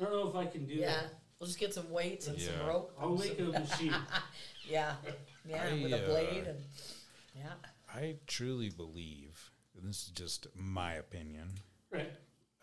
[0.00, 0.80] "I don't know if I can do that.
[0.80, 1.00] Yeah.
[1.02, 1.14] that.
[1.38, 2.92] We'll just get some weights and some rope.
[3.00, 3.94] I'll make a machine."
[4.68, 4.94] Yeah.
[5.48, 5.62] Yeah.
[5.62, 6.58] I, with a uh, blade and.
[7.36, 7.52] Yeah.
[7.96, 11.48] I truly believe, and this is just my opinion,
[11.90, 12.12] right.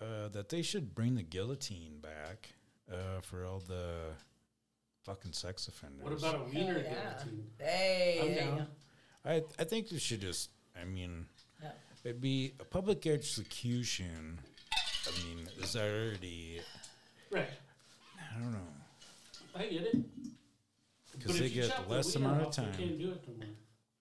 [0.01, 2.49] uh, that they should bring the guillotine back
[2.91, 4.11] uh, for all the
[5.03, 6.03] fucking sex offenders.
[6.03, 7.13] What about a wiener Hell yeah.
[7.23, 7.43] guillotine?
[7.59, 8.19] Hey.
[8.21, 8.57] I'm you down.
[8.57, 8.65] go.
[9.25, 10.49] I I think they should just.
[10.79, 11.25] I mean,
[11.61, 11.71] Yeah.
[12.03, 14.39] it'd be a public execution.
[15.07, 16.61] I mean, is already.
[17.31, 17.49] Right.
[18.35, 18.59] I don't know.
[19.55, 19.97] I get it.
[21.11, 22.73] Because they get less amount of off, you time.
[22.75, 23.55] Can't do it no more.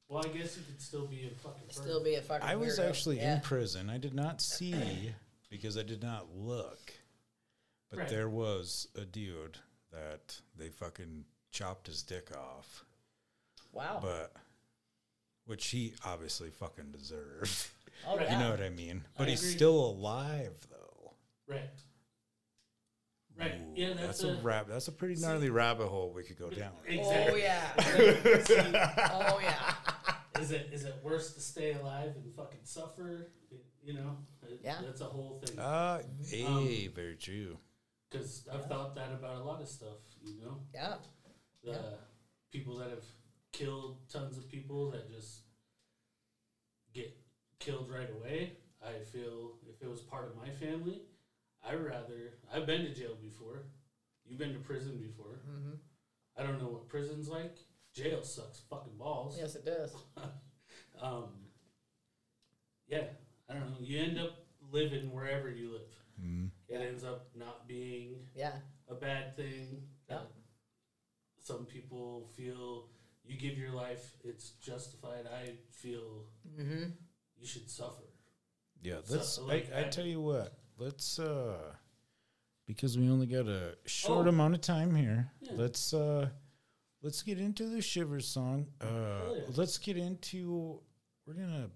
[0.09, 1.69] Well, I guess you could still be a fucking.
[1.71, 2.47] Still be a fucking.
[2.47, 2.89] I was weirdo.
[2.89, 3.37] actually yeah.
[3.37, 3.89] in prison.
[3.89, 5.13] I did not see
[5.49, 6.93] because I did not look.
[7.91, 8.09] But Right.
[8.09, 9.59] there was a dude
[9.93, 12.85] that they fucking chopped his dick off.
[13.73, 13.99] Wow.
[14.03, 14.33] But
[15.47, 17.69] which he obviously fucking deserved.
[18.07, 18.31] oh Right.
[18.31, 19.05] You know what I mean?
[19.17, 19.53] But I he's agree.
[19.55, 21.13] still alive though.
[21.47, 21.61] Right.
[23.39, 23.55] Right.
[23.55, 24.35] Ooh, yeah, that's, a, a.
[24.43, 26.73] rab- that's a pretty See- gnarly rabbit hole we could go down.
[26.89, 27.43] Oh Exactly.
[27.43, 29.11] yeah.
[29.15, 29.75] oh yeah.
[29.75, 29.82] Oh,
[30.41, 33.33] Is it is it worse to stay alive and fucking suffer?
[33.83, 34.81] You know, It- Yeah.
[34.83, 35.59] that's a whole thing.
[35.59, 36.45] Uh, hey,
[36.87, 37.59] Um, very true.
[38.09, 38.67] Because I've Yeah.
[38.69, 39.99] thought that about a lot of stuff.
[40.23, 40.99] You know, Yeah.
[41.63, 41.97] the Yeah.
[42.51, 43.05] people that have
[43.53, 45.43] killed tons of people that just
[46.93, 47.17] get
[47.59, 48.57] killed right away.
[48.81, 51.07] I feel if it was part of my family,
[51.63, 52.39] I rather.
[52.51, 53.65] I've been to jail before.
[54.25, 55.41] You've been to prison before.
[55.49, 55.75] Mm-hmm.
[56.37, 57.57] I don't know what prison's like.
[57.95, 59.37] Jail sucks fucking balls.
[59.39, 59.95] Yes, it does.
[61.01, 61.31] Um,
[62.87, 63.05] yeah,
[63.49, 63.77] I don't know.
[63.81, 65.93] You end up living wherever you live.
[66.25, 66.51] Mm.
[66.69, 68.53] It ends up not being Yeah.
[68.89, 69.83] a bad thing.
[70.09, 70.17] Yeah.
[70.17, 70.21] Uh,
[71.43, 72.89] some people feel
[73.25, 75.27] you give your life, it's justified.
[75.27, 76.91] I feel Mm-hmm.
[77.41, 78.05] you should suffer.
[78.81, 79.39] Yeah, So, let's.
[79.41, 80.53] like, I, I I- tell you what.
[80.79, 81.19] Let's.
[81.19, 81.75] uh
[82.67, 84.31] Because we only got a short Oh.
[84.31, 85.33] amount of time here.
[85.41, 85.53] Yeah.
[85.57, 85.93] Let's.
[85.93, 86.29] uh
[87.03, 88.67] Let's get into the Shiverz song.
[88.81, 89.43] Uh Oh, yeah.
[89.57, 90.81] Let's get into.
[91.27, 91.71] We're gonna.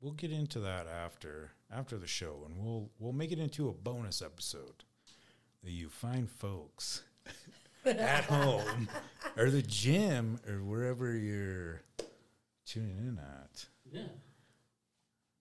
[0.00, 3.72] We'll get into that after after the show, and we'll we'll make it into a
[3.72, 4.84] bonus episode
[5.62, 7.02] that you fine folks
[7.84, 8.88] at home
[9.36, 11.82] or the gym or wherever you're
[12.66, 13.66] tuning in at.
[13.90, 14.02] Yeah.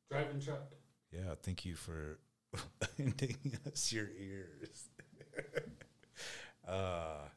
[0.10, 0.72] Driving truck.
[1.12, 2.20] Yeah, thank you for
[3.00, 4.90] lending us your ears.
[6.68, 7.28] uh,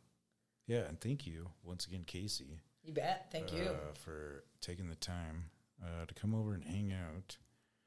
[0.69, 3.29] Yeah, and thank you once again, Casey, You bet.
[3.33, 3.63] Thank you.
[3.65, 5.45] uh, for taking the time
[5.83, 7.37] uh, to come over and hang out.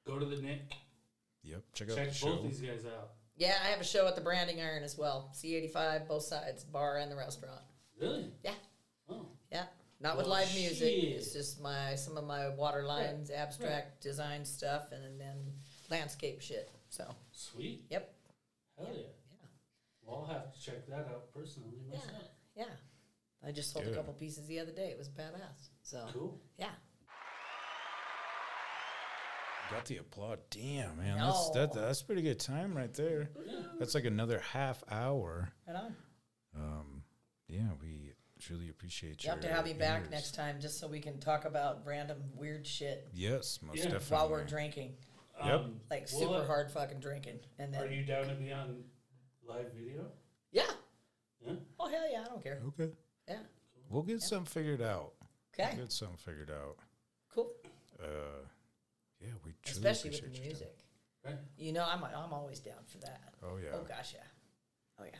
[0.05, 0.73] Go to the Nic.
[1.43, 2.35] Yep, check out Check the show.
[2.35, 3.11] both these guys out.
[3.37, 5.31] Yeah, I have a show at the Branding Iron as well.
[5.35, 7.61] C85, both sides, bar and the restaurant.
[7.99, 8.31] Really?
[8.43, 8.53] Yeah,
[9.09, 9.27] Oh.
[9.51, 9.65] yeah.
[9.99, 10.77] Not with live music.
[10.79, 11.03] shit.
[11.17, 15.37] It's just my some of my water lines, abstract design stuff, and then
[15.91, 16.71] landscape shit.
[16.89, 17.85] So, Sweet.
[17.91, 18.11] yep.
[18.77, 19.01] Hell yeah.
[19.01, 19.47] Yeah.
[20.03, 22.05] Well, I'll have to check that out personally myself.
[22.11, 22.27] Yeah.
[23.43, 23.93] I just sold Good.
[23.93, 24.89] a couple pieces the other day.
[24.91, 25.69] It was badass.
[25.81, 26.39] So, Cool.
[26.57, 26.69] yeah.
[29.71, 30.39] Got the applaud.
[30.49, 33.29] Damn, man, that's that, that's pretty good time right there.
[33.79, 35.53] That's like another half hour.
[35.65, 35.95] Right on.
[36.55, 37.03] Um,
[37.47, 40.11] yeah, we truly appreciate You your have to have me back ears.
[40.11, 43.83] next time just so we can talk about random weird shit Yes, most Yeah.
[43.85, 44.15] definitely.
[44.17, 44.97] while we're drinking.
[45.43, 45.53] Yep.
[45.61, 47.39] Um, Like well, super uh, hard fucking drinking.
[47.57, 48.83] And Are you down to be on
[49.47, 50.11] live video?
[50.51, 50.69] yeah.
[51.45, 51.53] Yeah.
[51.79, 52.21] Oh, hell yeah.
[52.21, 52.61] I don't care.
[52.67, 52.91] Okay,
[53.27, 53.37] Yeah.
[53.89, 55.13] we'll get something figured out.
[55.53, 55.69] Okay.
[55.75, 56.77] We'll get something figured out.
[57.33, 57.51] Cool.
[58.01, 58.05] Uh,
[59.19, 60.77] yeah, we truly Especially with the appreciate your music.
[61.25, 61.35] Right.
[61.57, 63.33] You know, I'm, I'm always down for that.
[63.43, 63.69] Oh yeah.
[63.73, 64.23] Oh, gosh, yeah.
[64.99, 65.17] Oh, yeah.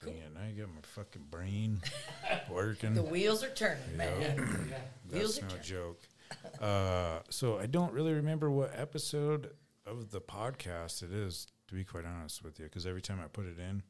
[0.00, 0.32] Bring it.
[0.34, 1.80] Now you got my fucking brain
[2.50, 2.94] working.
[2.94, 3.96] The wheels are turning, Yeah.
[3.98, 4.68] man.
[4.70, 4.76] Yeah.
[5.12, 5.62] wheels That's are no turning.
[5.64, 6.02] joke.
[6.60, 9.50] Uh, so I don't really remember what episode
[9.86, 13.26] of the podcast it is, to be quite honest with you, because every time I
[13.28, 13.82] put it in,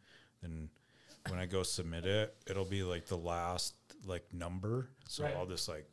[0.42, 0.68] then
[1.28, 3.74] when I go submit it, it'll be like the last
[4.06, 4.88] like number.
[5.08, 5.34] So Right.
[5.36, 5.86] I'll just like,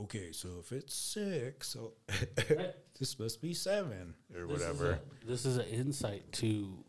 [0.00, 1.92] okay, so if it's six, so
[2.50, 2.74] Right.
[2.98, 4.90] this must be seven or This is whatever.
[4.92, 6.84] a- This is an insight to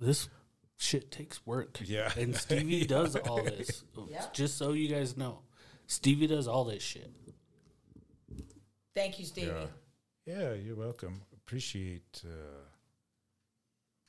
[0.00, 0.28] this
[0.76, 1.80] shit takes work.
[1.84, 2.12] Yeah.
[2.16, 3.82] And Stevie does all this.
[4.08, 4.26] Yeah.
[4.32, 5.40] Just so you guys know.
[5.88, 7.10] Stevie does all this shit.
[8.94, 9.48] Thank you, Stevie.
[9.48, 9.66] Yeah.
[10.26, 11.22] Yeah, you're welcome.
[11.34, 12.64] Appreciate uh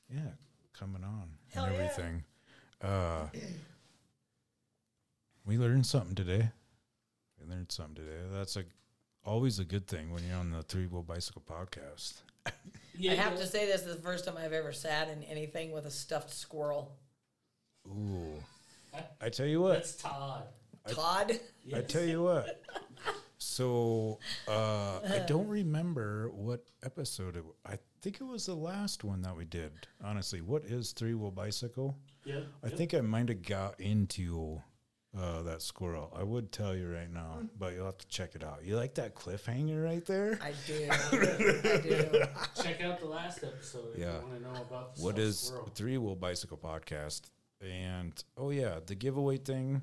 [0.09, 0.31] yeah,
[0.73, 1.79] coming on Hell and yeah.
[1.81, 2.23] everything.
[2.81, 3.27] Uh
[5.45, 6.49] we learned something today.
[7.39, 8.19] We learned something today.
[8.31, 8.63] That's a
[9.25, 12.21] always a good thing when you're on the Three Wheel Bicycle podcast.
[12.99, 15.71] Yeah, I have to say this is the first time I've ever sat in anything
[15.71, 16.95] with a stuffed squirrel.
[17.87, 18.43] Ooh.
[19.21, 19.73] I tell you what.
[19.73, 20.45] That's Todd.
[20.87, 21.39] Todd?
[21.75, 22.63] I tell you what.
[23.37, 24.17] So
[24.47, 27.45] uh, I don't remember what episode it.
[27.45, 29.71] w- I think it was the last one that we did.
[30.03, 31.97] Honestly, what is three wheel bicycle?
[32.25, 32.41] Yeah.
[32.63, 34.61] I think I might have got into
[35.17, 36.13] uh, that squirrel.
[36.17, 38.59] I would tell you right now, but you'll have to check it out.
[38.63, 40.37] You like that cliffhanger right there?
[40.41, 40.87] I do.
[40.91, 42.23] I do.
[42.61, 44.19] Check out the last episode if Yeah.
[44.19, 45.71] you want to know about the What South is squirrel.
[45.73, 47.21] three wheel bicycle podcast?
[47.61, 49.81] And oh yeah, the giveaway thing.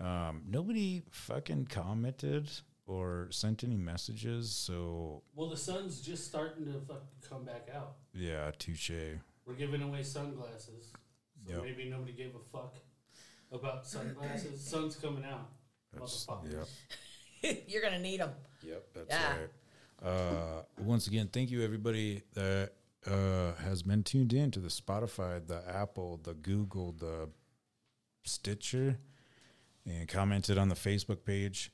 [0.00, 2.48] Um, nobody fucking commented
[2.92, 4.50] or sent any messages.
[4.52, 7.96] So Well, the sun's just starting to fucking come back out.
[8.14, 8.90] yeah, touche.
[9.46, 10.92] We're giving away sunglasses.
[11.46, 11.62] So Yep.
[11.62, 12.76] maybe nobody gave a fuck
[13.50, 14.60] about sunglasses.
[14.60, 15.50] Sun's coming out.
[15.92, 16.68] That's Motherfuckers.
[17.42, 17.64] yep.
[17.68, 18.30] You're going to need them.
[18.62, 19.36] Yep, that's Yeah.
[19.38, 19.50] right.
[20.08, 22.72] Uh, once again, thank you everybody that
[23.06, 27.28] uh, has been tuned in to the Spotify, the Apple, the Google, the
[28.24, 28.98] Stitcher,
[29.84, 31.72] and commented on the Facebook page.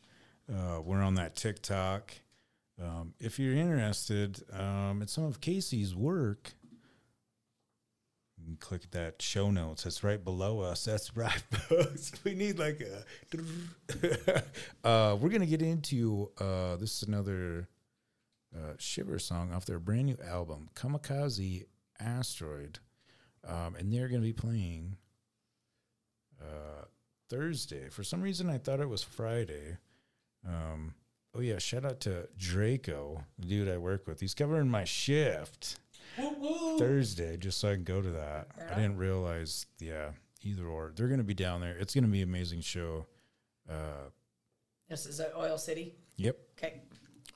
[0.51, 2.13] Uh, we're on that TikTok.
[2.81, 6.53] Um, if you're interested um, in some of Casey's work,
[8.61, 9.85] click that show notes.
[9.85, 10.85] That's right below us.
[10.85, 12.13] That's right, folks.
[12.25, 14.43] We need like a.
[14.89, 17.69] uh, we're gonna get into uh, this is another
[18.55, 21.65] uh, Shiver song off their brand new album, Kamikaze
[22.01, 22.79] Asteroid,
[23.47, 24.97] um, and they're gonna be playing
[26.41, 26.85] uh,
[27.29, 27.89] Thursday.
[27.91, 29.79] For some reason, I thought it was Friday.
[30.49, 30.95] Um,
[31.35, 34.21] oh yeah, shout out to Draco, the dude I work with.
[34.21, 35.79] He's covering my shift.
[36.19, 36.79] Woo woo.
[36.79, 38.49] Thursday just so I can go to that.
[38.71, 40.11] I didn't realize, yeah,
[40.43, 40.93] either or.
[40.97, 41.77] They're going to be down there.
[41.79, 43.07] It's going to be an amazing show.
[43.71, 44.09] Uh,
[44.89, 45.95] This is uh, Oil City.
[46.17, 46.39] yep.
[46.59, 46.81] Okay.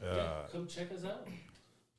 [0.02, 1.28] Uh, come check us out.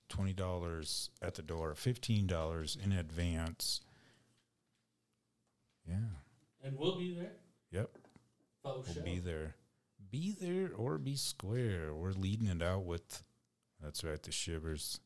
[0.10, 3.82] $20 at the door, $15 in advance.
[5.88, 5.96] Yeah.
[6.64, 7.32] And we'll be there.
[7.72, 7.90] Yep.
[8.64, 9.02] Faux We'll show.
[9.02, 9.56] be there.
[10.14, 11.96] Be there or be square.
[11.96, 13.24] We're leading it out with,
[13.82, 15.00] that's right, the Shiverz.